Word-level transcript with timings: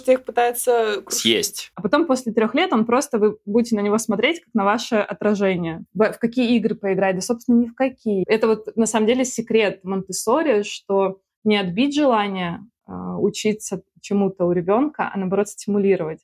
что 0.00 0.12
их 0.12 0.24
пытается 0.24 1.02
съесть. 1.08 1.70
А 1.74 1.82
потом 1.82 2.06
после 2.06 2.32
трех 2.32 2.54
лет 2.54 2.72
он 2.72 2.84
просто 2.84 3.18
вы 3.18 3.38
будете 3.44 3.76
на 3.76 3.80
него 3.80 3.98
смотреть 3.98 4.40
как 4.40 4.54
на 4.54 4.64
ваше 4.64 4.96
отражение. 4.96 5.84
В, 5.94 6.12
какие 6.20 6.56
игры 6.56 6.74
поиграть? 6.74 7.16
Да, 7.16 7.22
собственно, 7.22 7.60
ни 7.60 7.66
в 7.66 7.74
какие. 7.74 8.24
Это 8.28 8.46
вот 8.46 8.76
на 8.76 8.86
самом 8.86 9.06
деле 9.06 9.24
секрет 9.24 9.80
Монтессори, 9.84 10.62
что 10.62 11.20
не 11.44 11.56
отбить 11.56 11.94
желание 11.94 12.60
э, 12.86 12.92
учиться 12.92 13.82
чему-то 14.00 14.44
у 14.44 14.52
ребенка, 14.52 15.10
а 15.12 15.18
наоборот 15.18 15.48
стимулировать. 15.48 16.20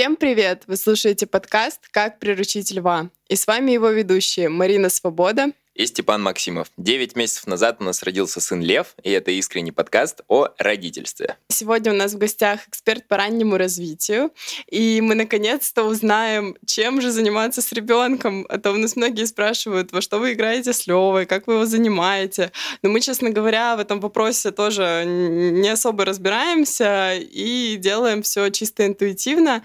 Всем 0.00 0.16
привет! 0.16 0.62
Вы 0.66 0.76
слушаете 0.76 1.26
подкаст 1.26 1.90
«Как 1.90 2.20
приручить 2.20 2.72
льва». 2.72 3.10
И 3.28 3.36
с 3.36 3.46
вами 3.46 3.72
его 3.72 3.90
ведущие 3.90 4.48
Марина 4.48 4.88
Свобода 4.88 5.48
и 5.80 5.86
Степан 5.86 6.22
Максимов. 6.22 6.68
Девять 6.76 7.16
месяцев 7.16 7.46
назад 7.46 7.78
у 7.80 7.84
нас 7.84 8.02
родился 8.02 8.38
сын 8.42 8.60
Лев, 8.60 8.94
и 9.02 9.10
это 9.12 9.30
искренний 9.30 9.72
подкаст 9.72 10.20
о 10.28 10.48
родительстве. 10.58 11.38
Сегодня 11.48 11.92
у 11.92 11.94
нас 11.94 12.12
в 12.12 12.18
гостях 12.18 12.68
эксперт 12.68 13.08
по 13.08 13.16
раннему 13.16 13.56
развитию, 13.56 14.30
и 14.70 15.00
мы 15.00 15.14
наконец-то 15.14 15.84
узнаем, 15.84 16.54
чем 16.66 17.00
же 17.00 17.10
заниматься 17.10 17.62
с 17.62 17.72
ребенком. 17.72 18.44
А 18.50 18.58
то 18.58 18.72
у 18.72 18.76
нас 18.76 18.94
многие 18.94 19.24
спрашивают, 19.24 19.90
во 19.90 20.02
что 20.02 20.18
вы 20.18 20.34
играете 20.34 20.74
с 20.74 20.86
Левой, 20.86 21.24
как 21.24 21.46
вы 21.46 21.54
его 21.54 21.64
занимаете. 21.64 22.52
Но 22.82 22.90
мы, 22.90 23.00
честно 23.00 23.30
говоря, 23.30 23.74
в 23.76 23.80
этом 23.80 24.00
вопросе 24.00 24.50
тоже 24.50 25.04
не 25.06 25.70
особо 25.70 26.04
разбираемся 26.04 27.14
и 27.14 27.76
делаем 27.76 28.20
все 28.20 28.50
чисто 28.50 28.86
интуитивно. 28.86 29.62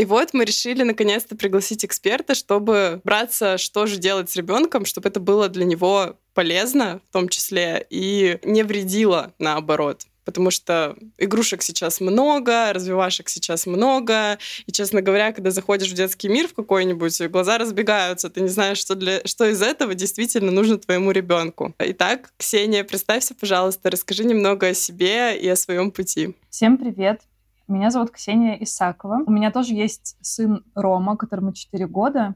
И 0.00 0.06
вот 0.06 0.32
мы 0.32 0.46
решили 0.46 0.82
наконец-то 0.82 1.36
пригласить 1.36 1.84
эксперта, 1.84 2.34
чтобы 2.34 3.02
браться, 3.04 3.58
что 3.58 3.84
же 3.84 3.98
делать 3.98 4.30
с 4.30 4.36
ребенком, 4.36 4.86
чтобы 4.86 5.10
это 5.10 5.20
было 5.20 5.50
для 5.50 5.66
него 5.66 6.16
полезно 6.32 7.02
в 7.10 7.12
том 7.12 7.28
числе 7.28 7.86
и 7.90 8.38
не 8.42 8.62
вредило 8.62 9.34
наоборот 9.38 10.06
потому 10.24 10.52
что 10.52 10.96
игрушек 11.18 11.60
сейчас 11.60 12.00
много, 12.00 12.72
развивашек 12.72 13.28
сейчас 13.28 13.66
много, 13.66 14.38
и, 14.64 14.70
честно 14.70 15.02
говоря, 15.02 15.32
когда 15.32 15.50
заходишь 15.50 15.90
в 15.90 15.94
детский 15.94 16.28
мир 16.28 16.46
в 16.46 16.54
какой-нибудь, 16.54 17.20
глаза 17.22 17.58
разбегаются, 17.58 18.30
ты 18.30 18.40
не 18.42 18.48
знаешь, 18.48 18.78
что, 18.78 18.94
для, 18.94 19.22
что 19.24 19.46
из 19.46 19.60
этого 19.60 19.92
действительно 19.94 20.52
нужно 20.52 20.78
твоему 20.78 21.10
ребенку. 21.10 21.74
Итак, 21.80 22.30
Ксения, 22.36 22.84
представься, 22.84 23.34
пожалуйста, 23.34 23.90
расскажи 23.90 24.22
немного 24.22 24.68
о 24.68 24.74
себе 24.74 25.36
и 25.36 25.48
о 25.48 25.56
своем 25.56 25.90
пути. 25.90 26.36
Всем 26.48 26.78
привет! 26.78 27.22
Меня 27.70 27.90
зовут 27.90 28.10
Ксения 28.10 28.56
Исакова. 28.60 29.22
У 29.24 29.30
меня 29.30 29.52
тоже 29.52 29.74
есть 29.74 30.16
сын 30.20 30.64
Рома, 30.74 31.16
которому 31.16 31.52
4 31.52 31.86
года. 31.86 32.34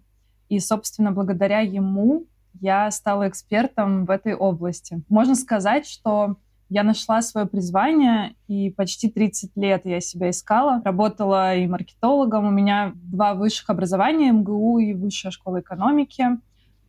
И, 0.48 0.60
собственно, 0.60 1.10
благодаря 1.10 1.58
ему 1.58 2.26
я 2.60 2.88
стала 2.92 3.28
экспертом 3.28 4.04
в 4.04 4.10
этой 4.10 4.36
области. 4.36 5.02
Можно 5.08 5.34
сказать, 5.34 5.88
что 5.88 6.36
я 6.68 6.84
нашла 6.84 7.20
свое 7.20 7.48
призвание, 7.48 8.36
и 8.46 8.70
почти 8.70 9.10
30 9.10 9.56
лет 9.56 9.82
я 9.84 10.00
себя 10.00 10.30
искала. 10.30 10.80
Работала 10.84 11.56
и 11.56 11.66
маркетологом. 11.66 12.46
У 12.46 12.50
меня 12.52 12.92
два 12.94 13.34
высших 13.34 13.70
образования, 13.70 14.30
МГУ 14.30 14.78
и 14.78 14.94
Высшая 14.94 15.32
школа 15.32 15.60
экономики. 15.60 16.26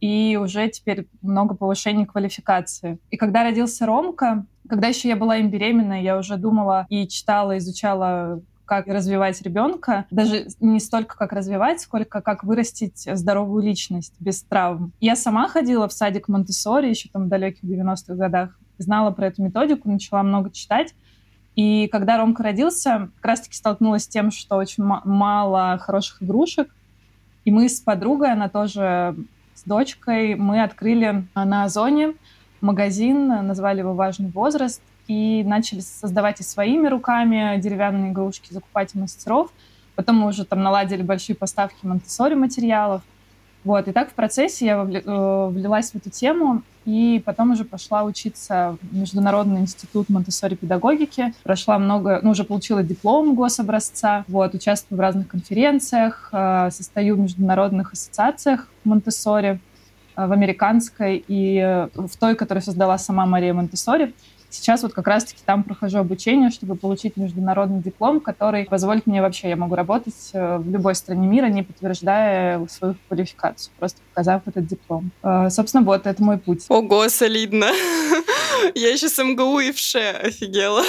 И 0.02 0.38
уже 0.40 0.70
теперь 0.70 1.08
много 1.24 1.56
повышений 1.56 2.06
квалификации. 2.06 3.00
И 3.10 3.18
когда 3.18 3.42
родился 3.42 3.88
Ромка, 3.88 4.46
когда 4.68 4.88
еще 4.88 5.10
я 5.10 5.16
была 5.16 5.38
им 5.38 5.50
беременна, 5.50 6.02
я 6.02 6.18
уже 6.18 6.38
думала 6.38 6.86
и 6.90 7.08
читала, 7.08 7.58
изучала 7.58 8.42
как 8.66 8.88
развивать 8.88 9.42
ребенка, 9.42 10.06
даже 10.10 10.48
не 10.60 10.80
столько 10.80 11.16
как 11.18 11.32
развивать, 11.34 11.82
сколько 11.82 12.22
как 12.22 12.44
вырастить 12.44 13.08
здоровую 13.12 13.64
личность 13.64 14.14
без 14.20 14.42
травм. 14.42 14.92
Я 15.00 15.16
сама 15.16 15.48
ходила 15.48 15.88
в 15.88 15.94
садик 15.94 16.28
Монтессори 16.28 16.90
еще 16.90 17.10
там 17.10 17.26
в 17.26 17.28
далеких 17.28 17.64
90-х 17.64 18.16
годах, 18.16 18.60
знала 18.78 19.12
про 19.12 19.28
эту 19.28 19.44
методику, 19.44 19.90
начала 19.90 20.24
много 20.24 20.50
читать. 20.50 20.96
И 21.56 21.88
когда 21.88 22.18
Ромка 22.18 22.44
родился, 22.44 23.10
как 23.18 23.26
раз-таки 23.26 23.56
столкнулась 23.56 24.04
с 24.04 24.08
тем, 24.08 24.32
что 24.32 24.58
очень 24.58 24.84
мало 24.84 25.78
хороших 25.78 26.22
игрушек. 26.22 26.70
И 27.46 27.52
мы 27.52 27.70
с 27.70 27.80
подругой, 27.80 28.34
она 28.34 28.50
тоже 28.50 29.16
с 29.54 29.64
дочкой, 29.64 30.36
мы 30.36 30.62
открыли 30.64 31.28
на 31.34 31.64
Озоне 31.64 32.16
магазин, 32.66 33.28
назвали 33.28 33.80
его 33.80 33.94
«Важный 33.94 34.30
возраст», 34.30 34.82
и 35.08 35.44
начали 35.44 35.82
создавать 35.82 36.40
и 36.40 36.44
своими 36.44 36.88
руками 36.88 37.60
деревянные 37.60 38.12
игрушки, 38.12 38.52
закупать 38.52 38.96
мастеров. 38.96 39.52
Потом 39.96 40.18
мы 40.18 40.28
уже 40.28 40.46
там 40.46 40.62
наладили 40.62 41.04
большие 41.04 41.36
поставки 41.36 41.86
монтессори 41.86 42.36
материалов. 42.36 43.02
Вот, 43.64 43.88
и 43.88 43.92
так 43.92 44.12
в 44.12 44.14
процессе 44.14 44.66
я 44.66 44.76
э, 44.76 45.48
влилась 45.50 45.92
в 45.92 45.96
эту 45.96 46.12
тему, 46.12 46.62
и 46.86 47.22
потом 47.26 47.52
уже 47.52 47.66
пошла 47.66 48.04
учиться 48.04 48.78
в 48.80 48.96
Международный 48.96 49.62
институт 49.62 50.08
монтессори 50.08 50.54
педагогики. 50.54 51.34
Прошла 51.44 51.80
много, 51.80 52.20
ну, 52.22 52.32
уже 52.32 52.44
получила 52.44 52.84
диплом 52.84 53.34
гособразца, 53.34 54.24
вот, 54.28 54.54
участвую 54.54 54.98
в 54.98 55.02
разных 55.02 55.28
конференциях, 55.28 56.30
э, 56.32 56.70
состою 56.72 57.16
в 57.16 57.20
международных 57.20 57.94
ассоциациях 57.94 58.68
монтессори, 58.84 59.60
в 60.16 60.32
американской 60.32 61.24
и 61.28 61.88
в 61.94 62.18
той, 62.18 62.36
которую 62.36 62.62
создала 62.62 62.98
сама 62.98 63.26
Мария 63.26 63.54
Монтессори. 63.54 64.14
Сейчас 64.56 64.84
вот 64.84 64.94
как 64.94 65.08
раз-таки 65.08 65.42
там 65.46 65.64
прохожу 65.64 65.98
обучение, 65.98 66.50
чтобы 66.50 66.76
получить 66.76 67.18
международный 67.18 67.82
диплом, 67.82 68.22
который 68.22 68.66
позволит 68.66 69.06
мне 69.06 69.22
вообще, 69.22 69.50
я 69.50 69.58
могу 69.58 69.76
работать 69.76 70.14
э, 70.32 70.58
в 70.58 70.70
любой 70.70 70.96
стране 70.96 71.28
мира, 71.28 71.48
не 71.48 71.62
подтверждая 71.62 72.66
свою 72.68 72.96
квалификацию, 73.08 73.74
просто 73.78 74.00
показав 74.10 74.44
этот 74.46 74.66
диплом. 74.66 75.12
Э, 75.24 75.50
собственно, 75.50 75.84
вот, 75.84 76.08
это 76.08 76.24
мой 76.24 76.38
путь. 76.38 76.66
Ого, 76.70 77.10
солидно. 77.10 77.66
Я 78.76 78.94
еще 78.94 79.10
с 79.10 79.22
МГУ 79.22 79.60
и 79.60 79.72
в 79.74 79.78
ШЕ 79.78 80.12
офигела. 80.12 80.84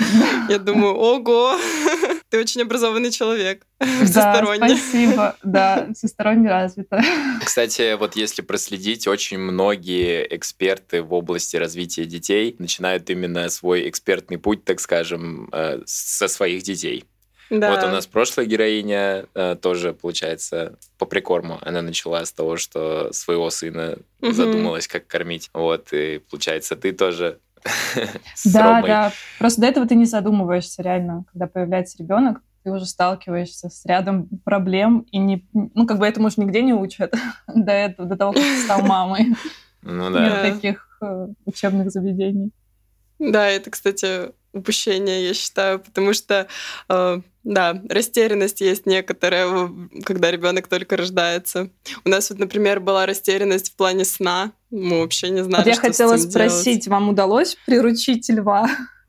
Я 0.48 0.58
думаю, 0.58 0.94
ого, 0.96 1.56
ты 2.32 2.40
очень 2.40 2.62
образованный 2.62 3.10
человек. 3.10 3.66
Всесторонне. 3.78 4.60
Да, 4.60 4.68
спасибо. 4.68 5.36
Да, 5.42 5.88
всесторонне 5.94 6.48
развита. 6.48 7.02
Кстати, 7.44 7.94
вот 7.94 8.16
если 8.16 8.40
проследить, 8.40 9.06
очень 9.06 9.38
многие 9.38 10.26
эксперты 10.34 11.02
в 11.02 11.12
области 11.12 11.56
развития 11.56 12.06
детей 12.06 12.56
начинают 12.58 13.10
именно 13.10 13.50
свой 13.50 13.86
экспертный 13.86 14.38
путь, 14.38 14.64
так 14.64 14.80
скажем, 14.80 15.50
э, 15.52 15.82
со 15.84 16.26
своих 16.26 16.62
детей. 16.62 17.04
Да. 17.50 17.70
Вот 17.70 17.84
у 17.84 17.88
нас 17.88 18.06
прошлая 18.06 18.46
героиня 18.46 19.26
э, 19.34 19.56
тоже, 19.60 19.92
получается, 19.92 20.78
по 20.96 21.04
прикорму. 21.04 21.58
Она 21.60 21.82
начала 21.82 22.24
с 22.24 22.32
того, 22.32 22.56
что 22.56 23.12
своего 23.12 23.50
сына 23.50 23.98
угу. 24.22 24.32
задумалась, 24.32 24.88
как 24.88 25.06
кормить. 25.06 25.50
Вот, 25.52 25.92
и 25.92 26.22
получается, 26.30 26.76
ты 26.76 26.92
тоже 26.92 27.40
да, 28.44 28.82
да. 28.82 29.12
Просто 29.38 29.60
до 29.60 29.66
этого 29.66 29.86
ты 29.86 29.94
не 29.94 30.06
задумываешься 30.06 30.82
реально, 30.82 31.24
когда 31.32 31.46
появляется 31.46 31.98
ребенок, 31.98 32.40
ты 32.64 32.70
уже 32.70 32.86
сталкиваешься 32.86 33.68
с 33.68 33.84
рядом 33.84 34.28
проблем 34.44 35.06
и 35.10 35.18
не, 35.18 35.46
ну 35.52 35.86
как 35.86 35.98
бы 35.98 36.06
этому 36.06 36.28
уже 36.28 36.40
нигде 36.40 36.62
не 36.62 36.72
учат 36.72 37.14
до 37.46 37.72
этого, 37.72 38.08
до 38.08 38.16
того, 38.16 38.32
как 38.32 38.42
ты 38.42 38.62
стал 38.62 38.82
мамой. 38.82 39.34
Ну 39.82 40.10
да. 40.10 40.24
Нет 40.24 40.54
таких 40.54 40.98
э, 41.00 41.28
учебных 41.44 41.90
заведений. 41.90 42.52
Да, 43.18 43.48
это, 43.48 43.70
кстати, 43.70 44.32
упущение, 44.52 45.26
я 45.26 45.34
считаю, 45.34 45.80
потому 45.80 46.12
что, 46.12 46.46
э, 46.88 47.20
да, 47.44 47.82
растерянность 47.88 48.60
есть 48.60 48.86
некоторая, 48.86 49.70
когда 50.04 50.30
ребенок 50.30 50.68
только 50.68 50.96
рождается. 50.96 51.70
У 52.04 52.08
нас 52.08 52.30
вот, 52.30 52.38
например, 52.38 52.80
была 52.80 53.04
растерянность 53.06 53.72
в 53.72 53.76
плане 53.76 54.04
сна. 54.04 54.52
Мы 54.70 55.00
вообще 55.00 55.30
не 55.30 55.42
знали, 55.42 55.64
вот 55.64 55.74
я 55.74 55.80
хотела 55.80 56.16
спросить, 56.16 56.84
делать. 56.84 56.88
вам 56.88 57.08
удалось 57.08 57.56
приручить 57.66 58.28
льва? 58.28 58.70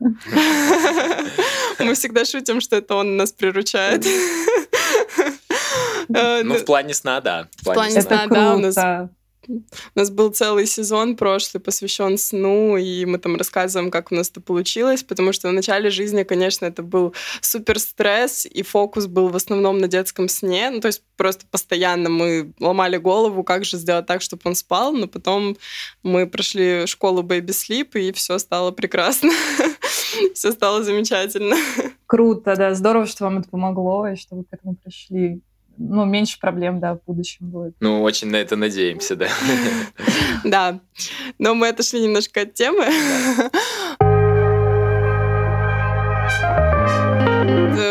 Мы 1.78 1.94
всегда 1.94 2.24
шутим, 2.24 2.60
что 2.60 2.76
это 2.76 2.94
он 2.94 3.16
нас 3.16 3.32
приручает. 3.32 4.04
Ну, 6.08 6.54
в 6.54 6.64
плане 6.64 6.92
сна, 6.92 7.20
да. 7.20 7.48
В 7.56 7.64
плане 7.64 8.02
сна, 8.02 8.26
да, 8.26 8.54
у 8.54 8.58
нас 8.58 8.76
у 9.48 9.98
нас 9.98 10.10
был 10.10 10.30
целый 10.30 10.66
сезон 10.66 11.16
прошлый, 11.16 11.60
посвящен 11.60 12.18
сну, 12.18 12.76
и 12.76 13.04
мы 13.04 13.18
там 13.18 13.36
рассказываем, 13.36 13.90
как 13.90 14.12
у 14.12 14.14
нас 14.14 14.30
это 14.30 14.40
получилось, 14.40 15.02
потому 15.02 15.32
что 15.32 15.48
в 15.48 15.52
начале 15.52 15.90
жизни, 15.90 16.22
конечно, 16.22 16.66
это 16.66 16.82
был 16.82 17.14
супер 17.40 17.78
стресс, 17.78 18.46
и 18.46 18.62
фокус 18.62 19.06
был 19.06 19.28
в 19.28 19.36
основном 19.36 19.78
на 19.78 19.88
детском 19.88 20.28
сне. 20.28 20.70
Ну, 20.70 20.80
то 20.80 20.88
есть 20.88 21.02
просто 21.16 21.44
постоянно 21.50 22.08
мы 22.08 22.52
ломали 22.60 22.96
голову, 22.96 23.44
как 23.44 23.64
же 23.64 23.76
сделать 23.76 24.06
так, 24.06 24.22
чтобы 24.22 24.42
он 24.44 24.54
спал, 24.54 24.92
но 24.92 25.06
потом 25.06 25.56
мы 26.02 26.26
прошли 26.26 26.86
школу 26.86 27.22
Baby 27.22 27.48
Sleep, 27.48 27.98
и 27.98 28.12
все 28.12 28.38
стало 28.38 28.70
прекрасно. 28.70 29.30
Все 30.34 30.52
стало 30.52 30.84
замечательно. 30.84 31.56
Круто, 32.06 32.54
да. 32.56 32.74
Здорово, 32.74 33.06
что 33.06 33.24
вам 33.24 33.38
это 33.38 33.48
помогло, 33.48 34.06
и 34.06 34.16
что 34.16 34.36
вы 34.36 34.44
к 34.44 34.52
этому 34.52 34.76
пришли 34.76 35.42
ну, 35.76 36.04
меньше 36.04 36.38
проблем, 36.40 36.80
да, 36.80 36.94
в 36.94 37.04
будущем 37.04 37.50
будет. 37.50 37.74
Ну, 37.80 38.02
очень 38.02 38.28
на 38.28 38.36
это 38.36 38.56
надеемся, 38.56 39.16
да. 39.16 39.28
Да, 40.44 40.80
но 41.38 41.54
мы 41.54 41.68
отошли 41.68 42.00
немножко 42.00 42.42
от 42.42 42.54
темы. 42.54 42.84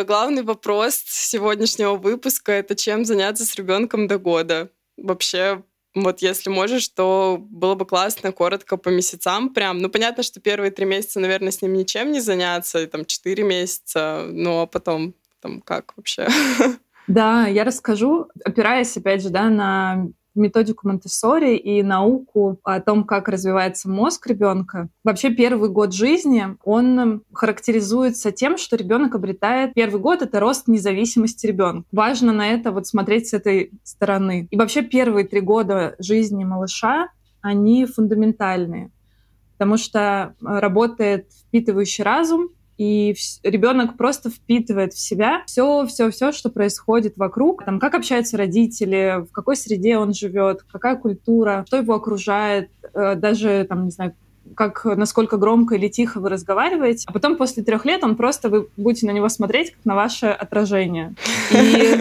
Главный 0.06 0.44
вопрос 0.44 1.04
сегодняшнего 1.06 1.96
выпуска— 1.96 2.52
это 2.54 2.76
чем 2.76 3.06
заняться 3.06 3.46
с 3.46 3.56
ребенком 3.56 4.08
до 4.08 4.18
года. 4.18 4.70
Вообще, 4.98 5.64
Вот 5.96 6.24
если 6.24 6.50
можешь, 6.50 6.90
то 6.90 7.38
было 7.40 7.76
бы 7.76 7.86
классно 7.86 8.32
коротко 8.32 8.78
по 8.78 8.90
месяцам 8.90 9.54
прям. 9.54 9.78
Ну, 9.78 9.90
понятно, 9.90 10.24
что 10.24 10.40
первые 10.40 10.72
три 10.72 10.86
месяца, 10.86 11.20
наверное, 11.20 11.52
с 11.52 11.62
ним 11.62 11.74
ничем 11.74 12.12
не 12.12 12.20
заняться, 12.20 12.82
и 12.82 12.88
там 12.88 13.06
четыре 13.06 13.44
месяца, 13.44 14.26
ну, 14.28 14.62
а 14.62 14.66
потом 14.66 15.14
там 15.40 15.62
как 15.62 15.94
вообще? 15.96 16.28
Да, 17.08 17.48
я 17.48 17.64
расскажу, 17.64 18.28
опираясь, 18.44 18.96
опять 18.98 19.22
же, 19.22 19.30
да, 19.30 19.50
на 19.50 20.08
методику 20.36 20.88
монте 20.88 21.10
и 21.58 21.84
науку 21.84 22.60
о 22.64 22.80
том, 22.80 23.04
как 23.04 23.28
развивается 23.28 23.90
мозг 23.90 24.26
ребенка. 24.28 24.90
Вообще 25.04 25.30
первый 25.30 25.70
год 25.70 25.94
жизни, 25.94 26.58
он 26.64 27.22
характеризуется 27.34 28.32
тем, 28.32 28.58
что 28.58 28.76
ребенок 28.76 29.16
обретает... 29.16 29.74
Первый 29.74 30.00
год— 30.00 30.22
это 30.24 30.40
рост 30.40 30.68
независимости 30.68 31.46
ребенка. 31.46 31.88
Важно 31.92 32.34
на 32.34 32.48
это 32.48 32.72
вот 32.72 32.88
смотреть 32.88 33.28
с 33.28 33.34
этой 33.34 33.72
стороны. 33.84 34.48
И 34.50 34.58
вообще 34.58 34.82
первые 34.82 35.28
три 35.28 35.42
года 35.42 35.96
жизни 36.00 36.44
малыша, 36.44 37.10
они 37.42 37.86
фундаментальные, 37.86 38.90
потому 39.58 39.78
что 39.78 40.34
работает 40.42 41.28
впитывающий 41.32 42.04
разум, 42.04 42.50
и 42.78 43.16
ребенок 43.44 43.98
просто 43.98 44.30
впитывает 44.30 44.94
в 44.94 45.00
себя 45.00 45.44
все, 45.46 45.86
все, 45.86 46.10
все, 46.12 46.32
что 46.32 46.50
происходит 46.50 47.18
вокруг, 47.18 47.64
там, 47.66 47.80
как 47.80 47.96
общаются 47.96 48.38
родители, 48.38 49.26
в 49.30 49.32
какой 49.32 49.56
среде 49.56 49.98
он 49.98 50.14
живет, 50.14 50.64
какая 50.72 50.96
культура, 50.96 51.64
что 51.68 51.78
его 51.78 51.94
окружает, 51.94 52.70
э, 52.94 53.16
даже 53.16 53.66
там, 53.70 53.86
не 53.86 53.92
знаю, 53.92 54.16
как 54.56 54.84
насколько 54.86 55.38
громко 55.38 55.76
или 55.76 55.88
тихо 55.88 56.20
вы 56.20 56.30
разговариваете, 56.30 57.06
а 57.08 57.14
потом 57.14 57.38
после 57.38 57.64
трех 57.64 57.86
лет 57.86 58.04
он 58.04 58.16
просто 58.16 58.50
вы 58.50 58.68
будете 58.78 59.08
на 59.08 59.12
него 59.12 59.30
смотреть 59.30 59.72
как 59.72 59.86
на 59.86 59.96
ваше 59.96 60.28
отражение. 60.28 61.16
И 61.52 61.96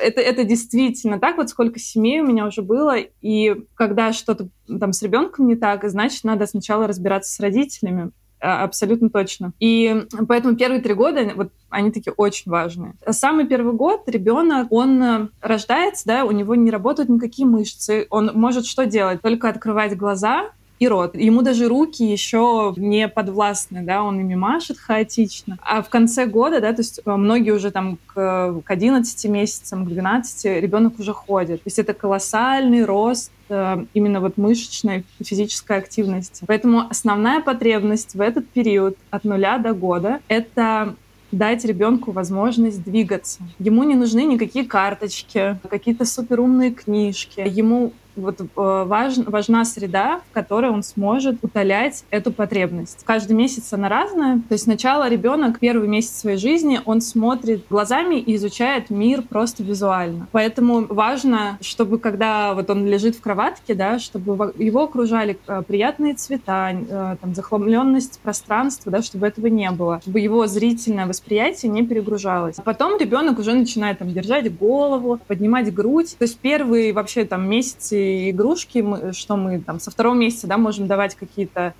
это, 0.00 0.20
это 0.20 0.44
действительно 0.44 1.18
так, 1.18 1.36
вот 1.36 1.50
сколько 1.50 1.78
семей 1.78 2.20
у 2.20 2.26
меня 2.26 2.46
уже 2.46 2.62
было, 2.62 2.96
и 2.96 3.56
когда 3.74 4.12
что-то 4.12 4.48
там 4.68 4.92
с 4.92 5.02
ребенком 5.02 5.46
не 5.46 5.56
так, 5.56 5.88
значит, 5.88 6.24
надо 6.24 6.46
сначала 6.46 6.86
разбираться 6.86 7.32
с 7.32 7.40
родителями. 7.40 8.10
А, 8.40 8.64
абсолютно 8.64 9.10
точно. 9.10 9.52
И 9.58 10.04
поэтому 10.28 10.56
первые 10.56 10.80
три 10.80 10.94
года, 10.94 11.32
вот 11.34 11.50
они 11.70 11.90
такие 11.90 12.12
очень 12.12 12.50
важные. 12.50 12.94
Самый 13.10 13.46
первый 13.46 13.74
год 13.74 14.02
ребенок, 14.06 14.70
он 14.70 15.02
э, 15.02 15.28
рождается, 15.40 16.06
да, 16.06 16.24
у 16.24 16.30
него 16.30 16.54
не 16.54 16.70
работают 16.70 17.08
никакие 17.08 17.48
мышцы, 17.48 18.06
он 18.10 18.30
может 18.34 18.66
что 18.66 18.86
делать? 18.86 19.20
Только 19.22 19.48
открывать 19.48 19.96
глаза, 19.96 20.50
и 20.78 20.88
рот. 20.88 21.14
Ему 21.14 21.42
даже 21.42 21.68
руки 21.68 22.04
еще 22.04 22.74
не 22.76 23.08
подвластны, 23.08 23.82
да, 23.82 24.02
он 24.02 24.20
ими 24.20 24.34
машет 24.34 24.78
хаотично. 24.78 25.58
А 25.62 25.82
в 25.82 25.88
конце 25.88 26.26
года, 26.26 26.60
да, 26.60 26.72
то 26.72 26.80
есть 26.80 27.00
э, 27.04 27.16
многие 27.16 27.50
уже 27.50 27.70
там 27.70 27.98
к, 28.06 28.60
к 28.64 28.70
11 28.70 29.24
месяцам, 29.26 29.84
к 29.84 29.88
12 29.88 30.62
ребенок 30.62 30.98
уже 30.98 31.12
ходит. 31.12 31.62
То 31.62 31.66
есть 31.66 31.78
это 31.78 31.94
колоссальный 31.94 32.84
рост 32.84 33.32
э, 33.48 33.84
именно 33.94 34.20
вот 34.20 34.36
мышечной 34.36 35.04
физической 35.20 35.78
активности. 35.78 36.44
Поэтому 36.46 36.84
основная 36.88 37.40
потребность 37.40 38.14
в 38.14 38.20
этот 38.20 38.48
период 38.48 38.96
от 39.10 39.24
нуля 39.24 39.58
до 39.58 39.72
года— 39.72 40.20
это 40.28 40.94
дать 41.30 41.64
ребенку 41.64 42.12
возможность 42.12 42.82
двигаться. 42.82 43.42
Ему 43.58 43.82
не 43.84 43.94
нужны 43.94 44.24
никакие 44.24 44.64
карточки, 44.64 45.58
какие-то 45.68 46.04
суперумные 46.04 46.70
книжки. 46.70 47.42
Ему 47.46 47.92
вот 48.18 48.40
э, 48.40 48.46
важ, 48.54 49.18
важна 49.18 49.64
среда, 49.64 50.20
в 50.30 50.34
которой 50.34 50.70
он 50.70 50.82
сможет 50.82 51.42
утолять 51.42 52.04
эту 52.10 52.32
потребность. 52.32 53.02
Каждый 53.04 53.32
месяц 53.32 53.72
она 53.72 53.88
разная. 53.88 54.36
То 54.48 54.52
есть 54.52 54.64
сначала 54.64 55.08
ребенок 55.08 55.58
первый 55.58 55.88
месяц 55.88 56.18
своей 56.18 56.38
жизни 56.38 56.80
он 56.84 57.00
смотрит 57.00 57.64
глазами 57.68 58.16
и 58.16 58.36
изучает 58.36 58.90
мир 58.90 59.22
просто 59.22 59.62
визуально. 59.62 60.28
Поэтому 60.32 60.86
важно, 60.86 61.58
чтобы 61.60 61.98
когда 61.98 62.54
вот 62.54 62.70
он 62.70 62.86
лежит 62.86 63.16
в 63.16 63.20
кроватке, 63.20 63.74
да, 63.74 63.98
чтобы 63.98 64.52
его 64.58 64.84
окружали 64.84 65.38
э, 65.46 65.62
приятные 65.66 66.14
цвета, 66.14 66.70
э, 66.72 67.16
там 67.20 67.34
захламленность 67.34 68.20
пространства, 68.20 68.90
да, 68.92 69.02
чтобы 69.02 69.26
этого 69.26 69.46
не 69.46 69.70
было, 69.70 70.00
чтобы 70.02 70.20
его 70.20 70.46
зрительное 70.46 71.06
восприятие 71.06 71.70
не 71.70 71.86
перегружалось. 71.86 72.56
А 72.58 72.62
потом 72.62 72.98
ребенок 72.98 73.38
уже 73.38 73.54
начинает 73.54 73.98
там 73.98 74.12
держать 74.12 74.56
голову, 74.56 75.18
поднимать 75.26 75.72
грудь. 75.72 76.16
То 76.18 76.24
есть 76.24 76.38
первые 76.38 76.92
вообще 76.92 77.24
там 77.24 77.48
месяцы 77.48 78.07
игрушки, 78.30 78.78
мы, 78.78 79.12
что 79.12 79.36
мы 79.36 79.60
там 79.60 79.80
со 79.80 79.90
второго 79.90 80.14
месяца 80.14 80.46
да, 80.46 80.58
можем 80.58 80.86
давать 80.86 81.14
какие-то 81.14 81.74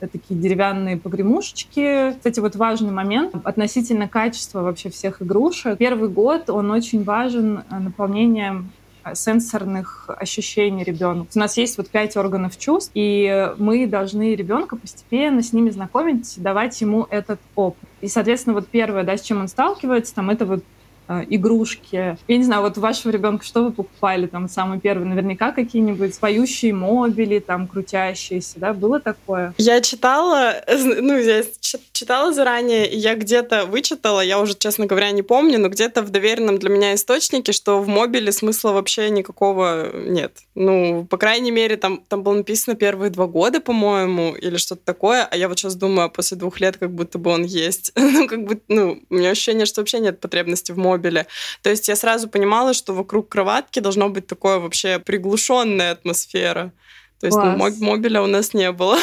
э, 0.00 0.06
такие 0.06 0.38
деревянные 0.38 0.96
погремушечки. 0.96 2.12
Кстати, 2.16 2.40
вот 2.40 2.56
важный 2.56 2.92
момент 2.92 3.34
относительно 3.44 4.08
качества 4.08 4.62
вообще 4.62 4.90
всех 4.90 5.22
игрушек. 5.22 5.78
Первый 5.78 6.08
год, 6.08 6.50
он 6.50 6.70
очень 6.70 7.04
важен 7.04 7.64
э, 7.70 7.78
наполнением 7.78 8.72
э, 9.04 9.14
сенсорных 9.14 10.08
ощущений 10.08 10.84
ребенка. 10.84 11.28
У 11.34 11.38
нас 11.38 11.56
есть 11.56 11.76
вот 11.78 11.88
пять 11.88 12.16
органов 12.16 12.58
чувств, 12.58 12.90
и 12.94 13.52
мы 13.58 13.86
должны 13.86 14.34
ребенка 14.34 14.76
постепенно 14.76 15.42
с 15.42 15.52
ними 15.52 15.70
знакомить, 15.70 16.34
давать 16.38 16.80
ему 16.80 17.06
этот 17.10 17.40
опыт. 17.54 17.88
И, 18.00 18.08
соответственно, 18.08 18.54
вот 18.54 18.68
первое, 18.68 19.04
да, 19.04 19.16
с 19.16 19.22
чем 19.22 19.40
он 19.40 19.48
сталкивается, 19.48 20.14
там, 20.14 20.30
это 20.30 20.46
вот 20.46 20.64
игрушки. 21.08 22.16
Я 22.28 22.36
не 22.36 22.44
знаю, 22.44 22.62
вот 22.62 22.78
вашего 22.78 23.12
ребенка 23.12 23.44
что 23.44 23.64
вы 23.64 23.72
покупали 23.72 24.26
там 24.26 24.48
самый 24.48 24.80
первый? 24.80 25.06
Наверняка 25.06 25.52
какие-нибудь 25.52 26.18
поющие 26.18 26.72
мобили, 26.72 27.38
там 27.38 27.68
крутящиеся, 27.68 28.58
да? 28.58 28.72
Было 28.72 29.00
такое? 29.00 29.54
Я 29.58 29.80
читала, 29.80 30.54
ну, 30.68 31.18
я 31.18 31.44
читала 31.92 32.32
заранее, 32.32 32.90
и 32.90 32.96
я 32.96 33.14
где-то 33.14 33.66
вычитала, 33.66 34.20
я 34.20 34.40
уже, 34.40 34.54
честно 34.54 34.86
говоря, 34.86 35.10
не 35.10 35.22
помню, 35.22 35.58
но 35.58 35.68
где-то 35.68 36.02
в 36.02 36.10
доверенном 36.10 36.58
для 36.58 36.70
меня 36.70 36.94
источнике, 36.94 37.52
что 37.52 37.80
в 37.80 37.88
мобиле 37.88 38.32
смысла 38.32 38.72
вообще 38.72 39.10
никакого 39.10 39.90
нет. 39.94 40.38
Ну, 40.54 41.06
по 41.08 41.16
крайней 41.16 41.50
мере, 41.50 41.76
там, 41.76 42.02
там 42.08 42.22
было 42.22 42.34
написано 42.34 42.76
первые 42.76 43.10
два 43.10 43.26
года, 43.26 43.60
по-моему, 43.60 44.34
или 44.34 44.56
что-то 44.56 44.82
такое, 44.84 45.24
а 45.24 45.36
я 45.36 45.48
вот 45.48 45.58
сейчас 45.58 45.74
думаю, 45.74 46.06
а 46.06 46.08
после 46.08 46.36
двух 46.36 46.60
лет 46.60 46.76
как 46.76 46.92
будто 46.92 47.18
бы 47.18 47.30
он 47.30 47.44
есть. 47.44 47.92
ну, 47.96 48.26
как 48.26 48.44
бы, 48.44 48.60
ну, 48.68 49.00
у 49.10 49.14
меня 49.14 49.30
ощущение, 49.30 49.66
что 49.66 49.80
вообще 49.80 49.98
нет 50.00 50.20
потребности 50.20 50.72
в 50.72 50.78
мобиле 50.78 50.93
мобиле. 50.94 51.26
То 51.62 51.70
есть 51.70 51.88
я 51.88 51.96
сразу 51.96 52.28
понимала, 52.28 52.74
что 52.74 52.94
вокруг 52.94 53.28
кроватки 53.28 53.80
должно 53.80 54.08
быть 54.08 54.26
такое 54.26 54.58
вообще 54.58 54.98
приглушенная 54.98 55.92
атмосфера. 55.92 56.72
То 57.20 57.26
есть 57.26 57.38
ну, 57.38 57.56
мобиля 57.56 58.22
у 58.22 58.26
нас 58.26 58.54
не 58.54 58.70
было. 58.72 58.98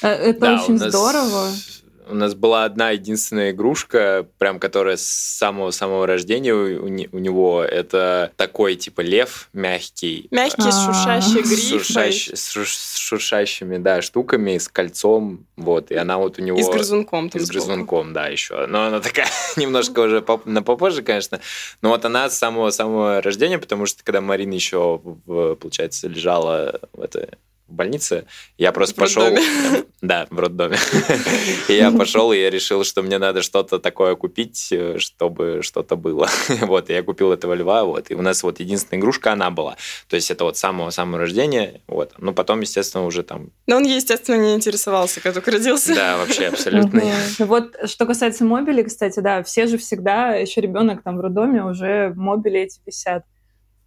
Э, 0.00 0.08
это 0.08 0.40
да, 0.40 0.54
очень 0.54 0.78
здорово. 0.78 1.50
У 2.10 2.14
нас 2.14 2.34
была 2.34 2.64
одна 2.64 2.90
единственная 2.90 3.50
игрушка, 3.50 4.26
прям 4.38 4.58
которая 4.58 4.96
с 4.96 5.06
самого-самого 5.06 6.06
рождения 6.06 6.54
у, 6.54 6.84
у 6.84 7.18
него. 7.18 7.62
Это 7.62 8.32
такой 8.36 8.76
типа 8.76 9.00
лев 9.00 9.48
мягкий. 9.52 10.28
Мягкий, 10.30 10.70
с 10.70 10.84
шуршащей 10.84 11.42
грифой. 11.42 12.12
С, 12.12 12.96
шуршащими, 12.96 13.78
да, 13.78 14.02
штуками, 14.02 14.58
с 14.58 14.68
кольцом. 14.68 15.46
Вот, 15.56 15.90
и 15.90 15.96
она 15.96 16.18
вот 16.18 16.38
у 16.38 16.42
него... 16.42 16.58
И 16.58 16.62
с 16.62 16.68
грызунком. 16.68 17.28
И 17.28 17.38
с 17.38 17.48
грызунком, 17.48 18.12
да, 18.12 18.28
еще. 18.28 18.66
Но 18.66 18.86
она 18.86 19.00
такая 19.00 19.28
немножко 19.56 20.00
уже 20.00 20.24
на 20.44 20.62
попозже, 20.62 21.02
конечно. 21.02 21.40
Но 21.82 21.90
вот 21.90 22.04
она 22.04 22.30
с 22.30 22.38
самого-самого 22.38 23.20
рождения, 23.22 23.58
потому 23.58 23.86
что 23.86 24.02
когда 24.04 24.20
Марина 24.20 24.54
еще, 24.54 25.00
получается, 25.26 26.08
лежала 26.08 26.80
в 26.92 27.02
это 27.02 27.36
в 27.68 27.74
больнице. 27.74 28.26
Я 28.56 28.72
просто 28.72 28.94
в 28.94 28.98
пошел... 28.98 29.24
Да, 30.00 30.26
в 30.30 30.38
роддоме. 30.38 30.76
и 31.68 31.74
я 31.74 31.90
пошел, 31.90 32.32
и 32.32 32.38
я 32.38 32.50
решил, 32.50 32.84
что 32.84 33.02
мне 33.02 33.18
надо 33.18 33.42
что-то 33.42 33.78
такое 33.78 34.14
купить, 34.14 34.68
э, 34.70 34.98
чтобы 34.98 35.60
что-то 35.62 35.96
было. 35.96 36.28
вот, 36.62 36.88
и 36.88 36.92
я 36.92 37.02
купил 37.02 37.32
этого 37.32 37.54
льва, 37.54 37.84
вот. 37.84 38.10
И 38.10 38.14
у 38.14 38.22
нас 38.22 38.42
вот 38.42 38.60
единственная 38.60 39.00
игрушка, 39.00 39.32
она 39.32 39.50
была. 39.50 39.76
То 40.08 40.16
есть 40.16 40.30
это 40.30 40.44
вот 40.44 40.56
самого-самого 40.56 41.18
рождения, 41.18 41.82
вот. 41.88 42.12
Ну, 42.18 42.32
потом, 42.32 42.60
естественно, 42.60 43.04
уже 43.04 43.22
там... 43.22 43.50
Но 43.66 43.76
он, 43.76 43.84
естественно, 43.84 44.40
не 44.40 44.54
интересовался, 44.54 45.20
как 45.20 45.34
только 45.34 45.50
родился. 45.50 45.94
Да, 45.94 46.16
вообще 46.16 46.46
абсолютно. 46.46 47.02
вот, 47.40 47.76
что 47.84 48.06
касается 48.06 48.44
мобилей, 48.44 48.84
кстати, 48.84 49.20
да, 49.20 49.42
все 49.42 49.66
же 49.66 49.78
всегда, 49.78 50.34
еще 50.34 50.60
ребенок 50.60 51.02
там 51.02 51.18
в 51.18 51.20
роддоме, 51.20 51.64
уже 51.64 52.12
мобили 52.14 52.60
эти 52.60 52.80
висят 52.86 53.24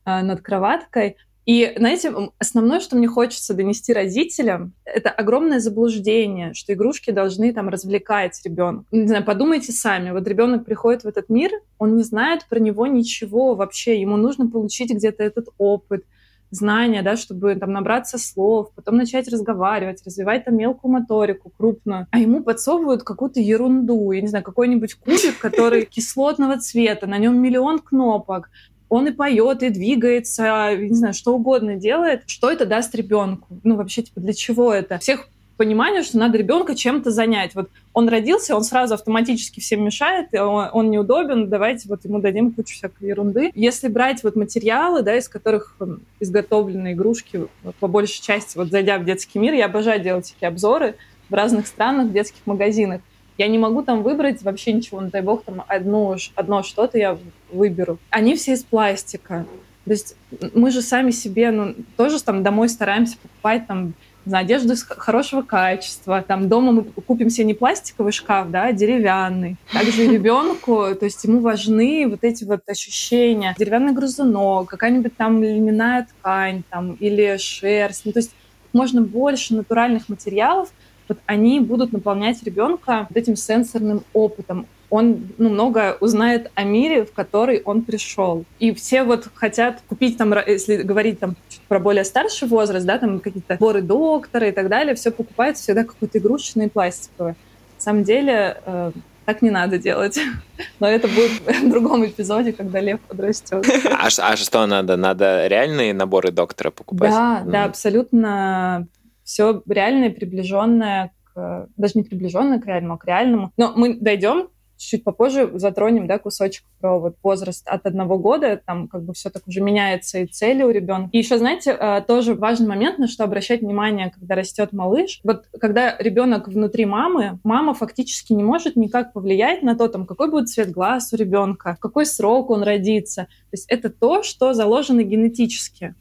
а, 0.04 0.22
над 0.24 0.42
кроваткой. 0.42 1.16
И, 1.46 1.74
знаете, 1.76 2.14
основное, 2.38 2.80
что 2.80 2.96
мне 2.96 3.08
хочется 3.08 3.54
донести 3.54 3.94
родителям, 3.94 4.74
это 4.86 5.10
огромное 5.10 5.60
заблуждение, 5.60 6.54
что 6.54 6.74
игрушки 6.74 7.12
должны 7.12 7.52
там 7.54 7.70
развлекать 7.70 8.40
ребенка. 8.46 8.86
Не 8.92 9.08
знаю, 9.08 9.26
подумайте 9.26 9.72
сами. 9.72 10.12
Вот 10.12 10.28
ребенок 10.28 10.66
приходит 10.66 11.04
в 11.04 11.08
этот 11.08 11.30
мир, 11.30 11.52
он 11.80 11.96
не 11.96 12.04
знает 12.04 12.46
про 12.48 12.60
него 12.60 12.86
ничего 12.86 13.56
вообще. 13.56 14.00
Ему 14.00 14.18
нужно 14.18 14.50
получить 14.50 14.92
где-то 14.92 15.24
этот 15.24 15.48
опыт, 15.58 16.04
знания, 16.52 17.02
да, 17.02 17.16
чтобы 17.16 17.56
там 17.56 17.72
набраться 17.72 18.18
слов, 18.18 18.72
потом 18.76 18.98
начать 18.98 19.28
разговаривать, 19.30 20.04
развивать 20.06 20.46
там 20.46 20.58
мелкую 20.58 20.92
моторику, 20.92 21.50
крупную. 21.50 22.08
А 22.12 22.20
ему 22.20 22.44
подсовывают 22.44 23.04
какую-то 23.04 23.40
ерунду, 23.40 24.12
я 24.12 24.22
не 24.22 24.28
знаю, 24.28 24.44
какой-нибудь 24.44 24.96
кубик, 24.96 25.40
который 25.40 25.86
кислотного 25.90 26.60
цвета, 26.60 27.08
на 27.08 27.18
нем 27.18 27.42
миллион 27.42 27.80
кнопок, 27.80 28.50
он 28.92 29.08
и 29.08 29.12
поет, 29.12 29.64
и 29.64 29.70
двигается, 29.70 30.76
не 30.76 30.94
знаю, 30.94 31.14
что 31.14 31.34
угодно 31.34 31.78
делает, 31.78 32.24
что 32.28 32.52
это 32.52 32.66
даст 32.66 32.94
ребенку? 32.94 33.48
Ну, 33.64 33.78
вообще, 33.78 34.02
типа, 34.04 34.20
для 34.20 34.34
чего 34.34 34.74
это? 34.74 35.00
Всех 35.00 35.30
понимание, 35.56 36.04
что 36.04 36.18
надо 36.18 36.38
ребенка 36.38 36.76
чем-то 36.76 37.10
занять. 37.10 37.56
Вот 37.56 37.70
он 37.94 38.10
родился, 38.10 38.54
он 38.54 38.66
сразу 38.66 38.96
автоматически 38.96 39.62
всем 39.62 39.86
мешает, 39.86 40.34
он, 40.34 40.92
неудобен, 40.92 41.48
давайте 41.48 41.88
вот 41.88 42.04
ему 42.04 42.20
дадим 42.20 42.52
кучу 42.52 42.76
всякой 42.76 43.08
ерунды. 43.08 43.52
Если 43.56 43.88
брать 43.88 44.24
вот 44.24 44.36
материалы, 44.36 45.04
да, 45.04 45.16
из 45.16 45.30
которых 45.30 45.78
изготовлены 46.20 46.92
игрушки, 46.92 47.48
вот, 47.64 47.76
по 47.76 47.88
большей 47.88 48.22
части, 48.22 48.58
вот 48.58 48.72
зайдя 48.72 48.98
в 48.98 49.06
детский 49.06 49.40
мир, 49.40 49.54
я 49.54 49.68
обожаю 49.68 50.02
делать 50.02 50.34
такие 50.34 50.50
обзоры 50.50 50.96
в 51.30 51.34
разных 51.34 51.68
странах, 51.68 52.08
в 52.08 52.12
детских 52.12 52.42
магазинах. 52.46 53.00
Я 53.42 53.48
не 53.48 53.58
могу 53.58 53.82
там 53.82 54.04
выбрать 54.04 54.44
вообще 54.44 54.72
ничего, 54.72 55.02
ну 55.02 55.10
дай 55.10 55.24
бог, 55.24 55.44
там 55.44 55.64
одно, 55.68 56.16
одно 56.36 56.62
что-то 56.62 57.00
я 57.00 57.18
выберу. 57.52 57.98
Они 58.12 58.36
все 58.36 58.54
из 58.54 58.64
пластика. 58.64 59.48
То 59.86 59.92
есть 59.92 60.16
мы 60.54 60.70
же 60.70 60.84
сами 60.84 61.10
себе, 61.10 61.50
ну, 61.50 61.74
тоже 61.98 62.22
там 62.22 62.44
домой 62.44 62.70
стараемся 62.70 63.18
покупать 63.18 63.66
там 63.66 63.96
знаю, 64.26 64.46
одежду 64.46 64.76
хорошего 64.90 65.42
качества. 65.42 66.24
Там 66.28 66.50
дома 66.50 66.72
мы 66.72 66.84
купим 66.84 67.32
себе 67.32 67.46
не 67.46 67.56
пластиковый 67.56 68.12
шкаф, 68.12 68.52
да, 68.52 68.66
а 68.66 68.74
деревянный. 68.74 69.56
Также 69.74 70.06
ребенку, 70.08 70.94
то 70.94 71.06
есть 71.06 71.24
ему 71.24 71.40
важны 71.40 72.08
вот 72.08 72.24
эти 72.24 72.44
вот 72.44 72.62
ощущения. 72.68 73.56
Деревянный 73.58 73.94
грузунок, 73.94 74.70
какая-нибудь 74.70 75.18
там 75.18 75.42
льняная 75.42 76.08
ткань 76.08 76.62
там, 76.70 76.94
или 76.94 77.38
шерсть. 77.38 78.06
Ну, 78.06 78.12
то 78.12 78.20
есть 78.20 78.36
можно 78.72 79.02
больше 79.02 79.56
натуральных 79.56 80.10
материалов, 80.10 80.70
вот 81.12 81.20
они 81.26 81.60
будут 81.60 81.92
наполнять 81.92 82.42
ребенка 82.44 83.08
вот 83.10 83.18
этим 83.18 83.36
сенсорным 83.36 84.04
опытом 84.14 84.66
он 84.92 85.30
ну, 85.38 85.50
много 85.50 85.98
узнает 86.02 86.52
о 86.54 86.64
мире, 86.64 87.06
в 87.06 87.14
который 87.14 87.62
он 87.64 87.82
пришел. 87.82 88.44
И 88.60 88.74
все 88.74 89.04
вот 89.04 89.30
хотят 89.34 89.82
купить 89.88 90.18
там, 90.18 90.34
если 90.46 90.84
говорить 90.84 91.18
там 91.18 91.38
про 91.70 91.80
более 91.80 92.04
старший 92.04 92.50
возраст, 92.50 92.86
да, 92.86 92.98
там 92.98 93.22
какие-то 93.22 93.56
боры 93.56 93.82
доктора 93.82 94.50
и 94.50 94.52
так 94.52 94.68
далее, 94.68 94.94
все 94.94 95.12
покупают 95.12 95.58
всегда 95.58 95.86
какое-то 95.86 96.20
игрушечное 96.20 96.66
и 96.66 96.70
пластиковое. 96.70 97.38
На 97.78 97.82
самом 97.82 98.04
деле 98.04 98.58
э, 98.66 98.92
так 99.26 99.42
не 99.42 99.50
надо 99.50 99.78
делать. 99.78 100.20
Но 100.82 100.88
это 100.88 101.08
будет 101.08 101.40
в 101.64 101.70
другом 101.70 102.06
эпизоде, 102.06 102.52
когда 102.52 102.82
лев 102.82 103.00
подрастет. 103.00 103.66
А, 103.86 104.08
а 104.08 104.36
что 104.36 104.66
надо? 104.68 104.98
Надо 104.98 105.48
реальные 105.48 105.94
наборы 105.94 106.32
доктора 106.32 106.70
покупать? 106.70 107.12
Да, 107.12 107.44
mm. 107.46 107.50
да, 107.50 107.64
абсолютно 107.64 108.88
все 109.32 109.64
реальное, 109.66 110.10
приближенное 110.10 111.14
к, 111.34 111.70
даже 111.78 111.94
не 111.96 112.04
приближенное 112.04 112.60
к 112.60 112.66
реальному, 112.66 112.96
а 112.96 112.98
к 112.98 113.06
реальному. 113.06 113.52
Но 113.56 113.72
мы 113.76 113.94
дойдем 113.94 114.50
чуть 114.78 115.04
попозже 115.04 115.50
затронем, 115.54 116.08
да, 116.08 116.18
кусочек 116.18 116.66
про 116.80 117.00
вот 117.00 117.16
возраст 117.24 117.66
от 117.68 117.86
одного 117.86 118.18
года, 118.18 118.60
там 118.66 118.88
как 118.88 119.04
бы 119.04 119.14
все 119.14 119.30
так 119.30 119.48
уже 119.48 119.62
меняется 119.62 120.20
и 120.20 120.26
цели 120.26 120.64
у 120.64 120.72
ребенка. 120.72 121.10
И 121.14 121.20
еще, 121.20 121.38
знаете, 121.38 121.78
э, 121.80 122.02
тоже 122.06 122.34
важный 122.34 122.68
момент, 122.68 122.98
на 122.98 123.08
что 123.08 123.24
обращать 123.24 123.62
внимание, 123.62 124.12
когда 124.12 124.36
растет 124.36 124.74
малыш. 124.74 125.22
Вот 125.24 125.46
когда 125.60 125.96
ребенок 126.00 126.48
внутри 126.48 126.86
мамы, 126.86 127.40
мама 127.44 127.74
фактически 127.74 128.34
не 128.34 128.44
может 128.44 128.76
никак 128.76 129.14
повлиять 129.14 129.62
на 129.62 129.78
то, 129.78 129.88
там, 129.88 130.06
какой 130.06 130.30
будет 130.30 130.50
цвет 130.50 130.72
глаз 130.72 131.14
у 131.14 131.16
ребенка, 131.16 131.76
в 131.76 131.80
какой 131.80 132.06
срок 132.06 132.50
он 132.50 132.64
родится. 132.64 133.28
То 133.52 133.54
есть 133.54 133.70
это 133.70 133.90
то, 133.92 134.24
что 134.24 134.54
заложено 134.54 135.04
генетически. 135.04 135.94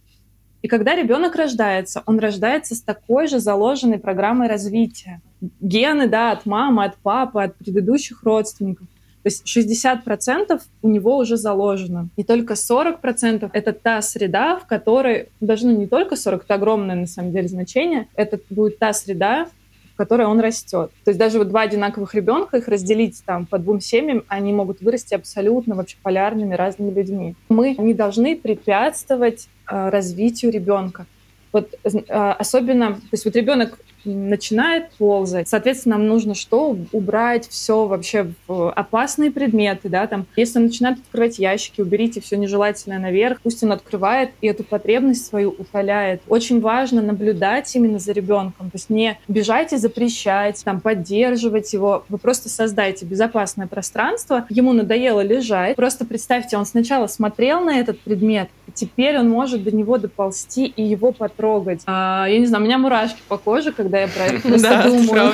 И 0.62 0.68
когда 0.68 0.94
ребенок 0.94 1.36
рождается, 1.36 2.02
он 2.06 2.18
рождается 2.18 2.74
с 2.74 2.82
такой 2.82 3.28
же 3.28 3.38
заложенной 3.38 3.98
программой 3.98 4.48
развития. 4.48 5.20
Гены, 5.60 6.06
да, 6.06 6.32
от 6.32 6.44
мамы, 6.44 6.84
от 6.84 6.96
папы, 6.96 7.42
от 7.42 7.56
предыдущих 7.56 8.22
родственников. 8.24 8.86
То 9.22 9.26
есть 9.26 9.44
60% 9.46 10.60
у 10.82 10.88
него 10.88 11.18
уже 11.18 11.36
заложено. 11.36 12.08
И 12.16 12.24
только 12.24 12.54
40%— 12.54 13.50
это 13.52 13.72
та 13.72 14.00
среда, 14.00 14.56
в 14.56 14.66
которой, 14.66 15.28
даже 15.40 15.66
ну, 15.66 15.76
не 15.76 15.86
только 15.86 16.16
40, 16.16 16.44
это 16.44 16.54
огромное 16.54 16.96
на 16.96 17.06
самом 17.06 17.32
деле 17.32 17.48
значение, 17.48 18.08
это 18.14 18.38
будет 18.48 18.78
та 18.78 18.92
среда, 18.94 19.46
которой 20.00 20.26
он 20.26 20.40
растет. 20.40 20.90
То 21.04 21.10
есть 21.10 21.18
даже 21.18 21.38
вот 21.38 21.48
два 21.48 21.62
одинаковых 21.62 22.14
ребенка, 22.14 22.56
их 22.56 22.68
разделить 22.68 23.22
там 23.26 23.46
по 23.46 23.58
двум 23.58 23.80
семьям, 23.80 24.24
они 24.28 24.52
могут 24.52 24.80
вырасти 24.80 25.14
абсолютно 25.14 25.74
вообще 25.74 25.96
полярными 26.02 26.54
разными 26.54 26.90
людьми. 26.90 27.34
Мы 27.48 27.76
не 27.78 27.94
должны 27.94 28.36
препятствовать 28.36 29.48
Э, 29.70 29.88
развитию 29.88 30.50
ребенка. 30.50 31.06
Вот 31.52 31.72
э, 31.84 31.98
особенно, 32.08 32.94
то 32.94 33.12
есть 33.12 33.24
вот 33.24 33.36
ребенок 33.36 33.78
начинает 34.04 34.90
ползать. 34.92 35.48
Соответственно, 35.48 35.98
нам 35.98 36.08
нужно 36.08 36.34
что? 36.34 36.76
Убрать 36.92 37.48
все 37.48 37.86
вообще 37.86 38.32
опасные 38.48 39.30
предметы, 39.30 39.88
да, 39.88 40.06
там. 40.06 40.26
Если 40.36 40.58
он 40.58 40.66
начинает 40.66 40.98
открывать 40.98 41.38
ящики, 41.38 41.80
уберите 41.80 42.20
все 42.20 42.36
нежелательное 42.36 42.98
наверх, 42.98 43.40
пусть 43.42 43.62
он 43.62 43.72
открывает 43.72 44.30
и 44.40 44.46
эту 44.46 44.64
потребность 44.64 45.26
свою 45.26 45.50
утоляет. 45.50 46.22
Очень 46.28 46.60
важно 46.60 47.02
наблюдать 47.02 47.74
именно 47.74 47.98
за 47.98 48.12
ребенком, 48.12 48.70
то 48.70 48.76
есть 48.76 48.90
не 48.90 49.18
бежать 49.28 49.72
и 49.72 49.76
запрещать, 49.76 50.62
там, 50.64 50.80
поддерживать 50.80 51.72
его. 51.72 52.04
Вы 52.08 52.18
просто 52.18 52.48
создайте 52.48 53.04
безопасное 53.04 53.66
пространство. 53.66 54.46
Ему 54.48 54.72
надоело 54.72 55.20
лежать. 55.20 55.76
Просто 55.76 56.04
представьте, 56.04 56.56
он 56.56 56.66
сначала 56.66 57.06
смотрел 57.06 57.60
на 57.60 57.78
этот 57.78 58.00
предмет, 58.00 58.48
и 58.66 58.72
теперь 58.72 59.18
он 59.18 59.28
может 59.28 59.62
до 59.62 59.74
него 59.74 59.98
доползти 59.98 60.66
и 60.66 60.82
его 60.82 61.12
потрогать. 61.12 61.82
А, 61.86 62.26
я 62.28 62.38
не 62.38 62.46
знаю, 62.46 62.62
у 62.62 62.66
меня 62.66 62.78
мурашки 62.78 63.20
по 63.28 63.36
коже, 63.36 63.72
когда 63.72 63.89
когда 63.90 64.00
я 64.02 64.08
про 64.08 64.26
это 64.26 64.40
просто 64.48 64.82
думаю. 64.86 65.32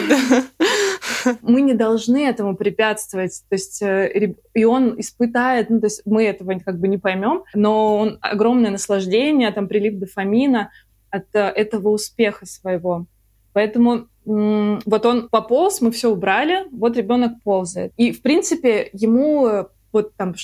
Мы 1.42 1.60
не 1.60 1.74
должны 1.74 2.26
этому 2.26 2.56
препятствовать. 2.56 3.42
То 3.48 3.54
есть 3.54 3.82
э, 3.82 4.34
и 4.54 4.64
он 4.64 4.98
испытает, 4.98 5.70
ну, 5.70 5.80
то 5.80 5.86
есть 5.86 6.02
мы 6.04 6.24
этого 6.24 6.58
как 6.64 6.78
бы 6.78 6.88
не 6.88 6.98
поймем, 6.98 7.42
но 7.54 7.98
он 7.98 8.18
огромное 8.20 8.70
наслаждение, 8.70 9.50
там 9.50 9.68
прилив 9.68 9.98
дофамина 9.98 10.70
от 11.10 11.24
э, 11.34 11.40
этого 11.40 11.88
успеха 11.90 12.46
своего. 12.46 13.06
Поэтому 13.52 14.08
вот 14.24 15.06
он 15.06 15.28
пополз, 15.28 15.80
мы 15.80 15.90
все 15.90 16.10
убрали, 16.10 16.64
вот 16.72 16.96
ребенок 16.96 17.42
ползает. 17.44 17.92
И, 17.96 18.10
в 18.12 18.20
принципе, 18.20 18.90
ему 18.92 19.68
вот 19.96 20.14
там, 20.14 20.34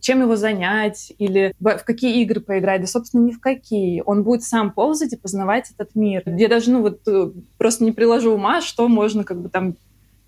чем 0.00 0.22
его 0.22 0.36
занять 0.36 1.12
или 1.18 1.52
в 1.58 1.84
какие 1.84 2.22
игры 2.22 2.40
поиграть, 2.40 2.80
да, 2.80 2.86
собственно, 2.86 3.26
ни 3.26 3.32
в 3.32 3.40
какие. 3.40 4.02
Он 4.06 4.22
будет 4.22 4.42
сам 4.44 4.70
ползать 4.70 5.12
и 5.12 5.16
познавать 5.16 5.70
этот 5.70 5.94
мир. 5.94 6.22
Я 6.26 6.48
даже, 6.48 6.70
ну, 6.70 6.82
вот 6.82 7.00
э, 7.06 7.30
просто 7.58 7.84
не 7.84 7.92
приложу 7.92 8.32
ума, 8.32 8.60
что 8.60 8.88
можно 8.88 9.24
как 9.24 9.40
бы 9.40 9.48
там 9.48 9.74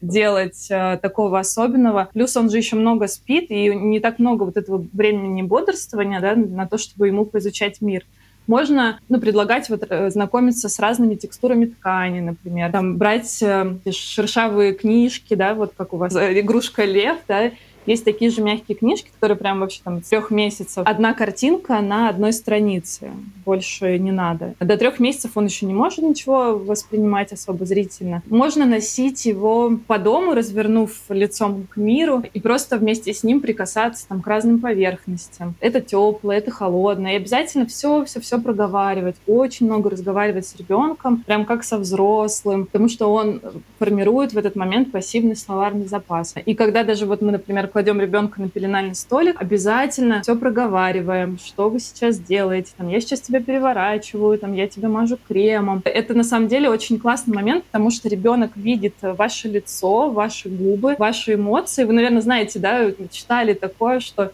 делать 0.01 0.67
э, 0.71 0.99
такого 1.01 1.39
особенного. 1.39 2.11
Плюс 2.13 2.37
он 2.37 2.51
же 2.51 2.57
еще 2.57 2.77
много 2.77 3.07
спит, 3.07 3.47
и 3.51 3.75
не 3.75 4.01
так 4.01 4.19
много 4.19 4.43
вот 4.43 4.57
этого 4.57 4.85
времени 4.93 5.43
бодрствования 5.43 6.21
да, 6.21 6.35
на 6.35 6.67
то, 6.67 6.77
чтобы 6.77 7.07
ему 7.07 7.25
поизучать 7.25 7.81
мир. 7.81 8.05
Можно 8.47 9.01
ну, 9.09 9.21
предлагать 9.21 9.69
вот, 9.69 9.85
э, 9.89 10.11
знакомиться 10.11 10.69
с 10.69 10.79
разными 10.79 11.17
текстурами 11.17 11.67
ткани, 11.67 12.21
например, 12.21 12.71
там, 12.71 12.97
брать 12.97 13.43
э, 13.43 13.79
шершавые 13.91 14.73
книжки, 14.73 15.35
да, 15.35 15.55
вот 15.55 15.73
как 15.77 15.93
у 15.93 15.97
вас 15.97 16.15
э, 16.15 16.41
игрушка 16.41 16.85
лев, 16.85 17.17
да, 17.27 17.51
есть 17.87 18.05
такие 18.05 18.31
же 18.31 18.43
мягкие 18.43 18.77
книжки, 18.77 19.11
которые 19.15 19.37
прям 19.37 19.61
вообще 19.61 19.81
там 19.83 20.01
трех 20.01 20.31
месяцев. 20.31 20.83
Одна 20.87 21.15
картинка 21.15 21.81
на 21.81 22.09
одной 22.09 22.33
странице. 22.33 23.11
Больше 23.45 23.99
не 23.99 24.13
надо. 24.13 24.55
До 24.61 24.77
трех 24.77 24.99
месяцев 24.99 25.33
он 25.35 25.47
еще 25.47 25.67
не 25.67 25.75
может 25.75 25.99
ничего 25.99 26.59
воспринимать 26.59 27.33
особо 27.33 27.65
зрительно. 27.65 28.23
Можно 28.29 28.67
носить 28.67 29.25
его 29.27 29.79
по 29.87 29.99
дому, 29.99 30.35
развернув 30.35 30.91
лицом 31.09 31.67
к 31.71 31.77
миру, 31.77 32.23
и 32.33 32.41
просто 32.41 32.77
вместе 32.77 33.13
с 33.13 33.23
ним 33.23 33.41
прикасаться 33.41 34.07
там, 34.09 34.21
к 34.21 34.27
разным 34.27 34.61
поверхностям. 34.61 35.55
Это 35.61 35.81
теплое, 35.81 36.39
это 36.39 36.51
холодное. 36.51 37.13
И 37.13 37.17
обязательно 37.17 37.67
все-все-все 37.67 38.41
проговаривать. 38.41 39.17
Очень 39.27 39.67
много 39.67 39.91
разговаривать 39.91 40.47
с 40.47 40.57
ребенком, 40.57 41.23
прям 41.27 41.45
как 41.45 41.65
со 41.65 41.79
взрослым, 41.79 42.67
потому 42.67 42.89
что 42.89 43.13
он 43.13 43.41
формирует 43.79 44.33
в 44.33 44.39
этот 44.39 44.57
момент 44.57 44.93
пассивный 44.93 45.37
словарный 45.37 45.87
запас. 45.87 46.35
И 46.45 46.55
когда 46.55 46.85
даже 46.85 47.07
вот 47.07 47.23
мы, 47.23 47.33
например, 47.33 47.69
кладем 47.77 48.01
ребенка 48.01 48.41
на 48.41 48.49
пеленальный 48.49 48.95
столик, 48.95 49.39
обязательно 49.39 50.23
все 50.23 50.35
проговариваем, 50.35 51.39
что 51.39 51.69
вы 51.69 51.79
сейчас 51.79 52.19
делаете, 52.19 52.73
там, 52.75 52.89
я 52.89 53.03
сейчас 53.03 53.21
тебя 53.21 53.39
переворачиваю, 53.43 54.39
там, 54.39 54.55
я 54.55 54.67
тебя 54.67 54.89
мажу 54.89 55.19
кремом. 55.29 55.83
Это 55.85 56.15
на 56.15 56.25
самом 56.25 56.49
деле 56.49 56.71
очень 56.71 56.99
классный 56.99 57.35
момент, 57.35 57.65
потому 57.65 57.91
что 57.91 58.09
ребенок 58.09 58.53
видит 58.57 58.95
ваше 59.03 59.49
лицо, 59.49 60.09
ваши 60.09 60.49
губы, 60.49 60.97
ваши 60.99 61.35
эмоции. 61.35 61.85
Вы, 61.85 61.93
наверное, 61.93 62.23
знаете, 62.23 62.59
да, 62.61 62.93
читали 63.11 63.53
такое, 63.53 64.01
что 64.01 64.33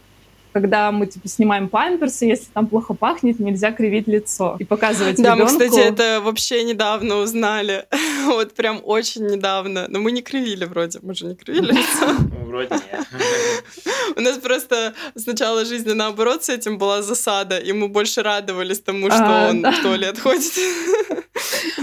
когда 0.52 0.92
мы 0.92 1.06
типа 1.06 1.28
снимаем 1.28 1.68
памперсы, 1.68 2.26
если 2.26 2.47
там 2.52 2.66
плохо 2.66 2.94
пахнет, 2.94 3.38
нельзя 3.38 3.73
кривить 3.73 4.06
лицо 4.06 4.56
и 4.59 4.64
показывать 4.64 5.16
Да, 5.16 5.35
ребенку. 5.35 5.52
мы, 5.52 5.59
кстати, 5.59 5.80
это 5.80 6.21
вообще 6.21 6.62
недавно 6.64 7.16
узнали. 7.16 7.87
вот 8.26 8.54
прям 8.54 8.80
очень 8.85 9.26
недавно. 9.26 9.87
Но 9.88 10.00
мы 10.00 10.12
не 10.12 10.23
кривили 10.23 10.64
вроде, 10.64 10.99
мы 11.02 11.14
же 11.14 11.26
не 11.26 11.35
кривили 11.35 11.73
лицо. 11.73 12.06
Вроде 12.47 12.75
нет. 12.75 13.06
У 14.16 14.21
нас 14.21 14.38
просто 14.38 14.94
сначала 15.16 15.64
жизни 15.64 15.92
наоборот 15.92 16.44
с 16.44 16.49
этим 16.49 16.78
была 16.78 17.02
засада, 17.02 17.59
и 17.59 17.73
мы 17.73 17.88
больше 17.88 18.23
радовались 18.23 18.80
тому, 18.80 19.11
что 19.11 19.47
а, 19.47 19.50
он 19.50 19.62
в 19.62 19.82
туалет 19.82 20.18
ходит. 20.18 20.52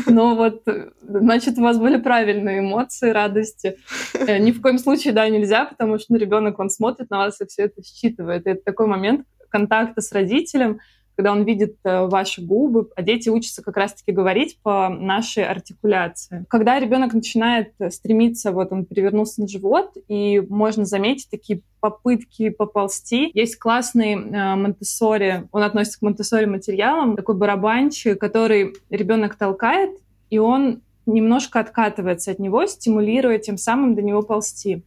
Ну 0.06 0.36
вот, 0.36 0.64
значит, 1.02 1.58
у 1.58 1.62
вас 1.62 1.78
были 1.78 1.98
правильные 1.98 2.60
эмоции, 2.60 3.10
радости. 3.12 3.78
Э, 4.14 4.38
ни 4.38 4.52
в 4.52 4.62
коем 4.62 4.78
случае, 4.80 5.14
да, 5.14 5.28
нельзя, 5.30 5.66
потому 5.66 5.98
что 5.98 6.14
ну, 6.14 6.18
ребенок, 6.18 6.60
он 6.60 6.70
смотрит 6.70 7.10
на 7.10 7.18
вас 7.18 7.42
и 7.42 7.46
все 7.46 7.64
это 7.64 7.82
считывает. 7.84 8.46
И 8.48 8.54
такой 8.64 8.88
момент 8.88 9.26
контакта 9.50 10.02
с 10.02 10.12
родителем, 10.12 10.80
когда 11.20 11.34
он 11.34 11.44
видит 11.44 11.76
э, 11.84 12.06
ваши 12.06 12.42
губы, 12.42 12.90
а 12.96 13.02
дети 13.02 13.28
учатся 13.28 13.62
как 13.62 13.76
раз-таки 13.76 14.14
говорить 14.14 14.58
по 14.64 14.88
нашей 14.88 15.44
артикуляции. 15.44 16.46
Когда 16.48 16.80
ребенок 16.80 17.14
начинает 17.14 17.74
стремиться, 17.90 18.54
вот 18.54 18.72
он 18.72 18.86
перевернулся 18.86 19.42
на 19.42 19.48
живот, 19.50 19.98
и 20.08 20.40
можно 20.40 20.86
заметить 20.86 21.30
такие 21.30 21.60
попытки 21.82 22.50
поползти. 22.50 23.32
Есть 23.34 23.58
классный 23.58 24.14
э, 24.14 24.56
монтессори, 24.56 25.44
он 25.52 25.64
относится 25.64 26.00
к 26.00 26.04
монтессори 26.04 26.46
материалам, 26.46 27.18
такой 27.18 27.36
барабанчик, 27.36 28.18
который 28.18 28.76
ребенок 28.90 29.36
толкает, 29.36 29.92
и 30.30 30.38
он 30.38 30.82
немножко 31.06 31.60
откатывается 31.60 32.32
от 32.32 32.40
него, 32.40 32.66
стимулируя 32.66 33.40
тем 33.40 33.58
самым 33.58 33.94
до 33.94 34.02
него 34.02 34.22
ползти. 34.22 34.84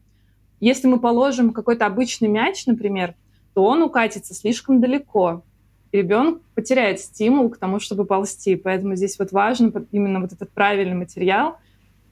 Если 0.60 0.86
мы 0.86 0.98
положим 0.98 1.52
какой-то 1.52 1.84
обычный 1.84 2.28
мяч, 2.28 2.64
например, 2.64 3.16
то 3.54 3.64
он 3.64 3.82
укатится 3.82 4.35
слишком 4.35 4.80
далеко, 4.80 5.42
ребенок 5.92 6.40
потеряет 6.54 7.00
стимул 7.00 7.50
к 7.50 7.59
тому, 7.59 7.78
чтобы 7.78 8.04
ползти. 8.04 8.56
Поэтому 8.56 8.97
здесь 8.97 9.18
вот 9.18 9.32
важно 9.32 9.73
именно 9.92 10.21
вот 10.21 10.32
этот 10.32 10.50
правильный 10.50 10.94
материал. 10.94 11.59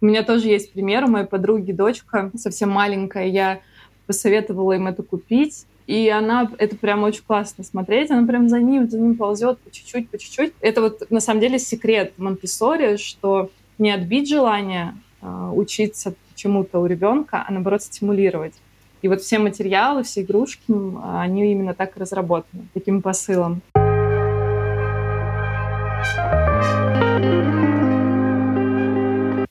У 0.01 0.07
меня 0.07 0.23
тоже 0.23 0.49
есть 0.49 0.73
пример. 0.73 1.05
У 1.05 1.09
моей 1.09 1.27
подруги 1.27 1.73
дочка 1.73 2.31
совсем 2.37 2.71
маленькая. 2.71 3.27
Я 3.27 3.61
посоветовала 4.07 4.73
им 4.73 4.87
это 4.87 5.03
купить. 5.03 5.67
И 5.87 6.09
она, 6.09 6.49
это 6.59 6.77
прям 6.77 7.03
очень 7.03 7.25
классно 7.27 7.65
смотреть, 7.65 8.13
она 8.13 8.25
прям 8.25 8.49
за 8.49 8.61
ним, 8.61 8.89
за 8.89 8.97
ним 8.97 9.17
ползет 9.17 9.59
по 9.59 9.73
чуть-чуть, 9.73 10.09
по 10.09 10.19
чуть-чуть. 10.19 10.53
Это 10.61 10.83
вот 10.83 11.11
на 11.11 11.19
самом 11.19 11.41
деле 11.41 11.59
секрет 11.59 12.13
Монтессори, 12.17 12.97
что 12.97 13.51
не 13.77 13.91
отбить 13.91 14.29
желание 14.29 14.95
э, 15.21 15.51
учиться 15.53 16.15
чему-то 16.37 16.79
у 16.79 16.87
ребенка, 16.87 17.45
а 17.45 17.53
наоборот 17.53 17.83
стимулировать. 17.83 18.55
И 19.03 19.09
вот 19.09 19.23
все 19.23 19.39
материалы, 19.39 20.03
все 20.03 20.23
игрушки, 20.23 20.73
они 21.03 21.53
именно 21.53 21.75
так 21.75 21.97
разработаны, 21.97 22.69
таким 22.75 23.01
посылом. 23.01 23.63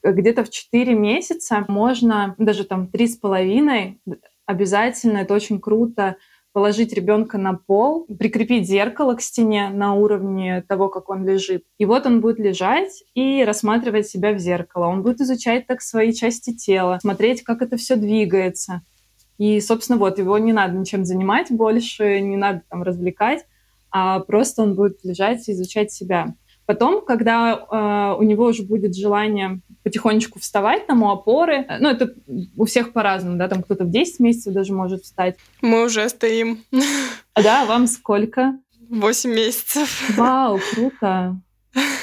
Где-то 0.04 0.44
в 0.44 0.50
4 0.50 0.94
месяца 0.94 1.66
можно, 1.68 2.36
даже 2.38 2.64
там 2.64 2.88
три 2.88 3.08
с 3.08 3.16
половиной, 3.18 4.00
обязательно, 4.46 5.20
это 5.20 5.34
очень 5.34 5.60
круто, 5.60 6.16
положить 6.52 6.94
ребенка 6.94 7.38
на 7.38 7.54
пол, 7.54 8.06
прикрепить 8.06 8.68
зеркало 8.68 9.14
к 9.16 9.22
стене 9.22 9.70
на 9.70 9.94
уровне 9.94 10.64
того, 10.68 10.90
как 10.90 11.10
он 11.10 11.28
лежит. 11.28 11.64
И 11.78 11.86
вот 11.86 12.06
он 12.06 12.22
будет 12.22 12.40
лежать 12.40 13.04
и 13.14 13.44
рассматривать 13.44 14.08
себя 14.08 14.34
в 14.34 14.40
зеркало. 14.40 14.88
Он 14.88 15.04
будет 15.04 15.22
изучать 15.22 15.68
так 15.68 15.82
свои 15.82 16.12
части 16.12 16.54
тела, 16.56 17.00
смотреть, 17.02 17.44
как 17.44 17.62
это 17.62 17.78
все 17.78 17.96
двигается. 17.96 18.82
И, 19.40 19.62
собственно, 19.62 19.98
вот, 19.98 20.20
его 20.20 20.38
не 20.38 20.54
надо 20.54 20.78
ничем 20.78 21.06
занимать 21.06 21.50
больше, 21.50 22.20
не 22.20 22.36
надо 22.36 22.62
там 22.70 22.84
развлекать, 22.84 23.46
а 23.90 24.20
просто 24.20 24.62
он 24.62 24.76
будет 24.76 25.00
лежать 25.04 25.48
и 25.48 25.54
изучать 25.54 25.92
себя. 25.92 26.36
Потом, 26.66 27.04
когда 27.04 27.54
э, 27.54 28.20
у 28.20 28.22
него 28.22 28.46
уже 28.46 28.64
будет 28.64 28.96
желание 28.96 29.62
потихонечку 29.82 30.40
вставать, 30.40 30.86
там 30.86 31.02
у 31.04 31.10
опоры, 31.10 31.66
ну, 31.80 31.90
это 31.90 32.14
у 32.58 32.66
всех 32.66 32.92
по-разному, 32.92 33.38
да, 33.38 33.48
там 33.48 33.64
кто-то 33.64 33.86
в 33.86 33.90
10 33.90 34.20
месяцев 34.20 34.54
даже 34.54 34.74
может 34.74 35.04
встать. 35.04 35.38
Мы 35.62 35.86
уже 35.86 36.08
стоим. 36.10 36.60
А 37.34 37.42
да, 37.42 37.66
вам 37.66 37.88
сколько? 37.88 38.60
8 38.90 39.32
месяцев. 39.32 40.16
Вау, 40.18 40.60
круто. 40.74 41.40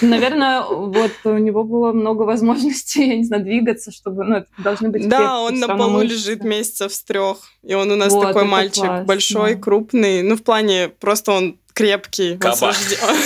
Наверное, 0.00 0.62
вот 0.62 1.12
у 1.24 1.38
него 1.38 1.64
было 1.64 1.92
много 1.92 2.22
возможностей, 2.22 3.08
я 3.08 3.16
не 3.16 3.24
знаю, 3.24 3.44
двигаться, 3.44 3.90
чтобы, 3.90 4.24
ну, 4.24 4.36
это 4.36 4.48
должны 4.58 4.88
быть 4.90 5.08
Да, 5.08 5.40
он 5.40 5.58
на 5.58 5.68
полу 5.68 5.98
мышцы. 5.98 6.14
лежит 6.14 6.44
месяцев 6.44 6.92
с 6.92 7.02
трех, 7.02 7.38
и 7.62 7.74
он 7.74 7.90
у 7.90 7.96
нас 7.96 8.12
вот, 8.12 8.22
такой 8.26 8.44
мальчик 8.44 8.84
классно. 8.84 9.04
большой, 9.04 9.54
крупный, 9.56 10.22
ну, 10.22 10.36
в 10.36 10.42
плане, 10.42 10.88
просто 10.88 11.32
он 11.32 11.58
крепкий. 11.76 12.38
Кабан. 12.38 12.74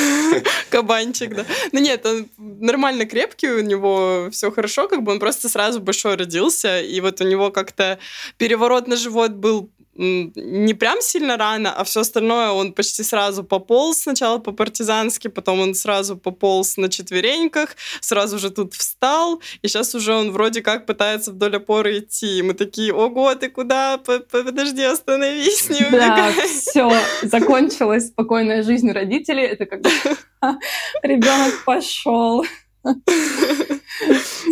Кабанчик, 0.71 1.35
да. 1.35 1.45
Ну 1.71 1.79
нет, 1.79 2.05
он 2.05 2.27
нормально 2.37 3.07
крепкий, 3.07 3.49
у 3.49 3.61
него 3.61 4.29
все 4.33 4.51
хорошо, 4.51 4.89
как 4.89 5.03
бы 5.03 5.13
он 5.13 5.21
просто 5.21 5.49
сразу 5.49 5.81
большой 5.81 6.17
родился, 6.17 6.81
и 6.81 7.01
вот 7.01 7.21
у 7.21 7.25
него 7.25 7.51
как-то 7.51 7.99
переворот 8.39 8.89
на 8.89 8.97
живот 8.97 9.33
был 9.33 9.71
не 9.95 10.75
прям 10.75 11.01
сильно 11.01 11.37
рано, 11.37 11.73
а 11.73 11.85
все 11.85 12.01
остальное 12.01 12.51
он 12.51 12.73
почти 12.73 13.03
сразу 13.03 13.45
пополз 13.45 14.03
сначала 14.03 14.39
по-партизански, 14.39 15.29
потом 15.29 15.61
он 15.61 15.75
сразу 15.75 16.17
пополз 16.17 16.77
на 16.77 16.89
четвереньках, 16.89 17.77
сразу 18.01 18.39
же 18.39 18.51
тут 18.51 18.75
встал, 18.75 19.43
и 19.63 19.69
сейчас 19.69 19.95
уже 19.95 20.15
он 20.15 20.31
вроде 20.31 20.63
как 20.63 20.87
пытается 20.87 21.33
вдоль 21.33 21.57
опоры 21.57 21.99
идти. 21.99 22.39
И 22.39 22.43
мы 22.43 22.55
такие, 22.55 22.95
ого, 22.95 23.35
ты 23.35 23.51
куда? 23.51 23.99
Подожди, 23.99 24.83
остановись, 24.83 25.69
не 25.69 25.85
Да, 25.91 26.33
все, 26.47 26.93
закончилась 27.23 28.09
спокойная 28.09 28.63
жизнь 28.63 28.91
родителей. 28.91 29.45
Это 29.45 29.67
когда 29.67 29.91
ребенок 31.03 31.65
пошел. 31.65 32.45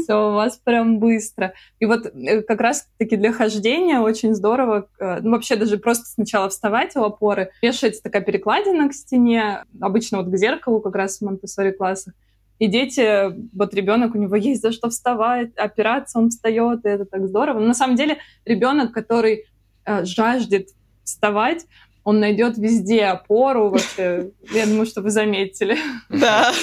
Все 0.03 0.29
у 0.29 0.33
вас 0.33 0.59
прям 0.63 0.99
быстро. 0.99 1.55
И 1.79 1.87
вот 1.87 2.07
э, 2.07 2.43
как 2.43 2.61
раз-таки 2.61 3.17
для 3.17 3.33
хождения 3.33 4.01
очень 4.01 4.35
здорово, 4.35 4.89
э, 4.99 5.21
ну 5.21 5.33
вообще 5.33 5.57
даже 5.57 5.79
просто 5.79 6.07
сначала 6.07 6.49
вставать 6.49 6.97
у 6.97 7.03
опоры, 7.03 7.51
вешается 7.63 8.03
такая 8.03 8.23
перекладина 8.23 8.89
к 8.89 8.95
стене, 8.95 9.65
обычно 9.81 10.19
вот 10.19 10.33
к 10.33 10.37
зеркалу 10.37 10.81
как 10.81 10.95
раз 10.95 11.19
в 11.19 11.23
монтессори 11.23 11.73
классах, 11.73 12.15
и 12.59 12.67
дети, 12.67 13.33
вот 13.57 13.73
ребенок, 13.73 14.15
у 14.15 14.19
него 14.19 14.35
есть 14.35 14.63
за 14.63 14.73
что 14.73 14.91
вставать, 14.91 15.55
опираться, 15.57 16.19
он 16.19 16.31
встает, 16.31 16.85
и 16.85 16.89
это 16.89 17.05
так 17.05 17.29
здорово. 17.29 17.61
Но 17.61 17.67
на 17.67 17.75
самом 17.75 17.95
деле 17.95 18.19
ребенок, 18.45 18.93
который 18.93 19.45
э, 19.85 20.05
жаждет 20.05 20.69
вставать, 21.05 21.67
он 22.09 22.21
найдет 22.21 22.57
везде 22.57 23.05
опору 23.05 23.69
вообще. 23.69 24.31
Я 24.51 24.65
думаю, 24.65 24.87
что 24.87 25.03
вы 25.03 25.11
заметили. 25.11 25.77
Да. 26.09 26.55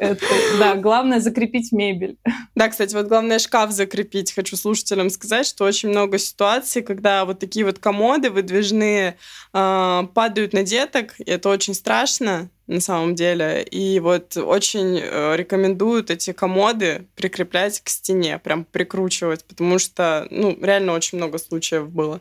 Это, 0.00 0.26
да, 0.58 0.74
главное 0.74 1.20
закрепить 1.20 1.70
мебель. 1.70 2.16
Да, 2.56 2.68
кстати, 2.68 2.96
вот 2.96 3.06
главное 3.06 3.38
шкаф 3.38 3.70
закрепить. 3.70 4.32
Хочу 4.32 4.56
слушателям 4.56 5.08
сказать, 5.10 5.46
что 5.46 5.64
очень 5.64 5.90
много 5.90 6.18
ситуаций, 6.18 6.82
когда 6.82 7.24
вот 7.24 7.38
такие 7.38 7.64
вот 7.64 7.78
комоды 7.78 8.30
выдвижные 8.30 9.16
э, 9.54 10.02
падают 10.14 10.52
на 10.52 10.64
деток, 10.64 11.14
и 11.20 11.30
это 11.30 11.48
очень 11.48 11.74
страшно 11.74 12.50
на 12.66 12.80
самом 12.80 13.14
деле. 13.14 13.62
И 13.62 14.00
вот 14.00 14.36
очень 14.36 14.98
э, 15.00 15.36
рекомендуют 15.36 16.10
эти 16.10 16.32
комоды 16.32 17.06
прикреплять 17.14 17.80
к 17.80 17.88
стене, 17.88 18.40
прям 18.42 18.64
прикручивать, 18.64 19.44
потому 19.44 19.78
что, 19.78 20.26
ну, 20.30 20.58
реально 20.60 20.94
очень 20.94 21.18
много 21.18 21.38
случаев 21.38 21.88
было. 21.88 22.20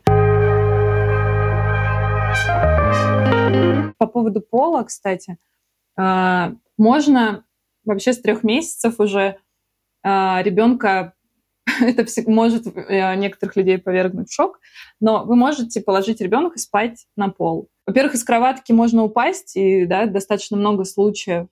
По 3.97 4.07
поводу 4.07 4.41
пола, 4.41 4.83
кстати, 4.83 5.37
а, 5.97 6.53
можно 6.77 7.45
вообще 7.85 8.13
с 8.13 8.21
трех 8.21 8.43
месяцев 8.43 8.99
уже 8.99 9.37
а, 10.03 10.41
ребенка 10.43 11.13
это 11.81 12.05
может 12.27 12.67
э, 12.67 13.15
некоторых 13.15 13.55
людей 13.55 13.77
повергнуть 13.77 14.29
в 14.29 14.33
шок, 14.33 14.59
но 14.99 15.25
вы 15.25 15.35
можете 15.35 15.81
положить 15.81 16.21
ребенка 16.21 16.57
спать 16.59 17.07
на 17.15 17.29
пол. 17.29 17.69
Во-первых, 17.85 18.15
из 18.15 18.23
кроватки 18.23 18.71
можно 18.71 19.03
упасть, 19.03 19.55
и 19.55 19.85
да, 19.85 20.05
достаточно 20.05 20.57
много 20.57 20.85
случаев, 20.85 21.47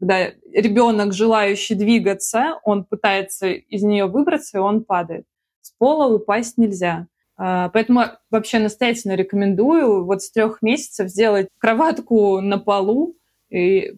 когда 0.00 0.30
ребенок, 0.52 1.12
желающий 1.12 1.74
двигаться, 1.74 2.60
он 2.62 2.84
пытается 2.84 3.48
из 3.48 3.82
нее 3.82 4.06
выбраться, 4.06 4.58
и 4.58 4.60
он 4.60 4.84
падает. 4.84 5.26
С 5.60 5.72
пола 5.72 6.12
упасть 6.12 6.56
нельзя. 6.56 7.08
А, 7.40 7.68
поэтому 7.68 8.02
вообще 8.30 8.58
настоятельно 8.58 9.14
рекомендую 9.14 10.04
вот 10.04 10.22
с 10.22 10.30
трех 10.32 10.60
месяцев 10.60 11.08
сделать 11.08 11.48
кроватку 11.58 12.40
на 12.40 12.58
полу. 12.58 13.16
И 13.48 13.94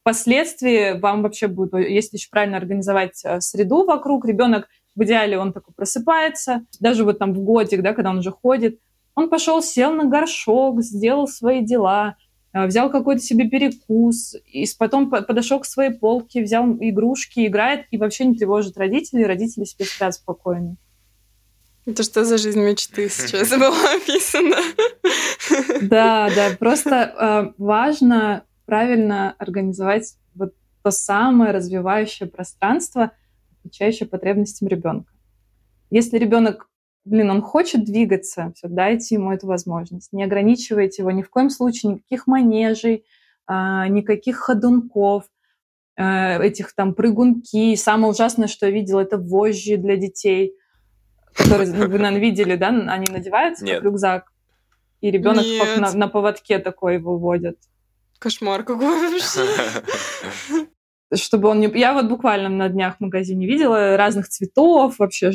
впоследствии 0.00 0.98
вам 0.98 1.22
вообще 1.22 1.48
будет, 1.48 1.74
если 1.74 2.16
еще 2.16 2.30
правильно 2.30 2.56
организовать 2.56 3.20
э, 3.24 3.40
среду 3.40 3.84
вокруг, 3.84 4.24
ребенок 4.24 4.68
в 4.96 5.04
идеале 5.04 5.38
он 5.38 5.52
такой 5.52 5.74
просыпается, 5.74 6.62
даже 6.80 7.04
вот 7.04 7.18
там 7.18 7.34
в 7.34 7.40
годик, 7.40 7.82
да, 7.82 7.92
когда 7.92 8.10
он 8.10 8.18
уже 8.18 8.32
ходит, 8.32 8.80
он 9.14 9.28
пошел, 9.28 9.62
сел 9.62 9.92
на 9.92 10.06
горшок, 10.06 10.82
сделал 10.82 11.28
свои 11.28 11.60
дела, 11.60 12.16
э, 12.54 12.66
взял 12.66 12.90
какой-то 12.90 13.20
себе 13.20 13.50
перекус, 13.50 14.34
и 14.46 14.64
потом 14.78 15.10
подошел 15.10 15.60
к 15.60 15.66
своей 15.66 15.90
полке, 15.90 16.42
взял 16.42 16.66
игрушки, 16.80 17.46
играет 17.46 17.84
и 17.90 17.98
вообще 17.98 18.24
не 18.24 18.34
тревожит 18.34 18.78
родителей, 18.78 19.26
родители 19.26 19.64
себе 19.64 19.84
спят 19.84 20.14
спокойно. 20.14 20.78
Это 21.88 22.02
что 22.02 22.22
за 22.26 22.36
жизнь 22.36 22.60
мечты 22.60 23.08
сейчас 23.08 23.48
была 23.48 23.94
описана? 23.96 24.56
Да, 25.80 26.28
да, 26.36 26.50
просто 26.58 26.90
э, 26.94 27.52
важно 27.56 28.44
правильно 28.66 29.34
организовать 29.38 30.16
вот 30.34 30.52
то 30.82 30.90
самое 30.90 31.50
развивающее 31.50 32.28
пространство, 32.28 33.12
отвечающее 33.58 34.06
потребностям 34.06 34.68
ребенка. 34.68 35.10
Если 35.88 36.18
ребенок, 36.18 36.68
блин, 37.06 37.30
он 37.30 37.40
хочет 37.40 37.86
двигаться, 37.86 38.52
все, 38.54 38.68
дайте 38.68 39.14
ему 39.14 39.32
эту 39.32 39.46
возможность. 39.46 40.12
Не 40.12 40.24
ограничивайте 40.24 41.00
его 41.00 41.10
ни 41.10 41.22
в 41.22 41.30
коем 41.30 41.48
случае, 41.48 41.92
никаких 41.92 42.26
манежей, 42.26 43.06
э, 43.48 43.88
никаких 43.88 44.36
ходунков, 44.36 45.24
э, 45.96 46.42
этих 46.42 46.74
там 46.74 46.92
прыгунки. 46.92 47.74
Самое 47.76 48.12
ужасное, 48.12 48.46
что 48.46 48.66
я 48.66 48.72
видела, 48.72 49.00
это 49.00 49.16
вожжи 49.16 49.78
для 49.78 49.96
детей– 49.96 50.52
которые 51.38 51.70
вы, 51.70 51.98
наверное, 51.98 52.18
видели, 52.18 52.56
да? 52.56 52.68
Они 52.68 53.06
надеваются 53.10 53.64
Нет. 53.64 53.76
как 53.76 53.84
рюкзак, 53.84 54.32
и 55.00 55.10
ребенок 55.10 55.44
как 55.60 55.78
на, 55.78 55.92
на 55.92 56.08
поводке 56.08 56.58
такой 56.58 56.94
его 56.94 57.16
водят. 57.16 57.56
Кошмар 58.18 58.64
какой 58.64 59.10
вообще. 59.10 59.46
Чтобы 61.14 61.48
он 61.48 61.60
не... 61.60 61.68
Я 61.78 61.94
вот 61.94 62.06
буквально 62.06 62.48
на 62.48 62.68
днях 62.68 62.96
в 62.96 63.00
магазине 63.00 63.46
видела 63.46 63.96
разных 63.96 64.28
цветов, 64.28 64.98
вообще 64.98 65.32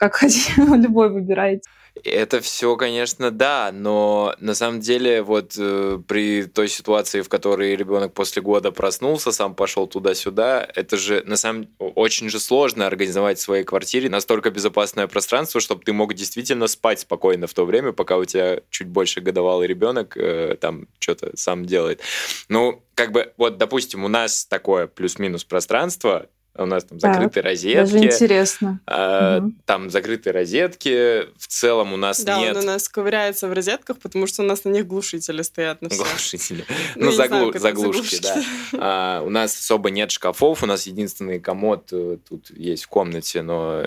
как 0.00 0.14
хотите, 0.14 0.54
любой 0.56 1.10
выбирайте. 1.10 1.68
Это 2.04 2.40
все, 2.40 2.76
конечно, 2.76 3.30
да, 3.30 3.70
но 3.72 4.34
на 4.40 4.54
самом 4.54 4.80
деле 4.80 5.22
вот 5.22 5.56
э, 5.58 5.98
при 6.08 6.44
той 6.44 6.68
ситуации, 6.68 7.20
в 7.20 7.28
которой 7.28 7.76
ребенок 7.76 8.14
после 8.14 8.40
года 8.40 8.70
проснулся, 8.72 9.32
сам 9.32 9.54
пошел 9.54 9.86
туда-сюда, 9.86 10.66
это 10.74 10.96
же 10.96 11.22
на 11.26 11.36
самом 11.36 11.68
очень 11.78 12.30
же 12.30 12.40
сложно 12.40 12.86
организовать 12.86 13.38
в 13.38 13.42
своей 13.42 13.64
квартире 13.64 14.08
настолько 14.08 14.50
безопасное 14.50 15.06
пространство, 15.08 15.60
чтобы 15.60 15.84
ты 15.84 15.92
мог 15.92 16.14
действительно 16.14 16.68
спать 16.68 17.00
спокойно 17.00 17.46
в 17.46 17.52
то 17.52 17.66
время, 17.66 17.92
пока 17.92 18.16
у 18.16 18.24
тебя 18.24 18.60
чуть 18.70 18.88
больше 18.88 19.20
годовалый 19.20 19.66
ребенок 19.66 20.16
э, 20.16 20.56
там 20.58 20.86
что-то 20.98 21.36
сам 21.36 21.66
делает. 21.66 22.00
Ну, 22.48 22.82
как 22.94 23.12
бы, 23.12 23.32
вот, 23.36 23.58
допустим, 23.58 24.04
у 24.04 24.08
нас 24.08 24.46
такое 24.46 24.86
плюс-минус 24.86 25.44
пространство, 25.44 26.28
у 26.56 26.66
нас 26.66 26.84
там 26.84 26.98
закрытые 26.98 27.42
так, 27.42 27.44
розетки. 27.44 27.92
Даже 27.92 27.98
интересно. 27.98 28.80
А, 28.86 29.38
угу. 29.38 29.52
Там 29.64 29.90
закрытые 29.90 30.32
розетки. 30.32 31.28
В 31.38 31.46
целом 31.46 31.92
у 31.92 31.96
нас 31.96 32.22
да, 32.22 32.38
нет... 32.38 32.54
Да, 32.54 32.60
он 32.60 32.64
у 32.64 32.72
нас 32.72 32.88
ковыряется 32.88 33.48
в 33.48 33.52
розетках, 33.52 33.98
потому 33.98 34.26
что 34.26 34.42
у 34.42 34.46
нас 34.46 34.64
на 34.64 34.70
них 34.70 34.86
глушители 34.86 35.42
стоят 35.42 35.80
на 35.82 35.88
все. 35.88 36.02
Глушители. 36.02 36.64
Ну, 36.96 37.06
ну 37.06 37.12
заглу... 37.12 37.52
заглушки, 37.56 38.20
да. 38.20 38.42
А, 38.78 39.22
у 39.22 39.30
нас 39.30 39.58
особо 39.58 39.90
нет 39.90 40.10
шкафов. 40.10 40.62
У 40.62 40.66
нас 40.66 40.86
единственный 40.86 41.40
комод 41.40 41.88
э, 41.92 42.18
тут 42.28 42.50
есть 42.50 42.84
в 42.84 42.88
комнате, 42.88 43.42
но 43.42 43.84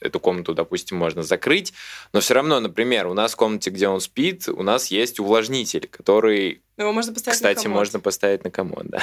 эту 0.00 0.20
комнату, 0.20 0.54
допустим, 0.54 0.98
можно 0.98 1.22
закрыть. 1.22 1.72
Но 2.12 2.20
все 2.20 2.34
равно, 2.34 2.60
например, 2.60 3.06
у 3.06 3.14
нас 3.14 3.32
в 3.32 3.36
комнате, 3.36 3.70
где 3.70 3.88
он 3.88 4.00
спит, 4.00 4.48
у 4.48 4.62
нас 4.62 4.88
есть 4.88 5.18
увлажнитель, 5.18 5.88
который 5.88 6.62
его 6.76 6.92
можно 6.92 7.12
поставить 7.12 7.36
Кстати, 7.36 7.58
на 7.58 7.62
комод. 7.64 7.78
можно 7.78 8.00
поставить 8.00 8.44
на 8.44 8.50
комод, 8.50 8.86
да. 8.86 9.02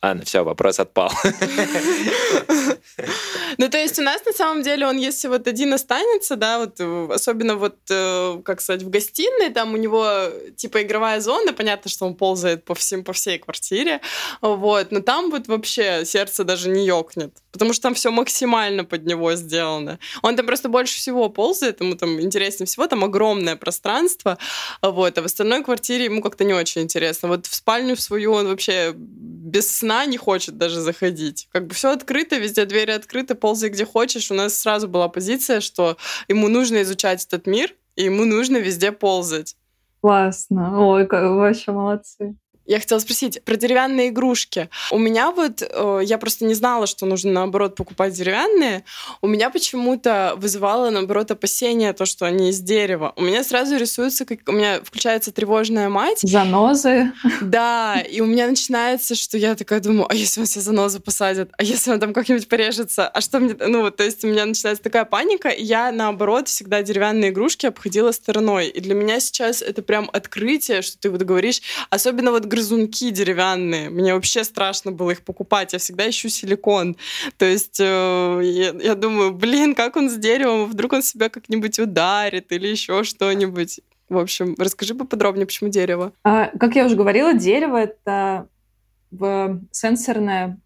А, 0.00 0.14
ну 0.14 0.22
все, 0.22 0.44
вопрос 0.44 0.78
отпал. 0.78 1.10
Ну, 3.56 3.68
то 3.68 3.78
есть 3.78 3.98
у 3.98 4.02
нас 4.02 4.24
на 4.24 4.32
самом 4.32 4.62
деле 4.62 4.86
он, 4.86 4.96
если 4.96 5.26
вот 5.26 5.48
один 5.48 5.72
останется, 5.74 6.36
да, 6.36 6.58
вот 6.58 6.76
э, 6.78 7.08
особенно 7.10 7.56
вот, 7.56 7.76
э, 7.90 8.40
как 8.44 8.60
сказать, 8.60 8.82
в 8.82 8.90
гостиной, 8.90 9.50
там 9.50 9.74
у 9.74 9.76
него 9.76 10.30
типа 10.56 10.82
игровая 10.82 11.20
зона, 11.20 11.52
понятно, 11.52 11.90
что 11.90 12.06
он 12.06 12.14
ползает 12.14 12.64
по 12.64 12.74
всем, 12.74 13.02
по 13.02 13.12
всей 13.12 13.38
квартире, 13.38 14.00
вот, 14.40 14.92
но 14.92 15.00
там 15.00 15.30
вот 15.30 15.48
вообще 15.48 16.04
сердце 16.04 16.44
даже 16.44 16.68
не 16.68 16.86
ёкнет, 16.86 17.34
потому 17.50 17.72
что 17.72 17.82
там 17.82 17.94
все 17.94 18.10
максимально 18.12 18.84
под 18.84 19.06
него 19.06 19.34
сделано. 19.34 19.98
Он 20.22 20.36
там 20.36 20.46
просто 20.46 20.68
больше 20.68 20.96
всего 20.96 21.28
ползает, 21.28 21.80
ему 21.80 21.96
там 21.96 22.20
интереснее 22.20 22.66
всего, 22.66 22.86
там 22.86 23.02
огромное 23.02 23.56
пространство, 23.56 24.38
вот, 24.82 25.18
а 25.18 25.22
в 25.22 25.24
остальной 25.24 25.64
квартире 25.64 26.04
ему 26.04 26.22
как-то 26.22 26.44
не 26.44 26.54
очень 26.54 26.82
интересно. 26.88 27.28
Вот 27.28 27.46
в 27.46 27.54
спальню 27.54 27.96
свою 27.96 28.32
он 28.32 28.48
вообще 28.48 28.94
без 28.96 29.78
сна 29.78 30.06
не 30.06 30.16
хочет 30.16 30.56
даже 30.56 30.80
заходить. 30.80 31.48
Как 31.52 31.66
бы 31.66 31.74
все 31.74 31.92
открыто, 31.92 32.36
везде 32.36 32.64
двери 32.64 32.92
открыты, 32.92 33.34
ползай 33.34 33.70
где 33.70 33.84
хочешь. 33.84 34.30
У 34.30 34.34
нас 34.34 34.54
сразу 34.54 34.88
была 34.88 35.08
позиция, 35.08 35.60
что 35.60 35.96
ему 36.28 36.48
нужно 36.48 36.82
изучать 36.82 37.24
этот 37.24 37.46
мир, 37.46 37.74
и 37.96 38.04
ему 38.04 38.24
нужно 38.24 38.56
везде 38.56 38.92
ползать. 38.92 39.56
Классно. 40.00 40.80
Ой, 40.80 41.06
вообще 41.06 41.72
молодцы. 41.72 42.36
Я 42.68 42.80
хотела 42.80 42.98
спросить 42.98 43.42
про 43.44 43.56
деревянные 43.56 44.10
игрушки. 44.10 44.68
У 44.90 44.98
меня 44.98 45.30
вот, 45.30 45.62
э, 45.62 46.00
я 46.04 46.18
просто 46.18 46.44
не 46.44 46.52
знала, 46.52 46.86
что 46.86 47.06
нужно, 47.06 47.32
наоборот, 47.32 47.74
покупать 47.74 48.12
деревянные. 48.12 48.84
У 49.22 49.26
меня 49.26 49.48
почему-то 49.48 50.34
вызывало, 50.36 50.90
наоборот, 50.90 51.30
опасение 51.30 51.94
то, 51.94 52.04
что 52.04 52.26
они 52.26 52.50
из 52.50 52.60
дерева. 52.60 53.14
У 53.16 53.22
меня 53.22 53.42
сразу 53.42 53.78
рисуется, 53.78 54.26
как 54.26 54.40
у 54.46 54.52
меня 54.52 54.82
включается 54.84 55.32
тревожная 55.32 55.88
мать. 55.88 56.18
Занозы. 56.20 57.10
Да, 57.40 58.00
и 58.00 58.20
у 58.20 58.26
меня 58.26 58.46
начинается, 58.46 59.14
что 59.14 59.38
я 59.38 59.54
такая 59.54 59.80
думаю, 59.80 60.06
а 60.10 60.14
если 60.14 60.40
он 60.40 60.46
себе 60.46 60.60
занозы 60.60 61.00
посадит? 61.00 61.50
А 61.56 61.62
если 61.62 61.90
он 61.90 62.00
там 62.00 62.12
как-нибудь 62.12 62.48
порежется? 62.48 63.08
А 63.08 63.22
что 63.22 63.40
мне... 63.40 63.56
Ну, 63.58 63.80
вот, 63.80 63.96
то 63.96 64.04
есть 64.04 64.22
у 64.24 64.28
меня 64.28 64.44
начинается 64.44 64.82
такая 64.82 65.06
паника, 65.06 65.48
и 65.48 65.64
я, 65.64 65.90
наоборот, 65.90 66.48
всегда 66.48 66.82
деревянные 66.82 67.30
игрушки 67.30 67.64
обходила 67.64 68.12
стороной. 68.12 68.68
И 68.68 68.80
для 68.80 68.94
меня 68.94 69.20
сейчас 69.20 69.62
это 69.62 69.80
прям 69.80 70.10
открытие, 70.12 70.82
что 70.82 70.98
ты 70.98 71.08
вот 71.08 71.22
говоришь, 71.22 71.62
особенно 71.88 72.30
вот 72.30 72.44
грызунки 72.58 73.10
деревянные. 73.10 73.88
Мне 73.88 74.14
вообще 74.14 74.44
страшно 74.44 74.90
было 74.90 75.12
их 75.12 75.22
покупать. 75.22 75.72
Я 75.72 75.78
всегда 75.78 76.08
ищу 76.08 76.28
силикон. 76.28 76.96
То 77.36 77.44
есть 77.44 77.78
э, 77.80 78.40
я, 78.42 78.74
я 78.80 78.94
думаю, 78.94 79.32
блин, 79.32 79.74
как 79.74 79.96
он 79.96 80.10
с 80.10 80.16
деревом? 80.16 80.66
Вдруг 80.66 80.92
он 80.92 81.02
себя 81.02 81.28
как-нибудь 81.28 81.78
ударит 81.78 82.50
или 82.52 82.66
еще 82.66 83.04
что-нибудь. 83.04 83.80
В 84.08 84.18
общем, 84.18 84.56
расскажи 84.58 84.94
поподробнее, 84.94 85.46
почему 85.46 85.70
дерево. 85.70 86.12
А, 86.24 86.46
как 86.58 86.74
я 86.74 86.86
уже 86.86 86.96
говорила, 86.96 87.32
дерево— 87.34 87.76
это 87.76 88.48
в 89.10 89.60
сенсорное 89.70 90.58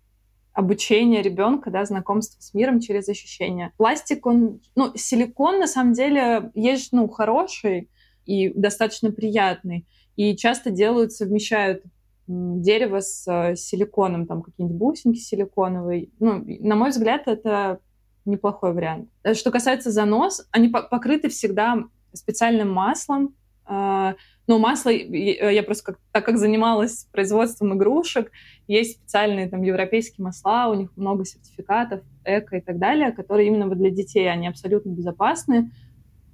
обучение 0.54 1.22
ребенка, 1.22 1.70
да, 1.70 1.84
знакомство 1.84 2.40
с 2.40 2.54
миром 2.54 2.80
через 2.80 3.08
ощущения. 3.08 3.72
Пластик, 3.76 4.26
он, 4.26 4.60
ну, 4.76 4.92
силикон 4.96 5.58
на 5.58 5.66
самом 5.66 5.92
деле 5.92 6.50
есть, 6.54 6.92
ну, 6.92 7.08
хороший 7.08 7.88
и 8.26 8.52
достаточно 8.52 9.10
приятный. 9.10 9.86
И 10.16 10.36
часто 10.36 10.70
делают, 10.70 11.12
совмещают 11.12 11.82
дерево 12.26 13.00
с 13.00 13.26
э, 13.26 13.56
силиконом, 13.56 14.26
там 14.26 14.42
какие-нибудь 14.42 14.78
бусинки 14.78 15.18
силиконовые. 15.18 16.08
Ну, 16.20 16.44
на 16.46 16.76
мой 16.76 16.90
взгляд, 16.90 17.22
это 17.26 17.80
неплохой 18.24 18.72
вариант. 18.72 19.08
Э, 19.22 19.34
что 19.34 19.50
касается 19.50 19.90
занос, 19.90 20.46
они 20.50 20.68
покрыты 20.68 21.28
всегда 21.28 21.84
специальным 22.12 22.70
маслом. 22.70 23.34
А, 23.64 24.16
но 24.46 24.58
масло, 24.58 24.90
я 24.90 25.62
просто 25.62 25.84
как, 25.84 25.98
так 26.10 26.24
как 26.24 26.36
занималась 26.36 27.06
производством 27.12 27.74
игрушек, 27.74 28.30
есть 28.66 28.98
специальные 28.98 29.48
там 29.48 29.62
европейские 29.62 30.24
масла, 30.24 30.68
у 30.68 30.74
них 30.74 30.90
много 30.96 31.24
сертификатов, 31.24 32.00
эко 32.24 32.56
и 32.56 32.60
так 32.60 32.78
далее, 32.78 33.12
которые 33.12 33.48
именно 33.48 33.68
вот 33.68 33.78
для 33.78 33.90
детей, 33.90 34.30
они 34.30 34.48
абсолютно 34.48 34.90
безопасны. 34.90 35.70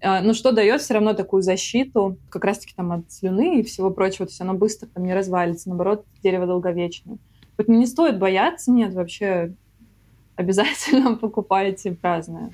А, 0.00 0.20
но 0.20 0.32
что 0.32 0.52
дает 0.52 0.80
все 0.80 0.94
равно 0.94 1.14
такую 1.14 1.42
защиту, 1.42 2.18
как 2.30 2.44
раз-таки 2.44 2.72
там 2.76 2.92
от 2.92 3.10
слюны 3.10 3.60
и 3.60 3.62
всего 3.62 3.90
прочего, 3.90 4.26
то 4.26 4.30
есть 4.30 4.40
оно 4.40 4.54
быстро 4.54 4.86
там 4.86 5.04
не 5.04 5.14
развалится, 5.14 5.68
наоборот, 5.68 6.04
дерево 6.22 6.46
долговечное. 6.46 7.18
Поэтому 7.56 7.78
не 7.78 7.86
стоит 7.86 8.18
бояться, 8.18 8.70
нет, 8.70 8.94
вообще 8.94 9.52
обязательно 10.36 11.16
покупайте 11.20 11.92
праздное. 11.92 12.52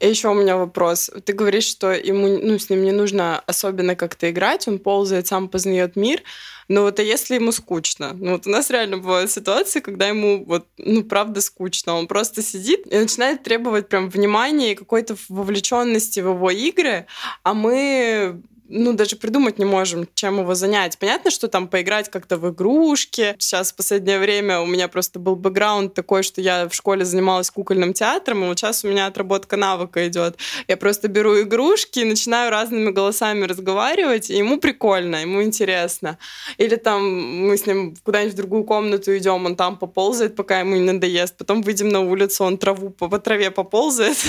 И 0.00 0.08
еще 0.08 0.28
у 0.28 0.34
меня 0.34 0.56
вопрос. 0.56 1.10
Ты 1.24 1.34
говоришь, 1.34 1.64
что 1.64 1.92
ему, 1.92 2.26
ну, 2.26 2.58
с 2.58 2.70
ним 2.70 2.82
не 2.82 2.92
нужно 2.92 3.38
особенно 3.40 3.94
как-то 3.94 4.30
играть, 4.30 4.66
он 4.66 4.78
ползает, 4.78 5.26
сам 5.26 5.48
познает 5.48 5.96
мир. 5.96 6.22
Но 6.70 6.82
вот 6.82 7.00
а 7.00 7.02
если 7.02 7.34
ему 7.34 7.50
скучно? 7.50 8.12
Ну 8.12 8.30
вот 8.34 8.46
у 8.46 8.50
нас 8.50 8.70
реально 8.70 8.98
бывают 8.98 9.28
ситуации, 9.32 9.80
когда 9.80 10.06
ему 10.06 10.44
вот, 10.44 10.68
ну, 10.78 11.02
правда 11.02 11.40
скучно. 11.40 11.96
Он 11.96 12.06
просто 12.06 12.42
сидит 12.42 12.86
и 12.86 12.96
начинает 12.96 13.42
требовать 13.42 13.88
прям 13.88 14.08
внимания 14.08 14.70
и 14.70 14.76
какой-то 14.76 15.16
вовлеченности 15.28 16.20
в 16.20 16.28
его 16.28 16.48
игры, 16.48 17.06
а 17.42 17.54
мы 17.54 18.40
ну, 18.70 18.92
даже 18.92 19.16
придумать 19.16 19.58
не 19.58 19.64
можем, 19.64 20.08
чем 20.14 20.38
его 20.38 20.54
занять. 20.54 20.96
Понятно, 20.98 21.30
что 21.30 21.48
там 21.48 21.66
поиграть 21.68 22.08
как-то 22.08 22.36
в 22.36 22.50
игрушки. 22.50 23.34
Сейчас 23.38 23.72
в 23.72 23.74
последнее 23.74 24.18
время 24.18 24.60
у 24.60 24.66
меня 24.66 24.86
просто 24.86 25.18
был 25.18 25.34
бэкграунд 25.34 25.92
такой, 25.92 26.22
что 26.22 26.40
я 26.40 26.68
в 26.68 26.74
школе 26.74 27.04
занималась 27.04 27.50
кукольным 27.50 27.92
театром, 27.92 28.44
и 28.44 28.46
вот 28.46 28.58
сейчас 28.58 28.84
у 28.84 28.88
меня 28.88 29.06
отработка 29.06 29.56
навыка 29.56 30.06
идет. 30.06 30.38
Я 30.68 30.76
просто 30.76 31.08
беру 31.08 31.40
игрушки 31.40 31.98
и 31.98 32.04
начинаю 32.04 32.50
разными 32.50 32.90
голосами 32.90 33.44
разговаривать, 33.44 34.30
и 34.30 34.36
ему 34.36 34.58
прикольно, 34.58 35.16
ему 35.16 35.42
интересно. 35.42 36.18
Или 36.56 36.76
там 36.76 37.48
мы 37.48 37.56
с 37.56 37.66
ним 37.66 37.96
куда-нибудь 38.04 38.34
в 38.34 38.36
другую 38.36 38.64
комнату 38.64 39.16
идем, 39.16 39.46
он 39.46 39.56
там 39.56 39.76
поползает, 39.76 40.36
пока 40.36 40.60
ему 40.60 40.76
не 40.76 40.92
надоест. 40.92 41.36
Потом 41.36 41.62
выйдем 41.62 41.88
на 41.88 42.00
улицу, 42.00 42.44
он 42.44 42.56
траву 42.56 42.90
по, 42.90 43.08
по 43.08 43.18
траве 43.18 43.50
поползает. 43.50 44.16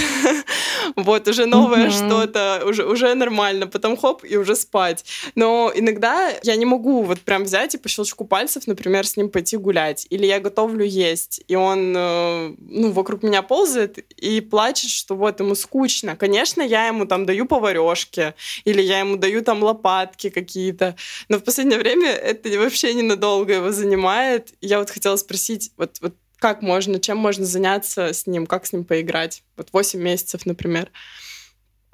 Вот, 0.95 1.27
уже 1.27 1.45
новое 1.45 1.91
что-то, 1.91 2.63
уже, 2.65 2.85
уже 2.85 3.13
нормально. 3.13 3.67
Потом 3.67 3.95
хоп, 3.95 4.23
и 4.31 4.37
уже 4.37 4.55
спать. 4.55 5.05
Но 5.35 5.71
иногда 5.75 6.31
я 6.43 6.55
не 6.55 6.65
могу 6.65 7.03
вот 7.03 7.21
прям 7.21 7.43
взять 7.43 7.75
и 7.75 7.77
по 7.77 7.89
щелчку 7.89 8.25
пальцев, 8.25 8.65
например, 8.67 9.05
с 9.05 9.17
ним 9.17 9.29
пойти 9.29 9.57
гулять. 9.57 10.07
Или 10.09 10.25
я 10.25 10.39
готовлю 10.39 10.85
есть, 10.85 11.43
и 11.47 11.55
он, 11.55 11.93
э, 11.95 12.55
ну, 12.57 12.91
вокруг 12.91 13.23
меня 13.23 13.41
ползает 13.41 13.97
и 13.97 14.41
плачет, 14.41 14.89
что 14.89 15.15
вот 15.15 15.39
ему 15.39 15.55
скучно. 15.55 16.15
Конечно, 16.15 16.61
я 16.61 16.87
ему 16.87 17.05
там 17.05 17.25
даю 17.25 17.45
поварешки, 17.45 18.33
или 18.63 18.81
я 18.81 18.99
ему 18.99 19.17
даю 19.17 19.41
там 19.41 19.63
лопатки 19.63 20.29
какие-то. 20.29 20.95
Но 21.29 21.37
в 21.37 21.43
последнее 21.43 21.79
время 21.79 22.09
это 22.09 22.49
вообще 22.57 22.93
ненадолго 22.93 23.53
его 23.53 23.71
занимает. 23.71 24.53
Я 24.61 24.79
вот 24.79 24.89
хотела 24.89 25.17
спросить, 25.17 25.71
вот, 25.77 25.97
вот 26.01 26.15
как 26.41 26.63
можно, 26.63 26.99
чем 26.99 27.17
можно 27.17 27.45
заняться 27.45 28.13
с 28.13 28.25
ним, 28.25 28.47
как 28.47 28.65
с 28.65 28.73
ним 28.73 28.83
поиграть? 28.83 29.43
Вот 29.57 29.69
8 29.71 29.99
месяцев, 29.99 30.45
например. 30.45 30.91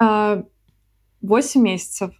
а, 0.00 0.42
месяцев 1.62 2.12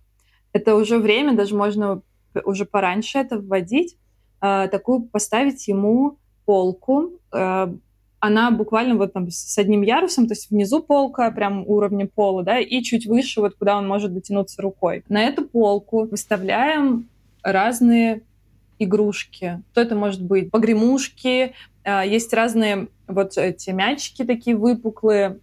это 0.52 0.74
уже 0.76 0.98
время, 0.98 1.34
даже 1.34 1.54
можно 1.54 2.02
уже 2.44 2.64
пораньше 2.64 3.18
это 3.18 3.38
вводить, 3.38 3.96
э, 4.40 4.68
такую 4.70 5.02
поставить 5.02 5.66
ему 5.68 6.16
полку. 6.44 7.12
Э, 7.32 7.72
она 8.20 8.50
буквально 8.50 8.96
вот 8.96 9.12
там 9.12 9.30
с 9.30 9.58
одним 9.58 9.82
ярусом, 9.82 10.26
то 10.26 10.32
есть 10.32 10.50
внизу 10.50 10.82
полка, 10.82 11.30
прям 11.30 11.64
уровня 11.66 12.06
пола, 12.06 12.42
да, 12.42 12.58
и 12.58 12.82
чуть 12.82 13.06
выше, 13.06 13.40
вот 13.40 13.54
куда 13.54 13.76
он 13.78 13.86
может 13.86 14.12
дотянуться 14.12 14.60
рукой. 14.60 15.04
На 15.08 15.22
эту 15.24 15.44
полку 15.44 16.04
выставляем 16.04 17.08
разные 17.42 18.22
игрушки, 18.80 19.62
то 19.72 19.80
это 19.80 19.94
может 19.94 20.22
быть 20.22 20.50
погремушки, 20.50 21.54
а, 21.84 22.04
есть 22.04 22.32
разные 22.32 22.88
вот 23.06 23.36
эти 23.36 23.70
мячики 23.70 24.24
такие 24.24 24.56
выпуклые, 24.56 25.38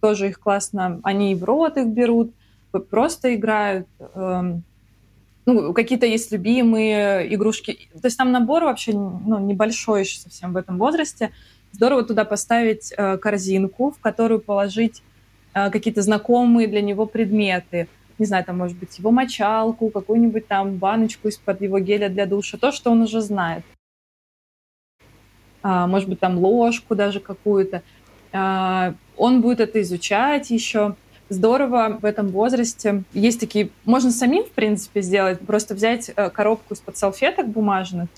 тоже 0.00 0.28
их 0.28 0.40
классно, 0.40 1.00
они 1.02 1.32
и 1.32 1.34
в 1.34 1.44
рот 1.44 1.76
их 1.76 1.88
берут, 1.88 2.32
просто 2.80 3.34
играют. 3.34 3.88
Эм, 4.14 4.64
ну, 5.46 5.72
какие-то 5.72 6.06
есть 6.06 6.32
любимые 6.32 7.32
игрушки. 7.34 7.88
То 7.92 8.06
есть 8.06 8.16
там 8.16 8.32
набор 8.32 8.64
вообще 8.64 8.92
ну, 8.92 9.38
небольшой 9.38 10.00
еще 10.00 10.20
совсем 10.20 10.52
в 10.52 10.56
этом 10.56 10.78
возрасте. 10.78 11.30
Здорово 11.72 12.04
туда 12.04 12.24
поставить 12.24 12.92
э, 12.96 13.18
корзинку, 13.18 13.90
в 13.90 13.98
которую 13.98 14.40
положить 14.40 15.02
э, 15.54 15.70
какие-то 15.70 16.02
знакомые 16.02 16.68
для 16.68 16.80
него 16.80 17.04
предметы. 17.06 17.88
Не 18.18 18.26
знаю, 18.26 18.44
там, 18.44 18.58
может 18.58 18.78
быть, 18.78 18.96
его 18.98 19.10
мочалку, 19.10 19.90
какую-нибудь 19.90 20.46
там 20.46 20.76
баночку 20.76 21.28
из-под 21.28 21.60
его 21.62 21.80
геля 21.80 22.08
для 22.08 22.26
душа, 22.26 22.56
то, 22.58 22.70
что 22.70 22.92
он 22.92 23.02
уже 23.02 23.20
знает. 23.20 23.64
А, 25.62 25.86
может 25.86 26.08
быть, 26.08 26.20
там 26.20 26.38
ложку 26.38 26.94
даже 26.94 27.20
какую-то. 27.20 27.82
А, 28.32 28.94
он 29.16 29.40
будет 29.40 29.60
это 29.60 29.80
изучать 29.80 30.50
еще 30.50 30.94
здорово 31.28 31.98
в 32.00 32.04
этом 32.04 32.28
возрасте. 32.28 33.04
Есть 33.12 33.40
такие, 33.40 33.70
можно 33.84 34.10
самим, 34.10 34.44
в 34.44 34.50
принципе, 34.50 35.02
сделать, 35.02 35.40
просто 35.40 35.74
взять 35.74 36.10
э, 36.14 36.30
коробку 36.30 36.74
из-под 36.74 36.96
салфеток 36.96 37.48
бумажных, 37.48 38.08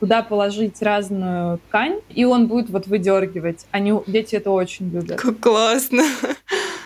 туда 0.00 0.22
положить 0.22 0.80
разную 0.82 1.58
ткань, 1.58 2.00
и 2.08 2.24
он 2.24 2.48
будет 2.48 2.70
вот 2.70 2.86
выдергивать. 2.86 3.66
Они, 3.70 3.92
дети 4.06 4.36
это 4.36 4.50
очень 4.50 4.90
любят. 4.90 5.20
Как 5.20 5.38
классно! 5.40 6.02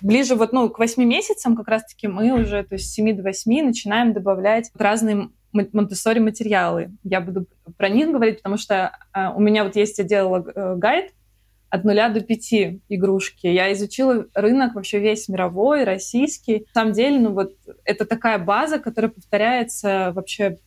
Ближе 0.01 0.35
вот, 0.35 0.51
ну, 0.51 0.69
к 0.69 0.77
8 0.77 1.03
месяцам 1.03 1.55
как 1.55 1.67
раз-таки 1.67 2.07
мы 2.07 2.31
уже, 2.31 2.63
то 2.63 2.75
есть 2.75 2.89
с 2.89 2.93
7 2.93 3.15
до 3.15 3.23
8 3.23 3.65
начинаем 3.65 4.13
добавлять 4.13 4.69
разные 4.75 5.29
монтессори 5.51 6.19
материалы. 6.19 6.91
Я 7.03 7.21
буду 7.21 7.45
про 7.77 7.87
них 7.87 8.11
говорить, 8.11 8.37
потому 8.37 8.57
что 8.57 8.91
э, 9.13 9.29
у 9.33 9.39
меня 9.39 9.63
вот 9.63 9.75
есть, 9.75 9.97
я 9.97 10.03
делала 10.03 10.45
э, 10.53 10.75
гайд 10.75 11.13
от 11.75 11.83
нуля 11.83 12.09
до 12.09 12.21
пяти 12.21 12.79
игрушки. 12.89 13.47
Я 13.47 13.71
изучила 13.73 14.27
рынок 14.33 14.75
вообще 14.75 14.99
весь 14.99 15.27
мировой, 15.27 15.83
российский. 15.83 16.65
На 16.73 16.81
самом 16.81 16.93
деле, 16.93 17.19
ну 17.19 17.33
вот 17.33 17.53
это 17.83 18.05
такая 18.05 18.39
база, 18.39 18.79
которая 18.79 19.11
повторяется 19.11 20.11
вообще 20.15 20.57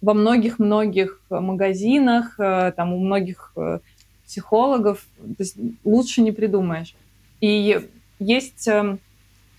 во 0.00 0.14
многих-многих 0.14 1.20
магазинах, 1.30 2.38
э, 2.38 2.72
там 2.76 2.92
у 2.92 2.98
многих 2.98 3.52
э, 3.56 3.80
психологов. 4.24 5.04
То 5.18 5.42
есть 5.42 5.56
лучше 5.84 6.22
не 6.22 6.30
придумаешь. 6.30 6.94
И 7.40 7.80
есть 8.20 8.68
эм, 8.68 9.00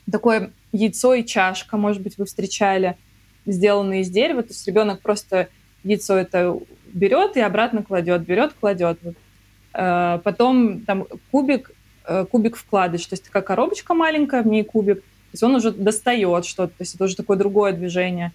такое 0.09 0.51
яйцо 0.71 1.13
и 1.15 1.25
чашка, 1.25 1.75
может 1.75 2.01
быть, 2.01 2.17
вы 2.17 2.25
встречали, 2.25 2.97
сделанные 3.45 4.01
из 4.01 4.09
дерева. 4.09 4.41
То 4.41 4.49
есть 4.49 4.65
ребенок 4.67 5.01
просто 5.01 5.49
яйцо 5.83 6.15
это 6.15 6.57
берет 6.93 7.35
и 7.35 7.41
обратно 7.41 7.83
кладет, 7.83 8.25
берет, 8.25 8.53
кладет. 8.53 8.99
Вот 9.03 9.15
Э, 9.15 9.22
потом 9.73 10.81
там 10.81 11.05
кубик, 11.31 11.71
э, 12.05 12.25
кубик 12.25 12.55
вкладыш, 12.55 13.05
то 13.05 13.13
есть 13.13 13.25
такая 13.25 13.43
коробочка 13.43 13.93
маленькая, 13.93 14.43
в 14.43 14.47
ней 14.47 14.63
кубик, 14.63 15.01
то 15.01 15.33
есть 15.33 15.43
он 15.43 15.55
уже 15.55 15.71
достает 15.71 16.45
что-то, 16.45 16.69
то 16.69 16.81
есть 16.81 16.95
это 16.95 17.05
уже 17.05 17.15
такое 17.15 17.37
другое 17.37 17.73
движение, 17.73 18.31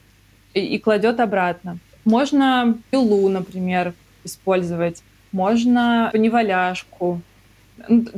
и, 0.54 0.60
и 0.60 0.78
кладет 0.78 1.20
обратно. 1.20 1.78
Можно 2.04 2.78
пилу, 2.90 3.28
например, 3.28 3.94
использовать, 4.24 5.02
можно 5.32 6.10
неваляшку, 6.14 7.20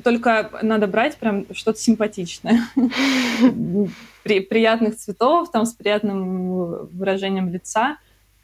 только 0.03 0.51
надо 0.63 0.87
брать 0.87 1.17
прям 1.17 1.47
что-то 1.53 1.79
симпатичное, 1.79 2.63
При, 4.23 4.41
приятных 4.41 4.97
цветов, 4.97 5.51
там 5.51 5.65
с 5.65 5.73
приятным 5.73 6.87
выражением 6.89 7.51
лица. 7.51 7.97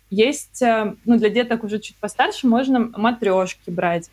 Есть, 0.09 0.63
э, 0.63 0.95
ну, 1.05 1.19
для 1.19 1.29
деток 1.29 1.65
уже 1.65 1.81
чуть 1.81 1.97
постарше, 1.97 2.47
можно 2.47 2.91
матрешки 2.97 3.71
брать. 3.71 4.11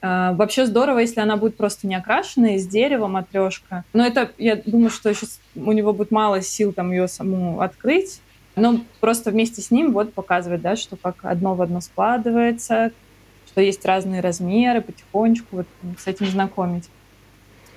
А, 0.00 0.32
вообще 0.34 0.66
здорово, 0.66 1.00
если 1.00 1.20
она 1.20 1.36
будет 1.36 1.56
просто 1.56 1.86
не 1.86 1.94
окрашенная, 1.94 2.56
из 2.56 2.66
дерева 2.66 3.06
матрешка. 3.06 3.84
Но 3.92 4.06
это, 4.06 4.30
я 4.38 4.56
думаю, 4.56 4.90
что 4.90 5.12
сейчас 5.12 5.40
у 5.56 5.72
него 5.72 5.92
будет 5.92 6.10
мало 6.10 6.40
сил 6.42 6.72
там 6.72 6.92
ее 6.92 7.08
саму 7.08 7.60
открыть. 7.60 8.20
Но 8.54 8.80
просто 9.00 9.30
вместе 9.30 9.60
с 9.60 9.70
ним 9.70 9.92
вот 9.92 10.12
показывать, 10.12 10.62
да, 10.62 10.76
что 10.76 10.96
как 10.96 11.24
одно 11.24 11.54
в 11.54 11.62
одно 11.62 11.80
складывается, 11.80 12.92
что 13.46 13.60
есть 13.60 13.84
разные 13.84 14.20
размеры, 14.20 14.80
потихонечку 14.80 15.56
вот 15.56 15.66
с 15.98 16.06
этим 16.06 16.26
знакомить. 16.26 16.88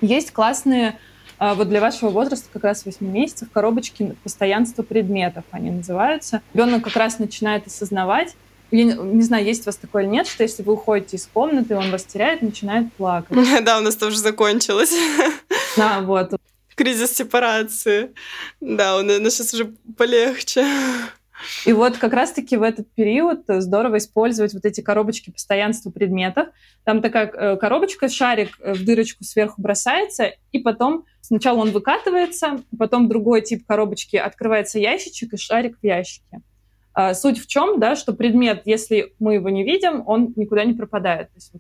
Есть 0.02 0.32
классные, 0.32 0.98
а, 1.38 1.54
вот 1.54 1.70
для 1.70 1.82
вашего 1.82 2.10
возраста, 2.10 2.50
как 2.52 2.64
раз 2.64 2.86
8 2.86 3.06
месяцев, 3.06 3.50
коробочки 3.52 4.16
постоянства 4.24 4.84
предметов, 4.84 5.44
они 5.52 5.72
называются. 5.72 6.42
Ребенок 6.54 6.84
как 6.84 6.96
раз 6.96 7.20
начинает 7.20 7.68
осознавать, 7.68 8.36
я 8.72 8.84
не, 8.86 8.94
не 8.94 9.22
знаю, 9.22 9.46
есть 9.46 9.64
у 9.64 9.66
вас 9.66 9.76
такое 9.76 10.04
или 10.04 10.10
нет, 10.10 10.28
что 10.28 10.44
если 10.44 10.64
вы 10.64 10.74
уходите 10.74 11.18
из 11.18 11.28
комнаты, 11.28 11.76
он 11.76 11.92
вас 11.92 12.04
теряет, 12.06 12.42
начинает 12.42 12.92
плакать. 12.94 13.38
Да, 13.64 13.78
у 13.78 13.82
нас 13.82 13.96
тоже 13.96 14.18
закончилось. 14.18 14.94
Да, 15.78 16.02
вот. 16.02 16.34
Кризис 16.76 17.16
сепарации. 17.16 18.14
Да, 18.60 18.98
у 18.98 19.04
нас 19.04 19.36
сейчас 19.36 19.54
уже 19.54 19.74
полегче. 19.98 20.66
И 21.66 21.74
вот 21.74 21.98
как 21.98 22.14
раз-таки 22.14 22.58
в 22.58 22.64
этот 22.64 22.92
период 22.94 23.44
здорово 23.48 23.98
использовать 23.98 24.54
вот 24.54 24.66
эти 24.66 24.82
коробочки 24.82 25.32
постоянства 25.32 25.90
предметов. 25.90 26.50
Там 26.84 27.02
такая 27.02 27.28
э, 27.28 27.58
коробочка, 27.58 28.10
шарик 28.10 28.60
э, 28.60 28.74
в 28.74 28.86
дырочку 28.86 29.24
сверху 29.24 29.62
бросается, 29.62 30.34
и 30.52 30.60
потом 30.60 31.06
сначала 31.22 31.60
он 31.60 31.72
выкатывается, 31.72 32.62
потом 32.78 33.08
другой 33.08 33.42
тип 33.42 33.66
коробочки 33.66 34.18
открывается 34.18 34.80
ящичек, 34.80 35.34
и 35.34 35.38
шарик 35.38 35.78
в 35.82 35.86
ящике. 35.86 36.42
А, 36.94 37.14
суть 37.14 37.40
в 37.40 37.48
чем, 37.48 37.80
да, 37.80 37.96
что 37.96 38.14
предмет, 38.14 38.64
если 38.66 39.14
мы 39.20 39.36
его 39.36 39.50
не 39.50 39.64
видим, 39.64 40.04
он 40.06 40.34
никуда 40.36 40.64
не 40.64 40.74
пропадает. 40.74 41.30
То 41.30 41.36
есть 41.36 41.54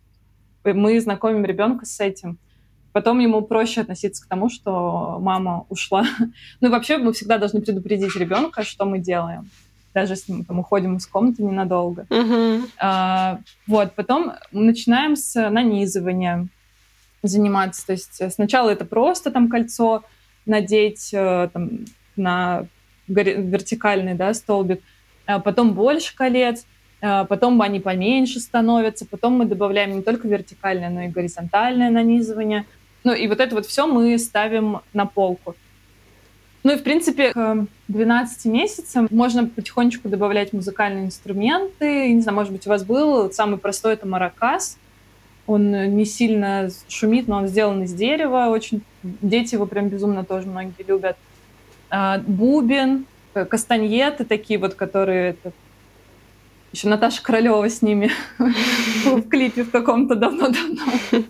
мы 0.63 0.99
знакомим 0.99 1.45
ребенка 1.45 1.85
с 1.85 1.99
этим. 1.99 2.37
Потом 2.91 3.19
ему 3.19 3.41
проще 3.41 3.81
относиться 3.81 4.23
к 4.23 4.27
тому, 4.27 4.49
что 4.49 5.17
мама 5.21 5.65
ушла. 5.69 6.05
ну 6.61 6.67
и 6.67 6.71
вообще 6.71 6.97
мы 6.97 7.13
всегда 7.13 7.37
должны 7.37 7.61
предупредить 7.61 8.15
ребенка, 8.15 8.63
что 8.63 8.85
мы 8.85 8.99
делаем 8.99 9.49
даже 9.93 10.13
если 10.13 10.31
мы 10.31 10.45
там, 10.45 10.59
уходим 10.59 10.95
из 10.95 11.05
комнаты 11.05 11.43
ненадолго. 11.43 12.05
Uh-huh. 12.09 12.65
А, 12.79 13.39
вот, 13.67 13.93
потом 13.93 14.33
начинаем 14.51 15.15
с 15.15 15.49
нанизывания 15.49 16.47
заниматься. 17.23 17.85
То 17.85 17.91
есть 17.93 18.33
сначала 18.33 18.69
это 18.69 18.85
просто 18.85 19.31
там 19.31 19.49
кольцо 19.49 20.03
надеть 20.45 21.13
э, 21.13 21.49
там, 21.53 21.85
на 22.15 22.67
вертикальный 23.07 24.15
да, 24.15 24.33
столбик, 24.33 24.81
потом 25.39 25.73
больше 25.73 26.15
колец, 26.15 26.65
а 27.01 27.25
потом 27.25 27.61
они 27.61 27.79
поменьше 27.79 28.39
становятся, 28.39 29.05
потом 29.05 29.33
мы 29.33 29.45
добавляем 29.45 29.95
не 29.95 30.01
только 30.01 30.27
вертикальное, 30.27 30.89
но 30.89 31.01
и 31.03 31.07
горизонтальное 31.07 31.89
нанизывание. 31.89 32.65
Ну 33.03 33.13
и 33.13 33.27
вот 33.27 33.39
это 33.39 33.55
вот 33.55 33.65
все 33.65 33.87
мы 33.87 34.17
ставим 34.19 34.81
на 34.93 35.07
полку. 35.07 35.55
Ну 36.63 36.73
и, 36.73 36.77
в 36.77 36.83
принципе, 36.83 37.33
к 37.33 37.65
12 37.87 38.45
месяцам 38.45 39.07
можно 39.09 39.47
потихонечку 39.47 40.09
добавлять 40.09 40.53
музыкальные 40.53 41.05
инструменты. 41.05 42.13
Не 42.13 42.21
знаю, 42.21 42.35
может 42.35 42.51
быть, 42.51 42.67
у 42.67 42.69
вас 42.69 42.83
был 42.83 43.31
самый 43.31 43.57
простой— 43.57 43.93
это 43.95 44.07
маракас. 44.07 44.77
Он 45.47 45.95
не 45.97 46.05
сильно 46.05 46.69
шумит, 46.87 47.27
но 47.27 47.37
он 47.37 47.47
сделан 47.47 47.81
из 47.81 47.93
дерева. 47.93 48.49
Очень 48.49 48.83
дети 49.01 49.55
его 49.55 49.65
прям 49.65 49.89
безумно 49.89 50.23
тоже 50.23 50.45
многие 50.47 50.83
любят. 50.83 51.17
А, 51.89 52.19
бубен, 52.19 53.07
Э, 53.10 53.10
кастаньеты 53.33 54.25
такие 54.25 54.59
вот, 54.59 54.75
которые 54.75 55.35
еще 56.71 56.87
Наташа 56.87 57.21
Королева 57.21 57.67
с 57.69 57.81
ними 57.81 58.11
в 59.05 59.23
клипе 59.23 59.63
в 59.63 59.71
каком-то 59.71 60.15
давно-давно 60.15 60.83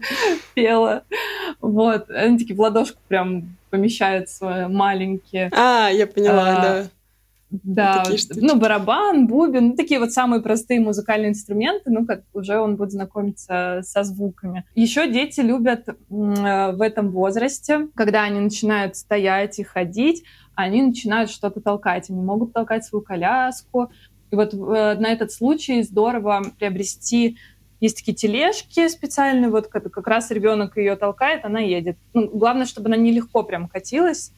пела. 0.54 1.04
Вот. 1.60 2.10
Они 2.10 2.38
такие 2.38 2.56
в 2.56 2.62
ладошку 2.62 3.00
прям 3.08 3.58
помещаются 3.70 4.68
маленькие. 4.70 5.50
А, 5.54 5.90
я 5.90 6.06
поняла, 6.06 6.58
а, 6.58 6.62
да. 6.62 6.90
Да, 7.52 8.06
ну, 8.36 8.56
барабан, 8.56 9.28
бубен, 9.28 9.70
ну, 9.70 9.76
такие 9.76 10.00
вот 10.00 10.14
самые 10.14 10.42
простые 10.42 10.80
музыкальные 10.80 11.32
инструменты, 11.32 11.92
ну, 11.92 12.06
как 12.06 12.22
уже 12.34 12.58
он 12.58 12.78
будет 12.78 12.92
знакомиться 12.92 13.82
со 13.84 14.04
звуками. 14.04 14.64
Еще 14.74 15.12
дети 15.12 15.42
любят 15.42 15.90
э, 15.90 15.94
в 16.10 16.82
этом 16.82 17.12
возрасте, 17.12 17.90
когда 17.94 18.24
они 18.24 18.40
начинают 18.40 18.96
стоять 18.96 19.60
и 19.60 19.64
ходить, 19.64 20.24
они 20.62 20.82
начинают 20.82 21.30
что-то 21.30 21.62
толкать. 21.62 22.10
Они 22.10 22.22
могут 22.22 22.54
толкать 22.54 22.86
свою 22.86 23.04
коляску. 23.04 23.92
И 24.32 24.36
вот 24.36 24.54
э, 24.54 24.58
на 24.58 25.08
этот 25.12 25.32
случай 25.32 25.84
здорово 25.84 26.44
приобрести 26.58 27.38
есть 27.82 27.98
такие 27.98 28.16
тележки 28.16 28.88
специальные, 28.88 29.50
вот 29.50 29.68
как, 29.68 29.92
как 29.92 30.08
раз 30.08 30.30
ребенок 30.30 30.78
ее 30.78 30.96
толкает, 30.96 31.44
она 31.44 31.60
едет. 31.60 31.98
Ну, 32.14 32.30
главное, 32.30 32.68
чтобы 32.68 32.88
она 32.88 32.96
нелегко 32.96 33.42
прям 33.42 33.68
катилась, 33.68 34.32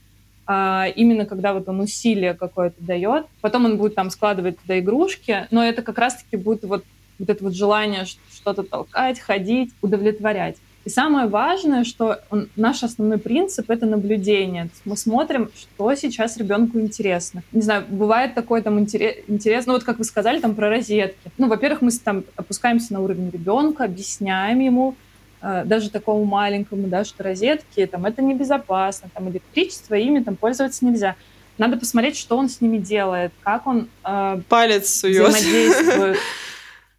а 0.47 0.87
именно 0.95 1.25
когда 1.25 1.53
вот 1.53 1.67
он 1.67 1.81
усилие 1.81 2.33
какое-то 2.33 2.81
дает. 2.81 3.25
Потом 3.41 3.65
он 3.65 3.77
будет 3.77 3.95
там 3.95 4.09
складывать 4.09 4.59
туда 4.59 4.79
игрушки, 4.79 5.47
но 5.51 5.63
это 5.63 5.81
как 5.81 5.97
раз-таки 5.97 6.37
будет 6.37 6.63
вот, 6.63 6.85
вот 7.19 7.29
это 7.29 7.43
вот 7.43 7.53
желание 7.53 8.05
что-то 8.33 8.63
толкать, 8.63 9.19
ходить, 9.19 9.71
удовлетворять. 9.81 10.55
И 10.85 10.89
самое 10.89 11.27
важное, 11.27 11.85
что 11.85 12.19
он, 12.29 12.49
наш 12.57 12.83
основной 12.83 13.17
принцип— 13.17 13.69
это 13.69 13.85
наблюдение. 13.85 14.69
Мы 14.83 14.97
смотрим, 14.97 15.49
что 15.55 15.95
сейчас 15.95 16.35
ребенку 16.37 16.79
интересно. 16.79 17.41
Не 17.53 17.61
знаю, 17.61 17.85
бывает 17.87 18.35
такой 18.35 18.61
там 18.61 18.79
интерес, 18.79 19.15
интерес 19.27 19.65
ну 19.65 19.73
вот 19.73 19.85
как 19.85 19.97
вы 19.97 20.03
сказали, 20.03 20.39
там 20.39 20.55
про 20.55 20.69
розетки. 20.69 21.31
Ну, 21.37 21.47
во-первых, 21.47 21.81
мы 21.81 21.91
там 21.91 22.25
опускаемся 22.35 22.91
на 22.93 22.99
уровень 22.99 23.29
ребенка, 23.29 23.85
объясняем 23.85 24.59
ему, 24.59 24.95
э, 25.41 25.63
даже 25.65 25.89
такому 25.89 26.25
маленькому, 26.25 26.87
да, 26.87 27.05
что 27.05 27.23
розетки, 27.23 27.85
там, 27.85 28.05
это 28.05 28.21
небезопасно, 28.21 29.09
там, 29.13 29.29
электричество, 29.29 29.95
ими 29.95 30.19
там 30.19 30.35
пользоваться 30.35 30.85
нельзя. 30.85 31.15
Надо 31.57 31.77
посмотреть, 31.77 32.17
что 32.17 32.35
он 32.35 32.49
с 32.49 32.59
ними 32.59 32.77
делает, 32.77 33.31
как 33.43 33.67
он 33.67 33.87
э, 34.03 34.41
Палец 34.49 34.89
сует. 34.89 35.29
взаимодействует. 35.29 36.17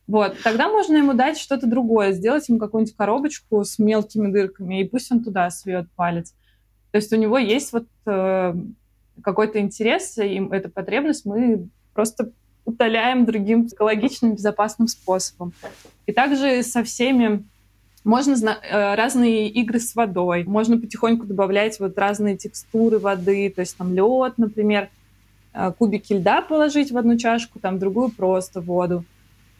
Вот, 0.06 0.36
тогда 0.42 0.68
можно 0.68 0.96
ему 0.96 1.14
дать 1.14 1.38
что-то 1.38 1.66
другое, 1.66 2.12
сделать 2.12 2.48
ему 2.48 2.58
какую-нибудь 2.58 2.96
коробочку 2.96 3.64
с 3.64 3.78
мелкими 3.78 4.30
дырками, 4.30 4.80
и 4.82 4.88
пусть 4.88 5.10
он 5.10 5.24
туда 5.24 5.50
сует 5.50 5.86
палец. 5.96 6.34
То 6.90 6.96
есть 6.96 7.12
у 7.12 7.16
него 7.16 7.38
есть 7.38 7.72
вот 7.72 7.86
э, 8.06 8.54
какой-то 9.22 9.60
интерес, 9.60 10.18
и 10.18 10.46
эта 10.50 10.68
потребность 10.68 11.24
мы 11.24 11.68
просто 11.94 12.32
утоляем 12.66 13.24
другим 13.24 13.66
экологичным, 13.66 14.34
безопасным 14.34 14.88
способом. 14.88 15.52
И 16.06 16.12
также 16.12 16.62
со 16.62 16.84
всеми 16.84 17.44
можно 18.04 18.34
э, 18.34 18.94
разные 18.94 19.48
игры 19.48 19.80
с 19.80 19.94
водой, 19.94 20.44
можно 20.44 20.78
потихоньку 20.78 21.24
добавлять 21.26 21.80
вот 21.80 21.96
разные 21.96 22.36
текстуры 22.36 22.98
воды, 22.98 23.50
то 23.50 23.60
есть 23.60 23.76
там 23.78 23.94
лед, 23.94 24.34
например, 24.36 24.90
э, 25.54 25.72
кубики 25.78 26.12
льда 26.12 26.42
положить 26.42 26.92
в 26.92 26.98
одну 26.98 27.16
чашку, 27.16 27.58
там 27.58 27.78
другую 27.78 28.10
просто 28.10 28.60
воду. 28.60 29.04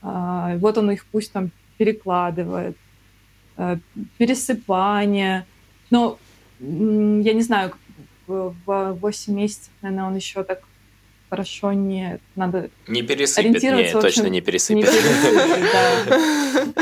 А, 0.05 0.57
вот 0.59 0.77
он 0.77 0.91
их 0.91 1.07
пусть 1.07 1.33
там 1.33 1.51
перекладывает, 1.79 2.77
э, 3.57 3.79
пересыпание. 4.19 5.47
Но 5.91 6.19
я 6.61 7.33
не 7.33 7.41
знаю, 7.41 7.73
в 8.27 8.55
8 8.67 9.35
месяцев, 9.35 9.71
наверное, 9.81 10.07
он 10.07 10.17
еще 10.17 10.45
так 10.45 10.61
хорошо 11.31 11.73
не 11.73 12.21
надо 12.37 12.71
не 12.87 13.03
пересыпет, 13.03 13.63
не, 13.63 13.93
точно 13.93 14.27
не 14.29 14.41
пересыпет. 14.41 14.85
Не 14.85 15.01
пересыпет 15.01 16.75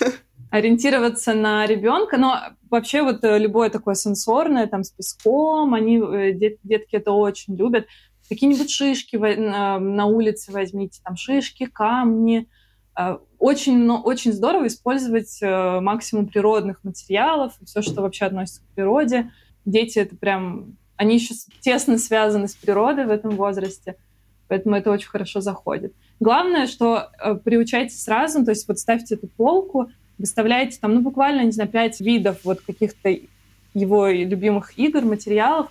да. 0.00 0.12
Ориентироваться 0.50 1.32
на 1.34 1.64
ребенка, 1.66 2.16
но 2.16 2.40
вообще 2.70 3.02
вот 3.02 3.22
э, 3.22 3.38
любое 3.38 3.70
такое 3.70 3.94
сенсорное, 3.94 4.66
там 4.66 4.84
с 4.84 4.90
песком, 4.90 5.74
они 5.74 5.98
э, 5.98 6.32
дет, 6.32 6.56
детки 6.64 6.96
это 6.96 7.12
очень 7.12 7.56
любят. 7.56 7.86
Какие-нибудь 8.28 8.70
шишки 8.70 9.16
на 9.16 10.06
улице 10.06 10.50
возьмите, 10.52 11.00
там 11.04 11.16
шишки, 11.16 11.66
камни, 11.66 12.46
Э, 12.46 12.59
очень, 13.38 13.78
но 13.78 14.00
очень 14.00 14.32
здорово 14.32 14.66
использовать 14.66 15.38
э, 15.40 15.80
максимум 15.80 16.26
природных 16.26 16.84
материалов, 16.84 17.54
все, 17.64 17.82
что 17.82 18.02
вообще 18.02 18.26
относится 18.26 18.60
к 18.60 18.74
природе. 18.74 19.30
Дети 19.64 19.98
это 19.98 20.16
прям, 20.16 20.76
они 20.96 21.14
еще 21.14 21.34
тесно 21.60 21.98
связаны 21.98 22.48
с 22.48 22.54
природой 22.54 23.06
в 23.06 23.10
этом 23.10 23.36
возрасте, 23.36 23.96
поэтому 24.48 24.76
это 24.76 24.90
очень 24.90 25.08
хорошо 25.08 25.40
заходит. 25.40 25.94
Главное, 26.18 26.66
что 26.66 27.10
э, 27.18 27.34
приучайте 27.36 27.96
сразу, 27.96 28.44
то 28.44 28.50
есть 28.50 28.68
вот 28.68 28.78
ставьте 28.78 29.14
эту 29.14 29.28
полку, 29.28 29.90
выставляете 30.18 30.78
там, 30.78 30.94
ну, 30.94 31.00
буквально, 31.00 31.42
не 31.42 31.52
знаю, 31.52 31.70
пять 31.70 32.00
видов 32.00 32.40
вот 32.44 32.60
каких-то 32.60 33.16
его 33.72 34.08
любимых 34.08 34.78
игр, 34.78 35.02
материалов, 35.02 35.68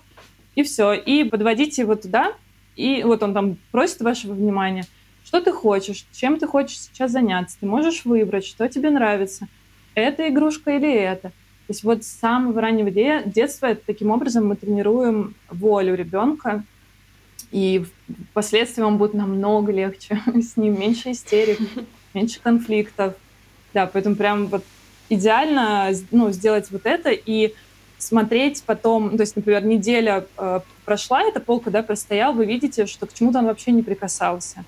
и 0.56 0.64
все. 0.64 0.94
И 0.94 1.22
подводите 1.22 1.82
его 1.82 1.94
туда, 1.94 2.32
и 2.74 3.04
вот 3.04 3.22
он 3.22 3.34
там 3.34 3.58
просит 3.70 4.00
вашего 4.00 4.32
внимания— 4.32 4.86
что 5.24 5.40
ты 5.40 5.52
хочешь, 5.52 6.06
чем 6.12 6.38
ты 6.38 6.46
хочешь 6.46 6.78
сейчас 6.78 7.12
заняться. 7.12 7.56
Ты 7.60 7.66
можешь 7.66 8.04
выбрать, 8.04 8.44
что 8.44 8.68
тебе 8.68 8.90
нравится. 8.90 9.48
Эта 9.94 10.28
игрушка 10.28 10.72
или 10.72 10.92
это. 10.92 11.28
То 11.28 11.72
есть 11.72 11.84
вот 11.84 12.02
с 12.04 12.08
самого 12.08 12.60
раннего 12.60 12.90
детства 12.90 13.74
таким 13.74 14.10
образом 14.10 14.48
мы 14.48 14.56
тренируем 14.56 15.34
волю 15.48 15.94
ребенка, 15.94 16.64
и 17.52 17.84
впоследствии 18.30 18.82
вам 18.82 18.98
будет 18.98 19.14
намного 19.14 19.72
легче, 19.72 20.20
с 20.34 20.56
ним 20.56 20.80
меньше 20.80 21.12
истерик, 21.12 21.58
меньше 22.14 22.40
конфликтов. 22.40 23.14
Да, 23.72 23.86
поэтому 23.86 24.16
прям 24.16 24.46
вот 24.46 24.64
идеально 25.08 25.92
ну, 26.10 26.32
сделать 26.32 26.70
вот 26.70 26.86
это 26.86 27.10
и 27.10 27.54
смотреть 27.98 28.62
потом, 28.64 29.16
то 29.16 29.22
есть, 29.22 29.36
например, 29.36 29.64
неделя 29.64 30.26
э, 30.38 30.60
прошла, 30.84 31.22
эта 31.22 31.38
полка, 31.38 31.70
да, 31.70 31.82
простоял, 31.82 32.32
вы 32.32 32.46
видите, 32.46 32.86
что 32.86 33.06
к 33.06 33.12
чему-то 33.12 33.38
он 33.38 33.46
вообще 33.46 33.72
не 33.72 33.82
прикасался 33.82 34.64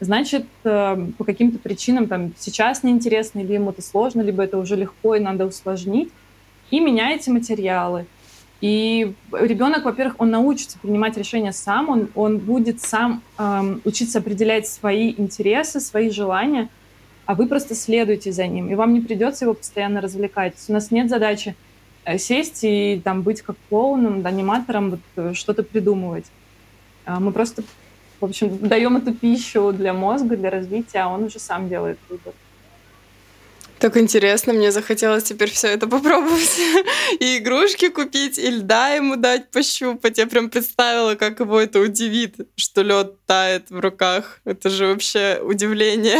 значит, 0.00 0.46
э, 0.64 1.06
по 1.16 1.24
каким-то 1.24 1.58
причинам 1.58 2.06
там 2.06 2.32
сейчас 2.38 2.82
неинтересно, 2.82 3.40
или 3.40 3.54
ему 3.54 3.70
это 3.70 3.82
сложно, 3.82 4.20
либо 4.20 4.42
это 4.42 4.58
уже 4.58 4.76
легко 4.76 5.14
и 5.14 5.20
надо 5.20 5.46
усложнить, 5.46 6.10
и 6.70 6.80
меняете 6.80 7.30
материалы. 7.30 8.06
И 8.60 9.14
ребенок, 9.32 9.84
во-первых, 9.84 10.16
он 10.18 10.30
научится 10.30 10.78
принимать 10.80 11.16
решения 11.16 11.52
сам, 11.52 11.88
он, 11.88 12.08
он 12.16 12.38
будет 12.38 12.80
сам 12.80 13.22
эм, 13.38 13.80
учиться 13.84 14.18
определять 14.18 14.66
свои 14.66 15.14
интересы, 15.16 15.78
свои 15.78 16.10
желания, 16.10 16.68
а 17.24 17.34
вы 17.34 17.46
просто 17.46 17.76
следуете 17.76 18.32
за 18.32 18.46
ним, 18.48 18.68
и 18.68 18.74
вам 18.74 18.94
не 18.94 19.00
придется 19.00 19.44
его 19.44 19.54
постоянно 19.54 20.00
развлекать. 20.00 20.54
У 20.68 20.72
нас 20.72 20.90
нет 20.90 21.08
задачи 21.08 21.54
э, 22.04 22.18
сесть 22.18 22.60
и 22.62 23.00
там 23.04 23.22
быть 23.22 23.42
как 23.42 23.54
клоуном, 23.68 24.26
аниматором, 24.26 24.90
вот, 24.90 25.00
э, 25.16 25.34
что-то 25.34 25.62
придумывать. 25.62 26.26
А 27.04 27.20
мы 27.20 27.30
просто 27.30 27.62
в 28.20 28.24
общем, 28.24 28.58
даем 28.58 28.96
эту 28.96 29.14
пищу 29.14 29.72
для 29.72 29.92
мозга, 29.92 30.36
для 30.36 30.50
развития, 30.50 31.00
а 31.00 31.08
он 31.08 31.24
уже 31.24 31.38
сам 31.38 31.68
делает 31.68 31.98
выбор. 32.08 32.34
Так 33.78 33.96
интересно, 33.96 34.52
мне 34.52 34.72
захотелось 34.72 35.22
теперь 35.22 35.50
все 35.50 35.68
это 35.68 35.86
попробовать. 35.86 36.58
И 37.20 37.38
игрушки 37.38 37.88
купить, 37.88 38.36
и 38.36 38.50
льда 38.50 38.88
ему 38.88 39.14
дать 39.16 39.50
пощупать. 39.50 40.18
Я 40.18 40.26
прям 40.26 40.50
представила, 40.50 41.14
как 41.14 41.38
его 41.38 41.60
это 41.60 41.78
удивит, 41.78 42.36
что 42.56 42.82
лед 42.82 43.14
тает 43.26 43.70
в 43.70 43.78
руках. 43.78 44.40
Это 44.44 44.68
же 44.68 44.88
вообще 44.88 45.40
удивление. 45.40 46.18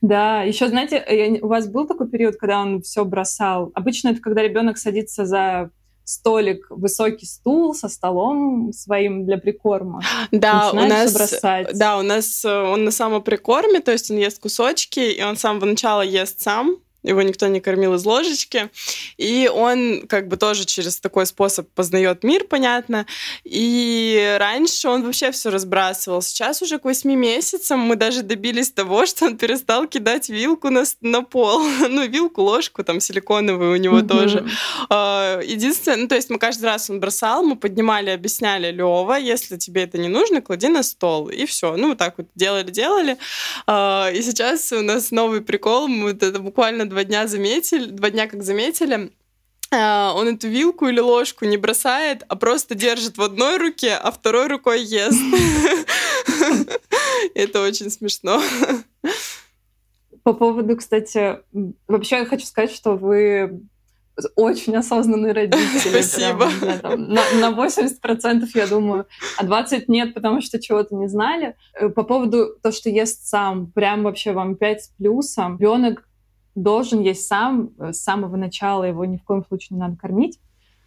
Да, 0.00 0.42
еще, 0.42 0.68
знаете, 0.68 1.38
у 1.42 1.46
вас 1.46 1.68
был 1.68 1.86
такой 1.86 2.08
период, 2.08 2.36
когда 2.36 2.60
он 2.60 2.82
все 2.82 3.04
бросал? 3.04 3.70
Обычно 3.74 4.08
это 4.08 4.20
когда 4.20 4.42
ребенок 4.42 4.78
садится 4.78 5.26
за 5.26 5.70
столик, 6.12 6.66
высокий 6.70 7.26
стул 7.26 7.74
со 7.74 7.88
столом 7.88 8.72
своим 8.72 9.24
для 9.26 9.38
прикорма. 9.38 10.02
Да, 10.30 10.70
у 10.72 10.76
нас, 10.76 11.12
бросать. 11.12 11.76
да, 11.76 11.98
у 11.98 12.02
нас 12.02 12.44
э, 12.44 12.48
он 12.48 12.84
на 12.84 12.90
самоприкорме, 12.90 13.80
то 13.80 13.92
есть 13.92 14.10
он 14.10 14.18
ест 14.18 14.40
кусочки, 14.40 15.00
и 15.00 15.22
он 15.22 15.36
с 15.36 15.40
самого 15.40 15.66
начала 15.66 16.02
ест 16.02 16.40
сам, 16.40 16.76
его 17.02 17.22
никто 17.22 17.46
не 17.48 17.60
кормил 17.60 17.94
из 17.94 18.04
ложечки, 18.04 18.70
и 19.16 19.50
он 19.52 20.06
как 20.06 20.28
бы 20.28 20.36
тоже 20.36 20.64
через 20.64 21.00
такой 21.00 21.26
способ 21.26 21.68
познает 21.70 22.24
мир, 22.24 22.44
понятно, 22.44 23.06
и 23.44 24.36
раньше 24.38 24.88
он 24.88 25.04
вообще 25.04 25.30
все 25.32 25.50
разбрасывал. 25.50 26.22
Сейчас 26.22 26.62
уже 26.62 26.78
к 26.78 26.84
восьми 26.84 27.16
месяцам 27.16 27.80
мы 27.80 27.96
даже 27.96 28.22
добились 28.22 28.70
того, 28.70 29.06
что 29.12 29.26
он 29.26 29.36
перестал 29.36 29.86
кидать 29.86 30.28
вилку 30.28 30.70
на, 30.70 30.84
на 31.00 31.22
пол, 31.22 31.62
ну, 31.88 32.06
вилку, 32.06 32.42
ложку, 32.42 32.84
там, 32.84 33.00
силиконовую 33.00 33.72
у 33.72 33.76
него 33.76 33.98
mm-hmm. 33.98 34.08
тоже. 34.08 34.46
А, 34.88 35.40
единственное, 35.40 35.98
ну, 35.98 36.08
то 36.08 36.14
есть 36.14 36.30
мы 36.30 36.38
каждый 36.38 36.64
раз 36.66 36.90
он 36.90 37.00
бросал, 37.00 37.42
мы 37.44 37.56
поднимали, 37.56 38.10
объясняли, 38.10 38.70
Лева, 38.70 39.14
если 39.14 39.56
тебе 39.56 39.82
это 39.82 39.98
не 39.98 40.08
нужно, 40.08 40.40
клади 40.40 40.68
на 40.68 40.82
стол, 40.82 41.28
и 41.28 41.46
все. 41.46 41.76
Ну, 41.76 41.88
вот 41.90 41.98
так 41.98 42.18
вот 42.18 42.28
делали-делали. 42.34 43.18
А, 43.66 44.10
и 44.12 44.22
сейчас 44.22 44.72
у 44.72 44.82
нас 44.82 45.10
новый 45.10 45.40
прикол, 45.40 45.88
мы 45.88 46.10
это 46.10 46.38
буквально 46.38 46.86
два 46.92 47.04
дня 47.04 47.26
заметили, 47.26 47.86
два 47.86 48.10
дня 48.10 48.28
как 48.28 48.42
заметили, 48.42 49.10
а, 49.72 50.12
он 50.14 50.28
эту 50.28 50.48
вилку 50.48 50.86
или 50.86 51.00
ложку 51.00 51.46
не 51.46 51.56
бросает, 51.56 52.24
а 52.28 52.36
просто 52.36 52.74
держит 52.74 53.16
в 53.16 53.22
одной 53.22 53.56
руке, 53.56 53.94
а 53.94 54.10
второй 54.10 54.46
рукой 54.48 54.82
ест. 54.82 55.18
Это 57.34 57.62
очень 57.62 57.90
смешно. 57.90 58.42
По 60.22 60.34
поводу, 60.34 60.76
кстати, 60.76 61.38
вообще 61.88 62.18
я 62.18 62.26
хочу 62.26 62.44
сказать, 62.46 62.70
что 62.70 62.96
вы 62.96 63.62
очень 64.36 64.76
осознанный 64.76 65.32
родитель. 65.32 65.80
Спасибо. 65.90 66.50
Прям, 66.60 66.78
там, 66.80 67.08
на, 67.08 67.22
на 67.40 67.66
80% 67.66 68.44
я 68.54 68.66
думаю, 68.66 69.06
а 69.38 69.44
20 69.44 69.88
нет, 69.88 70.12
потому 70.12 70.42
что 70.42 70.60
чего-то 70.60 70.94
не 70.94 71.08
знали. 71.08 71.56
Э, 71.74 71.88
по 71.88 72.02
поводу 72.02 72.56
того, 72.62 72.74
что 72.74 72.90
ест 72.90 73.26
сам, 73.26 73.72
прям 73.72 74.02
вообще 74.02 74.32
вам 74.32 74.56
5 74.56 74.82
с 74.82 74.88
плюсом. 74.88 75.56
Ребенок 75.58 76.06
должен 76.54 77.00
есть 77.00 77.26
сам, 77.26 77.70
э, 77.78 77.92
с 77.92 78.02
самого 78.02 78.36
начала 78.36 78.84
его 78.84 79.04
ни 79.04 79.16
в 79.16 79.24
коем 79.24 79.44
случае 79.44 79.76
не 79.76 79.80
надо 79.80 79.96
кормить. 79.96 80.38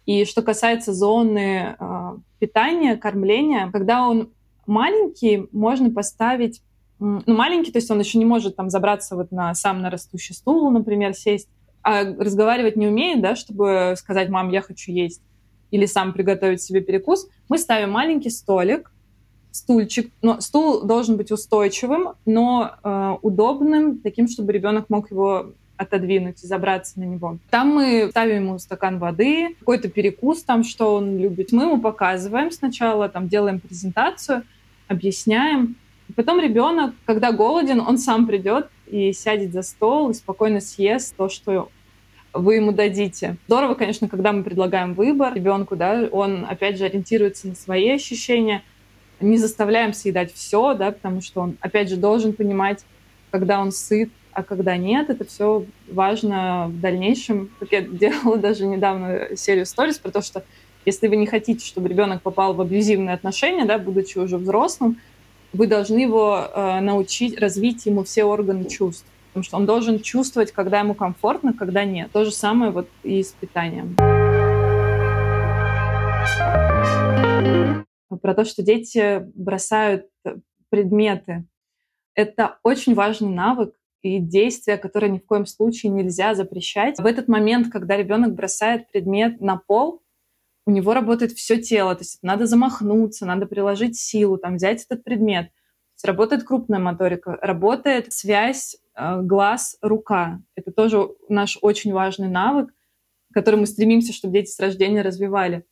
И 0.04 0.24
что 0.24 0.42
касается 0.42 0.92
зоны 0.92 1.76
э, 1.78 2.16
питания, 2.38 2.96
кормления, 2.96 3.70
когда 3.72 4.06
он 4.06 4.30
маленький, 4.66 5.48
можно 5.52 5.90
поставить, 5.90 6.62
ну, 6.98 7.22
маленький, 7.26 7.72
то 7.72 7.78
есть 7.78 7.90
он 7.90 8.00
еще 8.00 8.18
не 8.18 8.24
может 8.24 8.56
там 8.56 8.70
забраться 8.70 9.16
вот 9.16 9.32
на 9.32 9.54
сам 9.54 9.80
на 9.82 9.90
растущий 9.90 10.34
стул, 10.34 10.70
например, 10.70 11.14
сесть, 11.14 11.48
а 11.82 12.04
разговаривать 12.04 12.76
не 12.76 12.86
умеет, 12.86 13.20
да, 13.20 13.36
чтобы 13.36 13.94
сказать, 13.96 14.28
мам, 14.28 14.50
я 14.50 14.60
хочу 14.60 14.92
есть, 14.92 15.22
или 15.70 15.86
сам 15.86 16.12
приготовить 16.12 16.62
себе 16.62 16.80
перекус, 16.80 17.28
мы 17.48 17.58
ставим 17.58 17.90
маленький 17.90 18.30
столик, 18.30 18.92
стульчик, 19.52 20.12
но 20.22 20.40
стул 20.40 20.82
должен 20.82 21.16
быть 21.16 21.30
устойчивым, 21.30 22.14
но 22.24 22.72
э, 22.82 23.16
удобным, 23.22 23.98
таким, 23.98 24.28
чтобы 24.28 24.52
ребенок 24.52 24.90
мог 24.90 25.10
его 25.10 25.52
отодвинуть 25.76 26.42
и 26.42 26.46
забраться 26.46 26.98
на 26.98 27.04
него. 27.04 27.38
Там 27.50 27.68
мы 27.68 28.08
ставим 28.10 28.44
ему 28.44 28.58
стакан 28.58 28.98
воды, 28.98 29.54
какой-то 29.58 29.88
перекус 29.88 30.42
там, 30.42 30.64
что 30.64 30.94
он 30.94 31.18
любит. 31.18 31.52
Мы 31.52 31.64
ему 31.64 31.80
показываем 31.80 32.50
сначала, 32.50 33.08
там 33.08 33.28
делаем 33.28 33.60
презентацию, 33.60 34.42
объясняем. 34.88 35.76
Потом 36.14 36.40
ребенок, 36.40 36.94
когда 37.04 37.32
голоден, 37.32 37.80
он 37.80 37.98
сам 37.98 38.26
придет 38.26 38.68
и 38.86 39.12
сядет 39.12 39.52
за 39.52 39.62
стол 39.62 40.10
и 40.10 40.14
спокойно 40.14 40.60
съест 40.60 41.16
то, 41.16 41.28
что 41.28 41.68
вы 42.32 42.56
ему 42.56 42.72
дадите. 42.72 43.36
Здорово, 43.46 43.74
конечно, 43.74 44.08
когда 44.08 44.32
мы 44.32 44.44
предлагаем 44.44 44.94
выбор 44.94 45.34
ребенку, 45.34 45.74
да, 45.76 46.08
он, 46.10 46.46
опять 46.48 46.78
же, 46.78 46.84
ориентируется 46.84 47.48
на 47.48 47.54
свои 47.54 47.90
ощущения, 47.90 48.62
не 49.20 49.38
заставляем 49.38 49.92
съедать 49.92 50.32
все, 50.32 50.74
да, 50.74 50.92
потому 50.92 51.22
что 51.22 51.40
он, 51.40 51.56
опять 51.60 51.88
же, 51.88 51.96
должен 51.96 52.32
понимать, 52.34 52.84
когда 53.30 53.60
он 53.60 53.72
сыт, 53.72 54.10
а 54.36 54.42
когда 54.42 54.76
нет. 54.76 55.08
Это 55.08 55.24
все 55.24 55.64
важно 55.90 56.66
в 56.68 56.78
дальнейшем. 56.78 57.50
Как 57.58 57.72
я 57.72 57.80
делала 57.80 58.36
даже 58.36 58.66
недавно 58.66 59.34
серию 59.34 59.64
сторис 59.64 59.98
про 59.98 60.10
то, 60.10 60.20
что 60.20 60.44
если 60.84 61.08
вы 61.08 61.16
не 61.16 61.26
хотите, 61.26 61.64
чтобы 61.64 61.88
ребенок 61.88 62.20
попал 62.20 62.52
в 62.52 62.60
абьюзивные 62.60 63.14
отношения, 63.14 63.64
да, 63.64 63.78
будучи 63.78 64.18
уже 64.18 64.36
взрослым, 64.36 65.00
вы 65.54 65.66
должны 65.66 66.00
его 66.00 66.48
э, 66.54 66.80
научить, 66.80 67.40
развить 67.40 67.86
ему 67.86 68.04
все 68.04 68.24
органы 68.24 68.66
чувств. 68.66 69.06
Потому 69.28 69.42
что 69.42 69.56
он 69.56 69.64
должен 69.64 70.00
чувствовать, 70.00 70.52
когда 70.52 70.80
ему 70.80 70.92
комфортно, 70.92 71.54
когда 71.54 71.84
нет. 71.84 72.12
То 72.12 72.26
же 72.26 72.30
самое 72.30 72.70
вот 72.70 72.88
и 73.04 73.22
с 73.22 73.32
питанием. 73.32 73.96
Про 78.20 78.34
то, 78.34 78.44
что 78.44 78.62
дети 78.62 79.22
бросают 79.34 80.08
предметы. 80.68 81.46
Это 82.14 82.58
очень 82.62 82.94
важный 82.94 83.30
навык 83.30 83.72
и 84.06 84.18
действие, 84.18 84.76
которое 84.76 85.08
ни 85.08 85.18
в 85.18 85.26
коем 85.26 85.46
случае 85.46 85.92
нельзя 85.92 86.34
запрещать. 86.34 86.98
В 86.98 87.06
этот 87.06 87.28
момент, 87.28 87.72
когда 87.72 87.96
ребенок 87.96 88.34
бросает 88.34 88.90
предмет 88.90 89.40
на 89.40 89.56
пол, 89.56 90.02
у 90.66 90.70
него 90.70 90.94
работает 90.94 91.32
все 91.32 91.60
тело, 91.60 91.94
то 91.94 92.02
есть 92.02 92.18
надо 92.22 92.46
замахнуться, 92.46 93.24
надо 93.26 93.46
приложить 93.46 93.96
силу, 93.96 94.36
там, 94.36 94.56
взять 94.56 94.84
этот 94.84 95.04
предмет. 95.04 95.50
Работает 96.04 96.44
крупная 96.44 96.78
моторика, 96.78 97.38
работает 97.40 98.12
связь 98.12 98.76
Э, 98.96 99.20
глаз, 99.20 99.76
рука. 99.82 100.40
Это 100.54 100.72
тоже 100.72 101.10
наш 101.28 101.58
очень 101.60 101.92
важный 101.92 102.28
навык, 102.28 102.72
который 103.32 103.56
мы 103.56 103.66
стремимся, 103.66 104.12
чтобы 104.12 104.34
дети 104.34 104.50
с 104.50 104.58
рождения 104.58 105.02
развивали. 105.02 105.64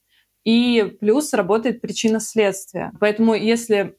И 0.44 0.96
плюс 1.00 1.32
работает 1.32 1.80
причина 1.80 2.20
следствия. 2.20 2.92
Поэтому 3.00 3.34
если 3.34 3.96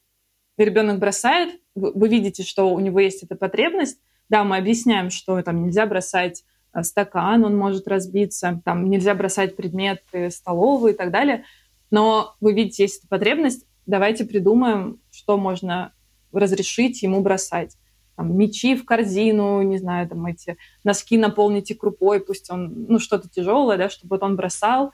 ребенок 0.56 1.00
бросает, 1.00 1.60
вы 1.74 2.08
видите, 2.08 2.44
что 2.44 2.72
у 2.72 2.78
него 2.78 3.00
есть 3.00 3.24
эта 3.24 3.34
потребность, 3.34 4.00
да, 4.28 4.44
мы 4.44 4.56
объясняем, 4.56 5.10
что 5.10 5.40
там 5.42 5.64
нельзя 5.64 5.86
бросать 5.86 6.44
э, 6.72 6.82
стакан, 6.82 7.44
он 7.44 7.56
может 7.56 7.86
разбиться, 7.88 8.60
там 8.64 8.90
нельзя 8.90 9.14
бросать 9.14 9.56
предметы 9.56 10.30
столовые 10.30 10.94
и 10.94 10.96
так 10.96 11.10
далее. 11.10 11.44
Но 11.90 12.34
вы 12.40 12.52
видите, 12.52 12.84
есть 12.84 12.98
эта 12.98 13.08
потребность, 13.08 13.66
давайте 13.86 14.24
придумаем, 14.24 15.00
что 15.10 15.38
можно 15.38 15.92
разрешить 16.32 17.02
ему 17.02 17.20
бросать 17.22 17.76
там, 18.16 18.36
мечи 18.36 18.74
в 18.74 18.84
корзину, 18.84 19.62
не 19.62 19.78
знаю, 19.78 20.08
там 20.08 20.24
эти 20.26 20.56
носки 20.84 21.18
наполните 21.18 21.74
крупой, 21.74 22.20
пусть 22.20 22.50
он, 22.50 22.86
ну, 22.88 22.98
что-то 22.98 23.28
тяжелое, 23.28 23.76
да, 23.76 23.90
чтобы 23.90 24.16
вот 24.16 24.22
он 24.22 24.36
бросал 24.36 24.92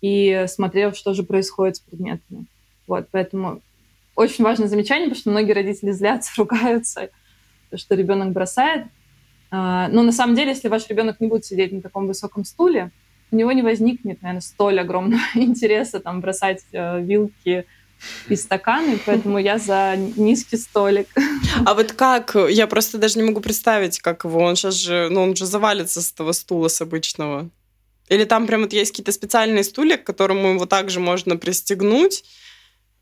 и 0.00 0.46
смотрел, 0.48 0.92
что 0.94 1.14
же 1.14 1.22
происходит 1.22 1.76
с 1.76 1.80
предметами. 1.80 2.46
Вот, 2.86 3.08
поэтому 3.10 3.60
очень 4.16 4.44
важное 4.44 4.68
замечание, 4.68 5.08
потому 5.08 5.20
что 5.20 5.30
многие 5.30 5.52
родители 5.52 5.90
злятся, 5.90 6.32
ругаются, 6.38 7.10
что 7.74 7.94
ребенок 7.94 8.32
бросает. 8.32 8.86
А, 9.50 9.88
но 9.88 10.02
на 10.02 10.12
самом 10.12 10.34
деле, 10.34 10.50
если 10.50 10.68
ваш 10.68 10.88
ребенок 10.88 11.20
не 11.20 11.28
будет 11.28 11.44
сидеть 11.44 11.72
на 11.72 11.80
таком 11.80 12.06
высоком 12.06 12.44
стуле, 12.44 12.90
у 13.30 13.36
него 13.36 13.52
не 13.52 13.62
возникнет, 13.62 14.22
наверное, 14.22 14.40
столь 14.40 14.80
огромного 14.80 15.22
интереса 15.34 16.00
там 16.00 16.20
бросать 16.20 16.64
э, 16.72 17.00
вилки, 17.00 17.66
и 18.28 18.36
стаканы, 18.36 18.98
поэтому 19.06 19.38
я 19.38 19.58
за 19.58 19.96
низкий 19.96 20.56
столик. 20.56 21.08
А 21.64 21.74
вот 21.74 21.92
как? 21.92 22.36
Я 22.50 22.66
просто 22.66 22.98
даже 22.98 23.18
не 23.18 23.24
могу 23.24 23.40
представить, 23.40 24.00
как 24.00 24.24
его. 24.24 24.40
Он 24.40 24.56
сейчас 24.56 24.74
же, 24.74 25.08
ну, 25.10 25.22
он 25.22 25.36
же 25.36 25.46
завалится 25.46 26.02
с 26.02 26.12
этого 26.12 26.32
стула 26.32 26.68
с 26.68 26.80
обычного. 26.80 27.50
Или 28.08 28.24
там 28.24 28.46
прям 28.46 28.62
вот 28.62 28.72
есть 28.72 28.90
какие-то 28.90 29.12
специальные 29.12 29.64
стулья, 29.64 29.96
к 29.96 30.04
которому 30.04 30.48
его 30.48 30.66
также 30.66 31.00
можно 31.00 31.36
пристегнуть. 31.36 32.24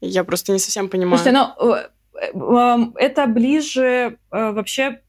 Я 0.00 0.24
просто 0.24 0.52
не 0.52 0.58
совсем 0.58 0.88
понимаю. 0.88 1.18
Слушайте, 1.18 1.52
ну, 1.58 1.76
это 2.14 3.26
ближе 3.26 4.18
э, 4.30 4.52
вообще 4.52 5.00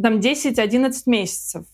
там 0.00 0.18
10-11 0.18 0.92
месяцев, 1.06 1.66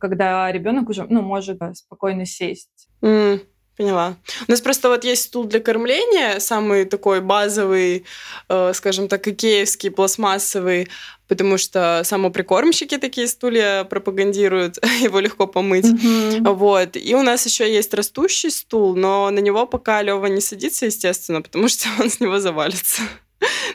когда 0.00 0.50
ребенок 0.50 0.88
уже 0.88 1.06
ну, 1.08 1.22
может 1.22 1.60
спокойно 1.76 2.26
сесть. 2.26 2.88
Mm. 3.02 3.40
Поняла. 3.76 4.16
У 4.48 4.50
нас 4.50 4.62
просто 4.62 4.88
вот 4.88 5.04
есть 5.04 5.24
стул 5.24 5.44
для 5.44 5.60
кормления, 5.60 6.38
самый 6.38 6.86
такой 6.86 7.20
базовый, 7.20 8.06
э, 8.48 8.72
скажем 8.72 9.06
так, 9.06 9.28
икеевский, 9.28 9.90
пластмассовый, 9.90 10.88
потому 11.28 11.58
что 11.58 12.00
самоприкормщики 12.02 12.96
такие 12.96 13.26
стулья 13.26 13.84
пропагандируют, 13.84 14.78
его 15.02 15.20
легко 15.20 15.46
помыть. 15.46 15.84
Mm-hmm. 15.84 16.54
Вот. 16.54 16.96
И 16.96 17.14
у 17.14 17.22
нас 17.22 17.44
еще 17.44 17.70
есть 17.70 17.92
растущий 17.92 18.50
стул, 18.50 18.96
но 18.96 19.28
на 19.28 19.40
него 19.40 19.66
пока 19.66 20.00
Лева 20.00 20.24
не 20.26 20.40
садится, 20.40 20.86
естественно, 20.86 21.42
потому 21.42 21.68
что 21.68 21.86
он 22.00 22.08
с 22.08 22.18
него 22.18 22.38
завалится. 22.40 23.02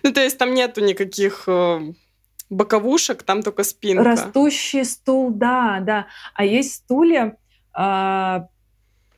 ну, 0.04 0.14
то 0.14 0.22
есть 0.22 0.38
там 0.38 0.54
нету 0.54 0.82
никаких 0.82 1.43
э, 1.47 1.93
боковушек, 2.49 3.24
там 3.24 3.43
только 3.43 3.64
спинка. 3.64 4.04
Растущий 4.04 4.86
стул, 4.86 5.32
да, 5.32 5.80
да. 5.82 6.08
А 6.34 6.45
есть 6.45 6.74
стулья, 6.74 7.38
э, 7.78 8.39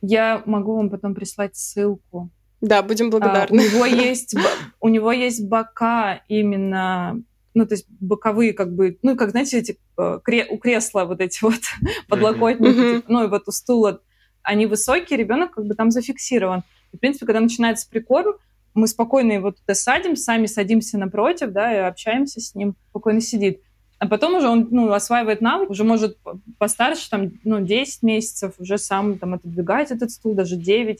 я 0.02 0.42
могу 0.46 0.76
вам 0.76 0.90
потом 0.90 1.14
прислать 1.14 1.56
ссылку. 1.56 2.30
Да, 2.60 2.82
будем 2.82 3.10
благодарны. 3.10 3.60
А, 3.60 3.62
у 3.62 3.70
него 3.70 3.84
есть 4.06 4.34
у 4.80 4.88
него 4.88 5.12
есть 5.12 5.46
бока 5.46 6.22
именно 6.28 7.22
ну, 7.54 7.66
то 7.66 7.74
есть 7.74 7.86
боковые, 8.00 8.52
как 8.52 8.74
бы, 8.74 8.98
ну, 9.02 9.16
как, 9.16 9.30
знаете, 9.30 9.58
эти 9.58 9.78
э, 9.96 10.18
у 10.50 10.58
кресла 10.58 11.04
вот 11.04 11.20
эти 11.20 11.42
вот 11.42 11.60
подлокотники, 12.08 12.68
mm-hmm. 12.68 12.96
типа, 12.96 13.12
ну, 13.12 13.24
и 13.24 13.28
вот 13.28 13.44
у 13.46 13.52
стула, 13.52 14.00
они 14.42 14.66
высокие, 14.66 15.18
ребенок 15.18 15.52
как 15.52 15.64
бы 15.64 15.74
там 15.74 15.92
зафиксирован. 15.92 16.64
И, 16.92 16.96
в 16.96 17.00
принципе, 17.00 17.26
когда 17.26 17.40
начинается 17.40 17.88
прикорм, 17.88 18.34
мы 18.74 18.88
спокойно 18.88 19.32
его 19.32 19.52
туда 19.52 19.74
садим, 19.74 20.16
сами 20.16 20.46
садимся 20.46 20.98
напротив, 20.98 21.52
да, 21.52 21.72
и 21.72 21.78
общаемся 21.78 22.40
с 22.40 22.54
ним, 22.54 22.74
спокойно 22.90 23.20
сидит. 23.20 23.60
А 23.98 24.08
потом 24.08 24.34
уже 24.34 24.48
он 24.48 24.68
ну, 24.70 24.92
осваивает 24.92 25.40
навык, 25.40 25.70
уже 25.70 25.84
может 25.84 26.18
постарше, 26.58 27.08
там, 27.08 27.32
ну, 27.44 27.60
10 27.60 28.02
месяцев, 28.02 28.54
уже 28.58 28.76
сам 28.76 29.18
там 29.18 29.34
отодвигать 29.34 29.90
этот 29.90 30.10
стул, 30.10 30.34
даже 30.34 30.56
9. 30.56 30.98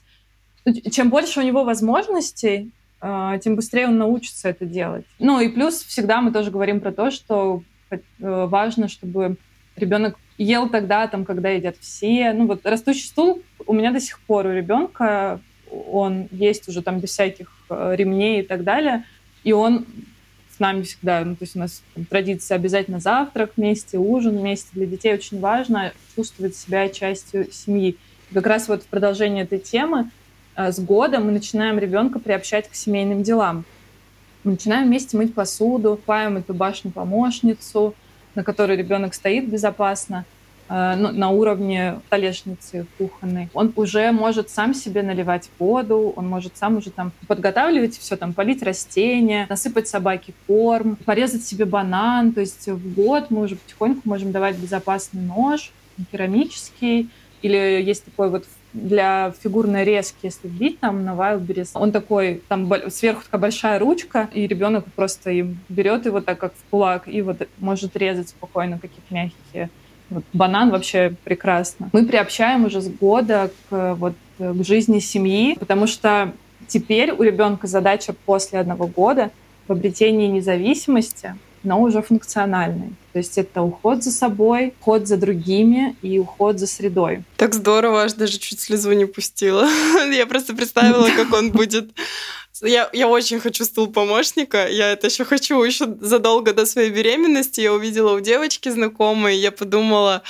Чем 0.91 1.11
больше 1.11 1.41
у 1.41 1.43
него 1.43 1.65
возможностей, 1.65 2.73
а, 3.01 3.37
тем 3.39 3.57
быстрее 3.57 3.89
он 3.89 3.99
научится 3.99 4.49
это 4.49 4.65
делать. 4.65 5.05
Ну 5.19 5.41
и 5.41 5.49
плюс 5.49 5.83
всегда 5.83 6.23
мы 6.23 6.33
тоже 6.33 6.51
говорим 6.51 6.81
про 6.81 6.93
то, 6.93 7.11
что 7.11 7.63
э, 7.91 7.99
важно, 8.19 8.89
чтобы 8.89 9.37
ребенок 9.77 10.17
ел 10.39 10.71
тогда, 10.71 11.07
там, 11.07 11.27
когда 11.27 11.51
едят 11.51 11.77
все. 11.81 12.33
Ну 12.33 12.47
вот 12.47 12.65
растущий 12.65 13.07
стул 13.07 13.43
у 13.67 13.75
меня 13.75 13.93
до 13.93 14.01
сих 14.01 14.21
пор 14.21 14.47
у 14.47 14.53
ребенка, 14.53 15.41
он 15.71 16.29
есть 16.31 16.69
уже 16.69 16.83
там 16.83 17.01
без 17.01 17.11
всяких 17.11 17.53
ремней 17.95 18.41
и 18.41 18.43
так 18.43 18.65
далее, 18.65 19.05
и 19.43 19.53
он 19.53 19.87
с 20.55 20.61
нами 20.61 20.83
всегда, 20.83 21.25
ну, 21.25 21.35
то 21.35 21.43
есть 21.43 21.57
у 21.57 21.59
нас 21.59 21.83
там, 21.95 22.05
традиция 22.05 22.55
обязательно 22.55 23.01
завтрак 23.01 23.53
вместе, 23.57 23.99
ужин 23.99 24.39
вместе. 24.39 24.69
Для 24.73 24.87
детей 24.87 25.13
очень 25.13 25.41
важно 25.41 25.93
чувствовать 26.15 26.57
себя 26.57 26.89
частью 26.89 27.51
семьи. 27.51 27.97
И 28.31 28.35
как 28.35 28.47
раз 28.47 28.69
вот 28.69 28.85
в 28.85 28.87
продолжение 28.87 29.45
этой 29.45 29.59
темы 29.59 30.11
э, 30.55 30.71
с 30.71 30.79
года 30.79 31.19
мы 31.19 31.33
начинаем 31.33 31.79
ребенка 31.79 32.21
приобщать 32.21 32.69
к 32.69 32.75
семейным 32.75 33.25
делам. 33.25 33.65
Мы 34.45 34.53
начинаем 34.53 34.87
вместе 34.87 35.17
мыть 35.17 35.35
посуду, 35.35 36.01
паем 36.07 36.37
эту 36.37 36.55
башню-помощницу, 36.55 37.95
на 38.35 38.45
которой 38.45 38.77
ребенок 38.77 39.15
стоит 39.15 39.49
безопасно. 39.49 40.25
Э, 40.69 40.95
ну, 40.97 41.13
на 41.13 41.31
уровне 41.31 42.01
столешницы 42.07 42.87
кухонной. 42.97 43.49
Он 43.53 43.73
уже 43.77 44.13
может 44.13 44.49
сам 44.49 44.73
себе 44.73 45.03
наливать 45.03 45.51
воду, 45.59 46.13
он 46.17 46.29
может 46.29 46.57
сам 46.57 46.79
уже 46.79 46.91
там 46.91 47.13
подготавливать 47.29 47.99
все, 47.99 48.17
там 48.17 48.33
полить 48.33 48.63
растения, 48.63 49.47
насыпать 49.49 49.89
собаке 49.89 50.33
корм, 50.47 50.97
порезать 51.05 51.45
себе 51.45 51.67
банан. 51.67 52.33
То 52.33 52.41
есть 52.41 52.67
в 52.67 52.95
год 52.95 53.31
мы 53.31 53.43
уже 53.43 53.57
потихоньку 53.57 54.01
можем 54.05 54.33
давать 54.33 54.57
безопасный 54.57 55.23
нож, 55.23 55.71
керамический, 56.11 57.11
или 57.43 57.83
есть 57.83 58.05
такой 58.07 58.31
вот 58.31 58.47
для 58.73 59.33
фигурной 59.43 59.85
резки, 59.85 60.17
если 60.23 60.49
бить 60.49 60.81
там 60.81 61.05
на 61.05 61.11
Wildberries, 61.11 61.71
он 61.75 61.93
такой, 61.93 62.43
там 62.49 62.73
сверху 62.91 63.23
такая 63.23 63.41
большая 63.41 63.79
ручка, 63.79 64.29
и 64.33 64.49
ребенок 64.49 64.85
просто 64.97 65.31
им 65.31 65.59
берет 65.69 66.07
его 66.07 66.21
так, 66.21 66.39
как 66.39 66.55
в 66.55 66.71
кулак, 66.71 67.07
и 67.07 67.23
вот 67.23 67.47
может 67.59 67.97
резать 67.97 68.31
спокойно, 68.31 68.81
какие 68.81 69.01
мягкие 69.11 69.71
вот 70.11 70.25
банан 70.33 70.71
вообще 70.71 71.15
прекрасно. 71.25 71.91
Мы 71.93 72.07
приобщаем 72.07 72.65
уже 72.65 72.81
с 72.81 72.89
года 72.89 73.51
к, 73.69 73.95
вот, 73.95 74.15
к 74.39 74.65
жизни 74.65 74.99
семьи, 74.99 75.57
потому 75.59 75.87
что 75.87 76.33
теперь 76.67 77.13
у 77.13 77.23
ребенка 77.23 77.67
задача 77.67 78.15
после 78.25 78.59
одного 78.59 78.87
года 78.87 79.31
в 79.67 79.73
обретении 79.73 80.27
независимости 80.27 81.35
но 81.65 81.81
уже 81.81 82.03
функциональный. 82.03 82.95
То 83.13 83.19
есть 83.19 83.39
это 83.39 83.63
уход 83.63 84.05
за 84.05 84.13
собой, 84.13 84.75
уход 84.81 85.09
за 85.09 85.17
другими 85.17 85.97
и 86.03 86.19
уход 86.19 86.59
за 86.59 86.67
средой. 86.67 87.25
Так 87.37 87.55
здорово, 87.55 88.03
аж 88.03 88.13
даже 88.13 88.39
чуть 88.39 88.61
слезу 88.61 88.93
не 88.93 89.07
пустила. 89.07 89.67
Я 90.13 90.27
просто 90.27 90.55
представила, 90.55 91.09
как 91.17 91.33
он 91.33 91.51
будет 91.51 91.91
я, 92.63 92.89
я 92.93 93.09
очень 93.09 93.41
хочу 93.41 93.65
стул 93.65 93.89
помощника. 93.89 94.69
Я 94.69 94.93
это 94.93 95.09
еще 95.09 95.25
хочу 95.25 95.63
еще 95.63 95.87
задолго 96.01 96.53
до 96.53 96.67
своей 96.67 96.91
беременности. 96.91 97.61
Я 97.61 97.73
увидела 97.73 98.15
у 98.15 98.21
девочки 98.21 98.69
знакомой, 98.69 99.37
я 99.37 99.51
подумала, 99.51 100.23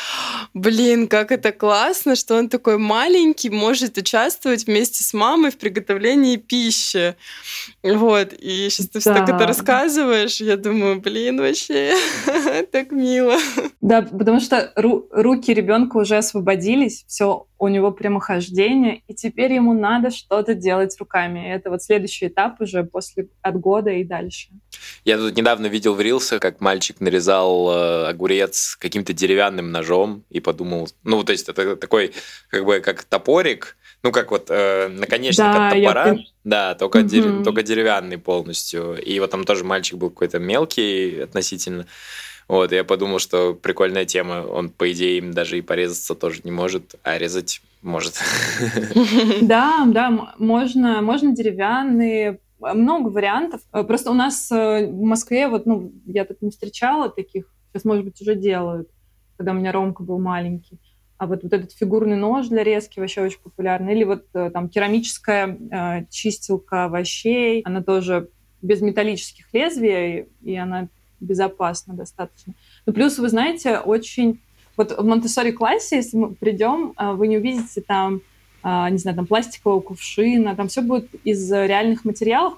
блин, 0.55 1.07
как 1.09 1.33
это 1.33 1.53
классно, 1.53 2.17
что 2.17 2.37
он 2.37 2.49
такой 2.49 2.79
маленький, 2.79 3.51
может 3.51 3.99
участвовать 3.99 4.67
вместе 4.67 5.05
с 5.05 5.13
мамой 5.13 5.51
в 5.51 5.59
приготовлении 5.59 6.37
пищи. 6.37 7.15
Вот. 7.83 8.33
И 8.33 8.69
сейчас 8.71 8.89
ты 8.89 8.95
да. 8.95 9.01
все 9.01 9.15
так 9.15 9.29
это 9.29 9.47
рассказываешь, 9.47 10.41
я 10.41 10.57
думаю, 10.57 11.01
блин, 11.01 11.41
вообще 11.41 11.95
так 12.73 12.91
мило. 12.91 13.37
Да, 13.81 14.03
потому 14.03 14.41
что 14.41 14.73
ру- 14.77 15.07
руки 15.11 15.53
ребенка 15.53 15.99
уже 15.99 16.17
освободились, 16.17 17.05
все 17.07 17.47
у 17.65 17.69
него 17.69 17.93
прямохождение, 17.93 19.03
и 19.09 19.15
теперь 19.15 19.53
ему 19.55 19.73
надо 19.73 20.11
что-то 20.11 20.55
делать 20.55 20.95
руками. 20.99 21.49
Это 21.49 21.71
вот 21.71 21.83
следующий 21.83 22.14
этап 22.23 22.61
уже 22.61 22.85
после 22.85 23.29
от 23.43 23.59
года 23.59 23.91
и 23.91 24.05
дальше. 24.05 24.49
Я 25.05 25.19
тут 25.19 25.37
недавно 25.37 25.67
видел 25.67 25.95
в 25.95 26.01
Рилсах, 26.01 26.41
как 26.41 26.61
мальчик 26.61 27.01
нарезал 27.01 27.71
э, 27.71 28.07
огурец 28.09 28.77
каким-то 28.77 29.13
деревянным 29.13 29.71
ножом 29.73 30.25
и 30.31 30.41
подумал, 30.41 30.89
ну, 31.03 31.23
то 31.25 31.33
есть 31.33 31.49
это 31.49 31.77
такой, 31.77 32.13
как 32.49 32.65
бы, 32.65 32.81
как 32.81 33.05
топорик, 33.05 33.77
ну, 34.03 34.13
как 34.13 34.31
вот 34.31 34.47
э, 34.51 34.89
наконечник 34.89 35.45
да, 35.45 35.69
от 35.69 35.75
топора, 35.75 36.07
я... 36.09 36.19
да, 36.45 36.75
только, 36.75 36.99
угу. 36.99 37.07
дерев... 37.07 37.43
только 37.43 37.63
деревянный 37.63 38.19
полностью. 38.19 39.03
И 39.03 39.19
вот 39.19 39.31
там 39.31 39.45
тоже 39.45 39.65
мальчик 39.65 39.97
был 39.97 40.11
какой-то 40.11 40.39
мелкий 40.39 41.21
относительно. 41.21 41.87
Вот, 42.47 42.73
я 42.73 42.85
подумал, 42.85 43.19
что 43.19 43.55
прикольная 43.55 44.05
тема. 44.05 44.47
Он, 44.47 44.69
по 44.69 44.93
идее, 44.93 45.19
им 45.19 45.33
даже 45.33 45.57
и 45.57 45.63
порезаться 45.63 46.15
тоже 46.15 46.43
не 46.45 46.51
может, 46.51 46.95
а 47.03 47.17
резать 47.17 47.63
может. 47.85 48.15
Да, 49.43 49.85
да, 49.87 50.35
можно, 50.39 51.03
можно 51.03 51.35
деревянные, 51.35 52.41
много 52.59 53.09
вариантов. 53.09 53.61
Просто 53.71 54.11
у 54.11 54.15
нас 54.15 54.51
э, 54.51 54.87
в 54.87 55.03
Москве, 55.03 55.49
вот, 55.49 55.67
ну, 55.67 55.93
я 56.07 56.25
тут 56.25 56.41
не 56.43 56.51
встречала 56.51 57.11
таких, 57.11 57.53
сейчас, 57.73 57.85
может 57.85 58.05
быть, 58.05 58.21
уже 58.21 58.35
делают, 58.35 58.89
когда 59.37 59.53
у 59.53 59.55
меня 59.55 59.73
Ромка 59.73 60.03
был 60.03 60.19
маленький. 60.19 60.81
А 61.19 61.27
вот, 61.27 61.43
вот 61.43 61.53
этот 61.53 61.73
фигурный 61.73 62.17
нож 62.17 62.49
для 62.49 62.65
резки 62.65 62.99
вообще 62.99 63.23
очень 63.23 63.41
популярный. 63.41 63.95
Или 63.95 64.05
вот 64.05 64.25
э, 64.35 64.51
там 64.51 64.69
керамическая 64.69 65.59
э, 65.71 66.07
чистилка 66.11 66.85
овощей, 66.85 67.63
она 67.63 67.83
тоже 67.83 68.31
без 68.63 68.81
металлических 68.81 69.53
лезвий, 69.53 70.29
и 70.43 70.57
она 70.57 70.89
безопасно 71.21 71.95
достаточно. 71.95 72.55
Ну, 72.87 72.93
плюс, 72.93 73.19
вы 73.19 73.29
знаете, 73.29 73.79
очень... 73.79 74.41
Вот 74.77 74.97
в 74.97 75.05
Монтессори 75.05 75.53
классе, 75.53 75.97
если 75.97 76.17
мы 76.17 76.35
придем, 76.35 76.93
а, 76.97 77.13
вы 77.13 77.29
не 77.29 77.39
увидите 77.39 77.81
там 77.81 78.21
а, 78.67 78.89
не 78.89 78.97
знаю, 78.97 79.17
там 79.17 79.27
пластикового 79.27 79.81
кувшина, 79.81 80.57
там 80.57 80.69
все 80.69 80.81
будет 80.81 81.09
из 81.23 81.53
реальных 81.53 82.07
материалов, 82.07 82.55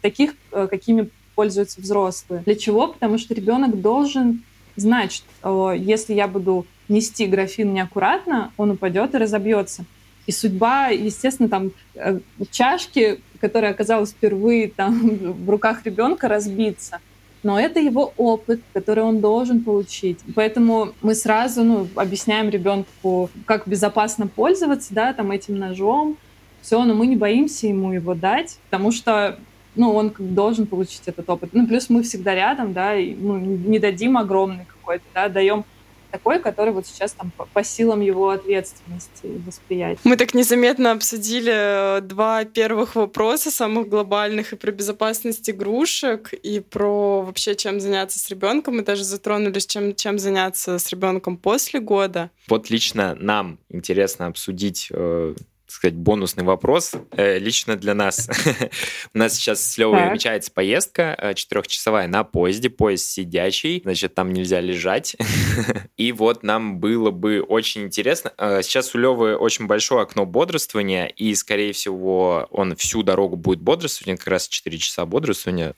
таких, 0.00 0.34
э, 0.50 0.66
какими 0.68 1.10
пользуются 1.36 1.80
взрослые. 1.80 2.42
Для 2.42 2.56
чего? 2.56 2.88
Потому 2.88 3.18
что 3.18 3.32
ребенок 3.32 3.80
должен 3.80 4.42
знать, 4.74 5.12
что 5.12 5.72
если 5.74 6.14
я 6.14 6.26
буду 6.26 6.66
нести 6.88 7.26
графин 7.26 7.72
неаккуратно, 7.72 8.52
он 8.56 8.72
упадет 8.72 9.14
и 9.14 9.18
разобьется. 9.18 9.84
И 10.26 10.32
судьба, 10.32 10.88
естественно, 10.88 11.48
там 11.48 11.70
э, 11.94 12.18
чашки, 12.50 13.20
которая 13.40 13.70
оказалась 13.70 14.10
впервые 14.10 14.70
там 14.70 14.98
в 15.44 15.48
руках 15.48 15.84
ребенка, 15.84 16.26
разбиться– 16.26 16.98
но 17.42 17.58
это 17.58 17.80
его 17.80 18.12
опыт, 18.16 18.60
который 18.72 19.04
он 19.04 19.20
должен 19.20 19.62
получить. 19.64 20.18
Поэтому 20.34 20.92
мы 21.02 21.14
сразу 21.14 21.64
ну, 21.64 21.88
объясняем 21.96 22.48
ребенку, 22.48 23.30
как 23.46 23.66
безопасно 23.66 24.26
пользоваться 24.26 24.94
да, 24.94 25.12
там, 25.12 25.30
этим 25.30 25.58
ножом. 25.58 26.16
Все, 26.60 26.84
но 26.84 26.94
мы 26.94 27.08
не 27.08 27.16
боимся 27.16 27.66
ему 27.66 27.92
его 27.92 28.14
дать, 28.14 28.58
потому 28.70 28.92
что 28.92 29.38
ну, 29.74 29.92
он 29.94 30.12
должен 30.18 30.66
получить 30.66 31.02
этот 31.06 31.28
опыт. 31.28 31.50
Ну, 31.52 31.66
плюс 31.66 31.90
мы 31.90 32.02
всегда 32.02 32.34
рядом, 32.34 32.72
да, 32.72 32.94
и 32.94 33.14
ну, 33.14 33.38
не 33.38 33.78
дадим 33.78 34.16
огромный 34.16 34.66
какой-то, 34.66 35.04
да, 35.14 35.28
даем 35.28 35.64
такой, 36.12 36.38
который 36.38 36.72
вот 36.72 36.86
сейчас 36.86 37.12
там 37.12 37.32
по 37.52 37.64
силам 37.64 38.00
его 38.02 38.28
ответственности 38.30 39.24
и 39.24 39.38
восприятия. 39.38 40.00
Мы 40.04 40.16
так 40.16 40.34
незаметно 40.34 40.92
обсудили 40.92 41.98
э, 41.98 42.00
два 42.02 42.44
первых 42.44 42.94
вопроса, 42.94 43.50
самых 43.50 43.88
глобальных, 43.88 44.52
и 44.52 44.56
про 44.56 44.70
безопасность 44.70 45.48
игрушек, 45.48 46.32
и 46.34 46.60
про 46.60 47.22
вообще, 47.22 47.56
чем 47.56 47.80
заняться 47.80 48.18
с 48.18 48.28
ребенком. 48.28 48.76
Мы 48.76 48.82
даже 48.82 49.04
затронулись, 49.04 49.66
чем, 49.66 49.94
чем 49.94 50.18
заняться 50.18 50.78
с 50.78 50.88
ребенком 50.90 51.36
после 51.38 51.80
года. 51.80 52.30
Вот 52.48 52.70
лично 52.70 53.16
нам 53.18 53.58
интересно 53.70 54.26
обсудить 54.26 54.88
э, 54.90 55.34
сказать, 55.72 55.94
бонусный 55.94 56.44
вопрос 56.44 56.92
э, 57.12 57.38
лично 57.38 57.76
для 57.76 57.94
нас. 57.94 58.28
У 59.14 59.18
нас 59.18 59.34
сейчас 59.34 59.62
с 59.62 59.78
Левой 59.78 60.00
намечается 60.00 60.50
поездка 60.50 61.16
э, 61.18 61.34
четырехчасовая 61.34 62.08
на 62.08 62.24
поезде, 62.24 62.70
поезд 62.70 63.06
сидячий, 63.06 63.80
значит, 63.82 64.14
там 64.14 64.32
нельзя 64.32 64.60
лежать. 64.60 65.16
И 65.96 66.12
вот 66.12 66.42
нам 66.42 66.78
было 66.78 67.10
бы 67.10 67.40
очень 67.40 67.82
интересно. 67.82 68.32
Э, 68.38 68.60
сейчас 68.62 68.94
у 68.94 68.98
Левы 68.98 69.36
очень 69.36 69.66
большое 69.66 70.02
окно 70.02 70.26
бодрствования, 70.26 71.06
и, 71.06 71.34
скорее 71.34 71.72
всего, 71.72 72.46
он 72.50 72.76
всю 72.76 73.02
дорогу 73.02 73.36
будет 73.36 73.60
бодрствовать, 73.60 74.18
как 74.18 74.28
раз 74.28 74.48
4 74.48 74.78
часа 74.78 75.06
бодрствования. 75.06 75.74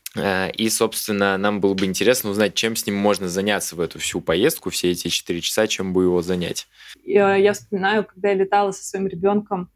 И, 0.55 0.69
собственно, 0.69 1.37
нам 1.37 1.61
было 1.61 1.75
бы 1.75 1.85
интересно 1.85 2.31
узнать, 2.31 2.55
чем 2.55 2.77
с 2.77 2.87
ним 2.87 2.97
можно 2.97 3.29
заняться 3.29 3.77
в 3.77 3.81
эту 3.81 3.99
всю 3.99 4.21
поездку, 4.21 4.71
все 4.71 4.91
эти 4.91 5.09
4 5.09 5.41
часа, 5.41 5.67
чем 5.67 5.93
бы 5.93 6.05
его 6.05 6.23
занять. 6.23 6.67
Я 7.05 7.53
вспоминаю, 7.53 8.05
когда 8.05 8.31
я 8.31 8.35
летала 8.35 8.73
со 8.73 8.85
своим 8.85 9.07
ребенком 9.07 9.71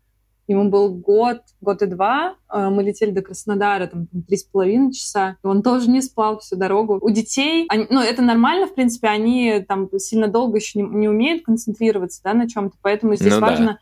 Ему 0.49 0.70
был 0.70 0.94
год, 0.94 1.42
год 1.61 1.82
и 1.82 1.86
два. 1.86 2.34
Э, 2.51 2.70
мы 2.70 2.82
летели 2.82 3.11
до 3.11 3.20
Краснодара, 3.20 3.86
там, 3.86 4.07
три 4.26 4.38
с 4.38 4.44
половиной 4.44 4.92
часа. 4.92 5.36
Он 5.42 5.62
тоже 5.62 5.90
не 5.90 6.01
спал 6.01 6.38
всю 6.38 6.57
дорогу. 6.57 6.99
У 7.03 7.11
детей, 7.11 7.66
они, 7.68 7.86
ну, 7.90 8.01
это 8.01 8.22
нормально, 8.22 8.66
в 8.66 8.74
принципе, 8.74 9.09
они 9.09 9.64
там 9.68 9.90
сильно 9.99 10.26
долго 10.26 10.57
еще 10.57 10.80
не, 10.80 10.88
не 10.88 11.09
умеют 11.09 11.44
концентрироваться, 11.44 12.22
да, 12.24 12.32
на 12.32 12.49
чем-то. 12.49 12.76
Поэтому 12.80 13.14
здесь 13.14 13.34
ну, 13.34 13.40
важно 13.40 13.78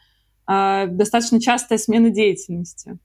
да. 0.49 0.85
э, 0.85 0.87
достаточно 0.89 1.41
частая 1.41 1.79
смена 1.79 2.11
деятельности. 2.11 2.99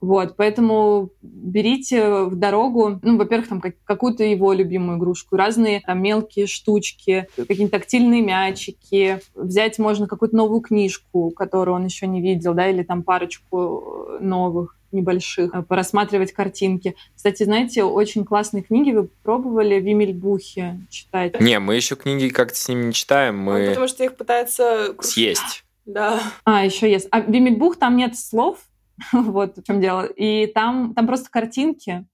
Вот, 0.00 0.36
поэтому 0.36 1.10
берите 1.22 2.24
в 2.24 2.36
дорогу, 2.36 3.00
ну, 3.02 3.18
во-первых, 3.18 3.48
там 3.48 3.60
как, 3.60 3.74
какую-то 3.84 4.22
его 4.22 4.52
любимую 4.52 4.98
игрушку, 4.98 5.36
разные 5.36 5.80
там 5.80 6.00
мелкие 6.00 6.46
штучки, 6.46 7.26
какие-то 7.36 7.72
тактильные 7.72 8.22
мячики. 8.22 9.20
Взять 9.34 9.78
можно 9.78 10.06
какую-то 10.06 10.36
новую 10.36 10.60
книжку, 10.60 11.30
которую 11.30 11.74
он 11.74 11.84
еще 11.84 12.06
не 12.06 12.20
видел, 12.20 12.54
да, 12.54 12.68
или 12.68 12.84
там 12.84 13.02
парочку 13.02 14.18
новых 14.20 14.78
небольших, 14.92 15.54
э, 15.54 15.62
порассматривать 15.62 16.32
картинки. 16.32 16.94
Кстати, 17.14 17.42
знаете, 17.42 17.82
очень 17.84 18.24
классные 18.24 18.62
книги 18.62 18.92
вы 18.92 19.08
пробовали 19.22 19.80
Вимельбухи 19.80 20.80
читать? 20.90 21.40
Не, 21.40 21.58
мы 21.58 21.74
еще 21.74 21.96
книги 21.96 22.28
как-то 22.28 22.56
с 22.56 22.68
ними 22.68 22.86
не 22.86 22.92
читаем. 22.92 23.38
Мы... 23.38 23.64
Ну, 23.64 23.68
потому 23.68 23.88
что 23.88 24.04
их 24.04 24.16
пытаются... 24.16 24.94
Съесть. 25.00 25.64
Да. 25.84 26.20
А, 26.44 26.64
еще 26.64 26.90
есть. 26.90 27.08
А 27.10 27.20
Вимельбух, 27.20 27.76
там 27.76 27.96
нет 27.96 28.16
слов, 28.16 28.58
вот 29.12 29.58
в 29.58 29.62
чем 29.64 29.80
дело. 29.80 30.04
И 30.04 30.46
там, 30.46 30.94
там 30.94 31.06
просто 31.06 31.30
картинки 31.30 32.06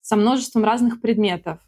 со 0.00 0.16
множеством 0.16 0.64
разных 0.64 1.00
предметов. 1.00 1.58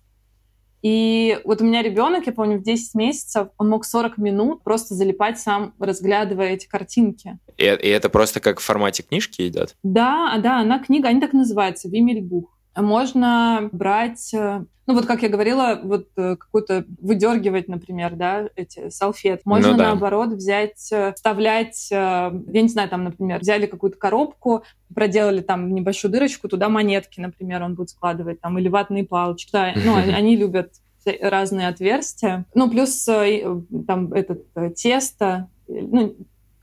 И 0.81 1.41
вот 1.45 1.61
у 1.61 1.65
меня 1.65 1.83
ребенок, 1.83 2.27
я 2.27 2.33
помню, 2.33 2.59
в 2.59 2.63
10 2.63 2.95
месяцев 2.95 3.49
он 3.59 3.69
мог 3.69 3.85
40 3.85 4.17
минут 4.19 4.63
просто 4.63 4.95
залипать 4.95 5.41
сам, 5.41 5.75
разглядывая 5.81 6.51
эти 6.51 6.69
картинки. 6.69 7.39
И, 7.57 7.65
и 7.65 7.89
это 7.89 8.09
просто 8.09 8.39
как 8.39 8.61
в 8.61 8.65
формате 8.65 9.03
книжки 9.03 9.47
идет? 9.49 9.75
Да, 9.83 10.39
да, 10.41 10.61
она 10.61 10.79
книга, 10.79 11.09
они 11.09 11.21
так 11.21 11.33
называются, 11.33 11.89
Вимельбух. 11.89 12.58
Можно 12.81 13.69
брать, 13.73 14.33
э, 14.33 14.65
ну 14.87 14.95
вот 14.95 15.07
как 15.07 15.23
я 15.23 15.29
говорила, 15.29 15.81
вот 15.83 16.09
э, 16.17 16.37
какую-то 16.37 16.85
выдергивать, 17.01 17.69
например, 17.69 18.15
да, 18.15 18.49
эти 18.57 18.91
салфетки. 18.91 19.43
Можно 19.47 19.73
ну, 19.73 19.79
да. 19.79 19.85
наоборот 19.89 20.31
взять, 20.31 20.89
э, 20.93 21.13
вставлять, 21.15 21.91
я 21.91 22.31
не 22.33 22.69
знаю, 22.69 22.89
там, 22.89 23.05
например, 23.05 23.41
взяли 23.41 23.67
какую-то 23.67 23.99
коробку, 23.99 24.63
проделали 24.95 25.41
там 25.41 25.75
небольшую 25.75 26.13
дырочку, 26.13 26.49
туда 26.49 26.69
монетки, 26.69 27.21
например, 27.21 27.63
он 27.63 27.75
будет 27.75 27.91
складывать, 27.91 28.41
там, 28.41 28.59
или 28.59 28.69
ватные 28.69 29.05
палочки. 29.05 29.51
Да, 29.53 29.73
ну, 29.75 29.95
они 30.15 30.37
любят 30.37 30.73
разные 31.21 31.69
отверстия. 31.69 32.45
Ну, 32.55 32.71
плюс 32.71 33.05
там 33.05 34.13
этот 34.13 34.45
тесто, 34.77 35.49
ну, 35.67 36.17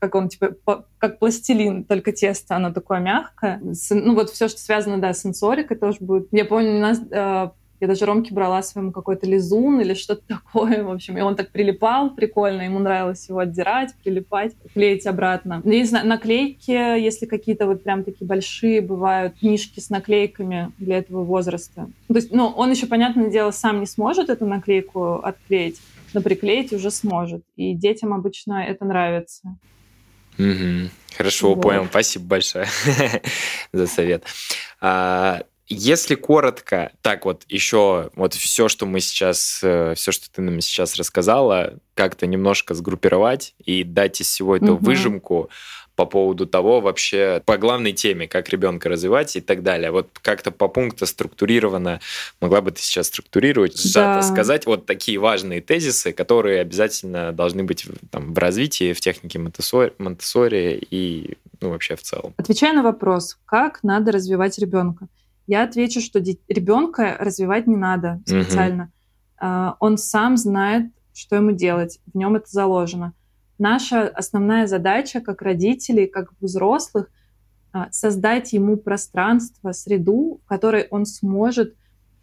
как 0.06 0.14
он 0.14 0.28
типа 0.28 0.54
как 0.98 1.18
пластилин, 1.18 1.84
только 1.84 2.12
тесто, 2.12 2.56
оно 2.56 2.72
такое 2.72 3.00
мягкое. 3.00 3.60
Ну 3.90 4.14
вот 4.14 4.30
все, 4.30 4.48
что 4.48 4.60
связано, 4.60 4.98
да, 4.98 5.12
с 5.12 5.22
сенсорикой 5.22 5.76
тоже 5.76 5.98
будет. 6.00 6.28
Я 6.32 6.44
помню, 6.44 6.76
у 6.76 6.80
нас 6.80 7.00
э, 7.10 7.50
Я 7.78 7.88
даже 7.88 8.06
Ромке 8.06 8.32
брала 8.32 8.62
своему 8.62 8.92
какой-то 8.92 9.26
лизун 9.26 9.80
или 9.80 9.94
что-то 9.94 10.22
такое, 10.28 10.82
в 10.82 10.90
общем. 10.90 11.18
И 11.18 11.20
он 11.20 11.36
так 11.36 11.50
прилипал 11.50 12.14
прикольно, 12.14 12.62
ему 12.62 12.78
нравилось 12.78 13.28
его 13.28 13.40
отдирать, 13.40 13.94
прилипать, 14.02 14.54
клеить 14.72 15.06
обратно. 15.06 15.60
Ну, 15.64 15.72
есть 15.72 15.92
наклейки, 15.92 16.70
если 16.70 17.26
какие-то 17.26 17.66
вот 17.66 17.82
прям 17.82 18.04
такие 18.04 18.26
большие 18.26 18.80
бывают, 18.80 19.38
книжки 19.38 19.80
с 19.80 19.90
наклейками 19.90 20.72
для 20.78 20.98
этого 20.98 21.24
возраста. 21.24 21.88
То 22.08 22.14
есть, 22.14 22.32
ну, 22.32 22.46
он 22.46 22.70
еще, 22.70 22.86
понятное 22.86 23.30
дело, 23.30 23.50
сам 23.50 23.80
не 23.80 23.86
сможет 23.86 24.30
эту 24.30 24.46
наклейку 24.46 25.14
отклеить, 25.16 25.80
но 26.14 26.22
приклеить 26.22 26.72
уже 26.72 26.90
сможет. 26.90 27.42
И 27.56 27.74
детям 27.74 28.14
обычно 28.14 28.64
это 28.64 28.84
нравится. 28.86 29.56
Угу. 30.38 30.90
Хорошо, 31.16 31.54
вот. 31.54 31.62
понял. 31.62 31.86
Спасибо 31.86 32.26
большое 32.26 32.68
за 33.72 33.86
совет. 33.86 34.24
А, 34.80 35.42
если 35.68 36.14
коротко, 36.14 36.92
так 37.02 37.24
вот 37.24 37.44
еще 37.48 38.10
вот 38.14 38.34
все, 38.34 38.68
что 38.68 38.86
мы 38.86 39.00
сейчас, 39.00 39.60
э, 39.62 39.94
все, 39.96 40.12
что 40.12 40.30
ты 40.30 40.42
нам 40.42 40.60
сейчас 40.60 40.94
рассказала, 40.96 41.74
как-то 41.94 42.26
немножко 42.26 42.74
сгруппировать 42.74 43.54
и 43.64 43.82
дать 43.82 44.20
из 44.20 44.28
всего 44.28 44.56
этого 44.56 44.74
угу. 44.74 44.84
выжимку 44.84 45.50
по 45.96 46.04
поводу 46.04 46.46
того 46.46 46.80
вообще, 46.80 47.42
по 47.46 47.56
главной 47.56 47.92
теме, 47.92 48.28
как 48.28 48.50
ребенка 48.50 48.88
развивать 48.88 49.34
и 49.34 49.40
так 49.40 49.62
далее. 49.62 49.90
Вот 49.90 50.08
как-то 50.20 50.50
по 50.50 50.68
пункту 50.68 51.06
структурированно, 51.06 52.00
могла 52.40 52.60
бы 52.60 52.70
ты 52.70 52.82
сейчас 52.82 53.06
структурировать, 53.06 53.80
сжато 53.80 54.20
да. 54.20 54.22
сказать 54.22 54.66
вот 54.66 54.84
такие 54.84 55.18
важные 55.18 55.62
тезисы, 55.62 56.12
которые 56.12 56.60
обязательно 56.60 57.32
должны 57.32 57.64
быть 57.64 57.86
там, 58.10 58.34
в 58.34 58.38
развитии, 58.38 58.92
в 58.92 59.00
технике 59.00 59.38
Монтессори 59.38 60.86
и 60.90 61.38
ну, 61.60 61.70
вообще 61.70 61.96
в 61.96 62.02
целом. 62.02 62.34
Отвечая 62.36 62.74
на 62.74 62.82
вопрос, 62.82 63.38
как 63.46 63.82
надо 63.82 64.12
развивать 64.12 64.58
ребенка. 64.58 65.08
Я 65.46 65.62
отвечу, 65.62 66.00
что 66.00 66.18
ребенка 66.18 67.16
развивать 67.18 67.66
не 67.66 67.76
надо 67.76 68.20
специально. 68.26 68.90
Угу. 69.40 69.76
Он 69.80 69.98
сам 69.98 70.36
знает, 70.36 70.90
что 71.14 71.36
ему 71.36 71.52
делать. 71.52 72.00
В 72.12 72.16
нем 72.16 72.36
это 72.36 72.46
заложено. 72.48 73.12
Наша 73.58 74.08
основная 74.08 74.66
задача 74.66 75.20
как 75.20 75.40
родителей, 75.40 76.06
как 76.06 76.32
взрослых, 76.40 77.08
а, 77.72 77.88
создать 77.90 78.52
ему 78.52 78.76
пространство, 78.76 79.72
среду, 79.72 80.40
в 80.44 80.48
которой 80.48 80.86
он 80.90 81.06
сможет 81.06 81.74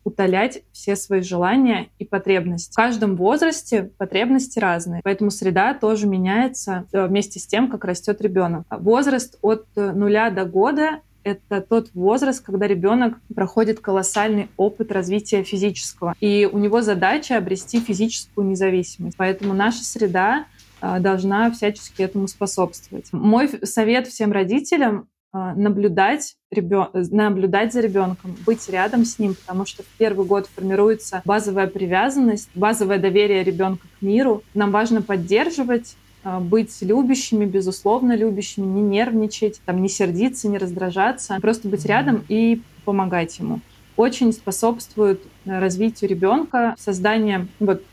утолять 0.04 0.64
все 0.74 0.96
свои 0.96 1.22
желания 1.22 1.90
и 1.98 2.06
потребности. 2.06 2.72
В 2.72 2.76
каждом 2.76 3.16
возрасте 3.16 3.84
потребности 3.98 4.60
разные, 4.60 5.02
поэтому 5.04 5.32
среда 5.32 5.74
тоже 5.74 6.08
меняется 6.08 6.86
э, 6.92 7.08
вместе 7.08 7.40
с 7.40 7.48
тем, 7.48 7.70
как 7.70 7.86
растет 7.86 8.22
ребенок. 8.22 8.66
Возраст 8.70 9.38
от 9.42 9.66
нуля 9.76 10.30
до 10.30 10.46
года 10.46 11.02
это 11.24 11.62
тот 11.62 11.90
возраст, 11.94 12.44
когда 12.44 12.68
ребенок 12.68 13.20
проходит 13.34 13.80
колоссальный 13.80 14.50
опыт 14.58 14.92
развития 14.92 15.44
физического. 15.44 16.16
И 16.20 16.50
у 16.52 16.58
него 16.58 16.82
задача 16.82 17.38
обрести 17.38 17.80
физическую 17.80 18.48
независимость. 18.48 19.18
Поэтому 19.18 19.54
наша 19.54 19.84
среда 19.84 20.46
а, 20.82 21.00
должна 21.00 21.50
всячески 21.52 22.02
этому 22.02 22.28
способствовать. 22.28 23.12
Мой 23.12 23.50
совет 23.64 24.08
всем 24.08 24.32
родителям 24.32 25.08
а, 25.32 25.56
наблюдать, 25.56 26.36
ребен... 26.52 26.88
наблюдать 26.94 27.74
за 27.74 27.80
ребенком, 27.80 28.36
быть 28.46 28.70
рядом 28.70 29.04
с 29.06 29.18
ним, 29.18 29.34
потому 29.34 29.66
что 29.66 29.82
в 29.82 29.88
первый 29.98 30.28
год 30.28 30.48
формируется 30.54 31.22
базовая 31.26 31.68
привязанность, 31.68 32.50
базовое 32.54 33.00
доверие 33.00 33.44
ребенка 33.44 33.88
к 33.98 34.02
миру. 34.02 34.44
Нам 34.54 34.72
важно 34.72 35.02
поддерживать 35.02 35.96
быть 36.24 36.82
любящими, 36.82 37.46
безусловно 37.46 38.16
любящими, 38.16 38.66
не 38.66 38.82
нервничать, 38.82 39.62
там, 39.66 39.82
не 39.82 39.90
сердиться, 39.90 40.48
не 40.48 40.58
раздражаться, 40.58 41.38
просто 41.42 41.68
быть 41.68 41.86
рядом 41.86 42.24
и 42.30 42.62
помогать 42.86 43.38
ему. 43.40 43.60
Очень 43.96 44.34
способствует 44.34 45.22
развитию 45.46 46.10
ребенка 46.10 46.76
создание 46.78 47.48
вот 47.60 47.84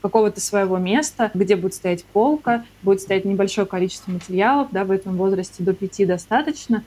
какого-то 0.00 0.40
своего 0.40 0.78
места, 0.78 1.30
где 1.34 1.56
будет 1.56 1.74
стоять 1.74 2.04
полка, 2.04 2.64
будет 2.82 3.00
стоять 3.00 3.24
небольшое 3.24 3.66
количество 3.66 4.10
материалов, 4.10 4.68
да, 4.70 4.84
в 4.84 4.90
этом 4.90 5.16
возрасте 5.16 5.62
до 5.62 5.72
пяти 5.72 6.04
достаточно, 6.04 6.84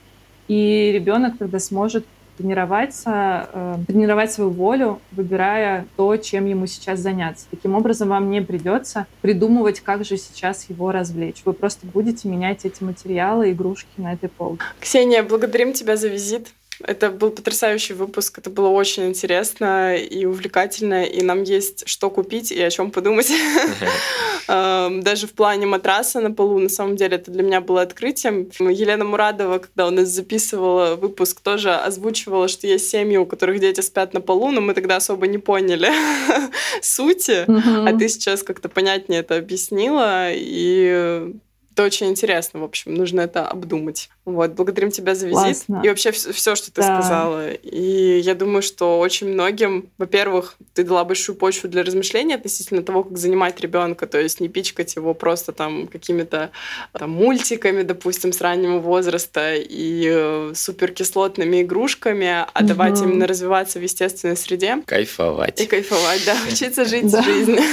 и 0.47 0.91
ребенок 0.93 1.37
тогда 1.37 1.59
сможет 1.59 2.05
тренироваться, 2.37 3.49
э, 3.51 3.75
тренировать 3.87 4.31
свою 4.31 4.49
волю, 4.49 4.99
выбирая 5.11 5.85
то, 5.95 6.15
чем 6.17 6.45
ему 6.45 6.67
сейчас 6.67 6.99
заняться. 6.99 7.45
Таким 7.51 7.75
образом, 7.75 8.09
вам 8.09 8.29
не 8.29 8.41
придется 8.41 9.07
придумывать, 9.21 9.79
как 9.81 10.05
же 10.05 10.17
сейчас 10.17 10.69
его 10.69 10.91
развлечь. 10.91 11.41
Вы 11.45 11.53
просто 11.53 11.87
будете 11.87 12.27
менять 12.27 12.65
эти 12.65 12.83
материалы, 12.83 13.51
игрушки 13.51 13.89
на 13.97 14.13
этой 14.13 14.29
полке. 14.29 14.63
Ксения, 14.79 15.23
благодарим 15.23 15.73
тебя 15.73 15.97
за 15.97 16.07
визит. 16.07 16.49
Это 16.83 17.09
был 17.09 17.31
потрясающий 17.31 17.93
выпуск, 17.93 18.37
это 18.37 18.49
было 18.49 18.69
очень 18.69 19.07
интересно 19.07 19.95
и 19.95 20.25
увлекательно, 20.25 21.05
и 21.05 21.21
нам 21.21 21.43
есть 21.43 21.87
что 21.87 22.09
купить 22.09 22.51
и 22.51 22.61
о 22.61 22.69
чем 22.69 22.91
подумать. 22.91 23.31
Эм, 24.47 25.01
даже 25.01 25.27
в 25.27 25.33
плане 25.33 25.65
матраса 25.65 26.19
на 26.19 26.31
полу, 26.31 26.59
на 26.59 26.69
самом 26.69 26.95
деле, 26.95 27.15
это 27.15 27.31
для 27.31 27.43
меня 27.43 27.61
было 27.61 27.81
открытием. 27.81 28.49
Елена 28.59 29.05
Мурадова, 29.05 29.59
когда 29.59 29.87
у 29.87 29.91
нас 29.91 30.09
записывала 30.09 30.95
выпуск, 30.95 31.41
тоже 31.41 31.73
озвучивала, 31.73 32.47
что 32.47 32.67
есть 32.67 32.89
семьи, 32.89 33.17
у 33.17 33.25
которых 33.25 33.59
дети 33.59 33.81
спят 33.81 34.13
на 34.13 34.21
полу, 34.21 34.51
но 34.51 34.61
мы 34.61 34.73
тогда 34.73 34.97
особо 34.97 35.27
не 35.27 35.37
поняли 35.37 35.89
сути, 36.81 37.45
а 37.47 37.97
ты 37.97 38.09
сейчас 38.09 38.43
как-то 38.43 38.69
понятнее 38.69 39.21
это 39.21 39.37
объяснила, 39.37 40.29
и 40.31 41.33
это 41.75 41.83
очень 41.83 42.07
интересно, 42.07 42.61
в 42.61 42.63
общем, 42.63 42.93
нужно 42.93 43.19
это 43.19 43.45
обдумать. 43.45 44.09
Вот, 44.23 44.51
благодарим 44.53 44.91
тебя 44.91 45.13
за 45.13 45.27
визит 45.27 45.41
Классно. 45.41 45.81
и 45.83 45.89
вообще 45.89 46.11
все, 46.11 46.55
что 46.55 46.71
ты 46.71 46.79
да. 46.79 47.01
сказала. 47.01 47.51
И 47.51 48.19
я 48.19 48.33
думаю, 48.33 48.61
что 48.61 48.97
очень 48.99 49.27
многим, 49.27 49.89
во-первых, 49.97 50.55
ты 50.73 50.85
дала 50.85 51.03
большую 51.03 51.35
почву 51.35 51.67
для 51.67 51.83
размышления 51.83 52.35
относительно 52.35 52.81
того, 52.81 53.03
как 53.03 53.17
занимать 53.17 53.59
ребенка, 53.59 54.07
то 54.07 54.17
есть 54.21 54.39
не 54.39 54.47
пичкать 54.47 54.95
его 54.95 55.13
просто 55.13 55.51
там 55.51 55.87
какими-то 55.87 56.51
там, 56.93 57.09
мультиками, 57.11 57.81
допустим, 57.81 58.31
с 58.31 58.39
раннего 58.39 58.79
возраста 58.79 59.55
и 59.55 60.07
э, 60.09 60.53
суперкислотными 60.55 61.61
игрушками, 61.61 62.27
а 62.27 62.49
угу. 62.57 62.67
давать 62.67 63.01
именно 63.01 63.27
развиваться 63.27 63.79
в 63.79 63.83
естественной 63.83 64.37
среде. 64.37 64.81
Кайфовать. 64.85 65.59
И 65.59 65.65
кайфовать, 65.65 66.21
да, 66.25 66.37
учиться 66.49 66.85
жить 66.85 67.11
жизнь. 67.11 67.57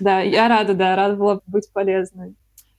Да, 0.00 0.20
я 0.20 0.48
рада, 0.48 0.74
да, 0.74 0.96
рада 0.96 1.16
была 1.16 1.40
быть 1.46 1.68
полезной. 1.72 2.34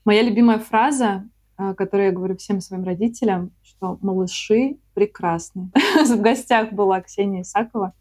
Моя 0.05 0.21
любимая 0.21 0.59
фраза, 0.59 1.27
а, 1.55 1.73
которую 1.73 2.07
я 2.07 2.11
говорю 2.11 2.35
всем 2.35 2.59
своим 2.59 2.83
родителям, 2.83 3.51
что 3.63 3.97
малыши 4.01 4.77
прекрасны. 4.93 5.71
В 6.05 6.19
гостях 6.19 6.73
была 6.73 7.01
Ксения 7.01 7.43
Исакова, 7.43 7.93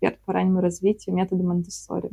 эксперт 0.00 0.18
по 0.24 0.32
раннему 0.32 0.60
развитию 0.60 1.14
метода 1.14 1.42
Монтессори. 1.42 2.10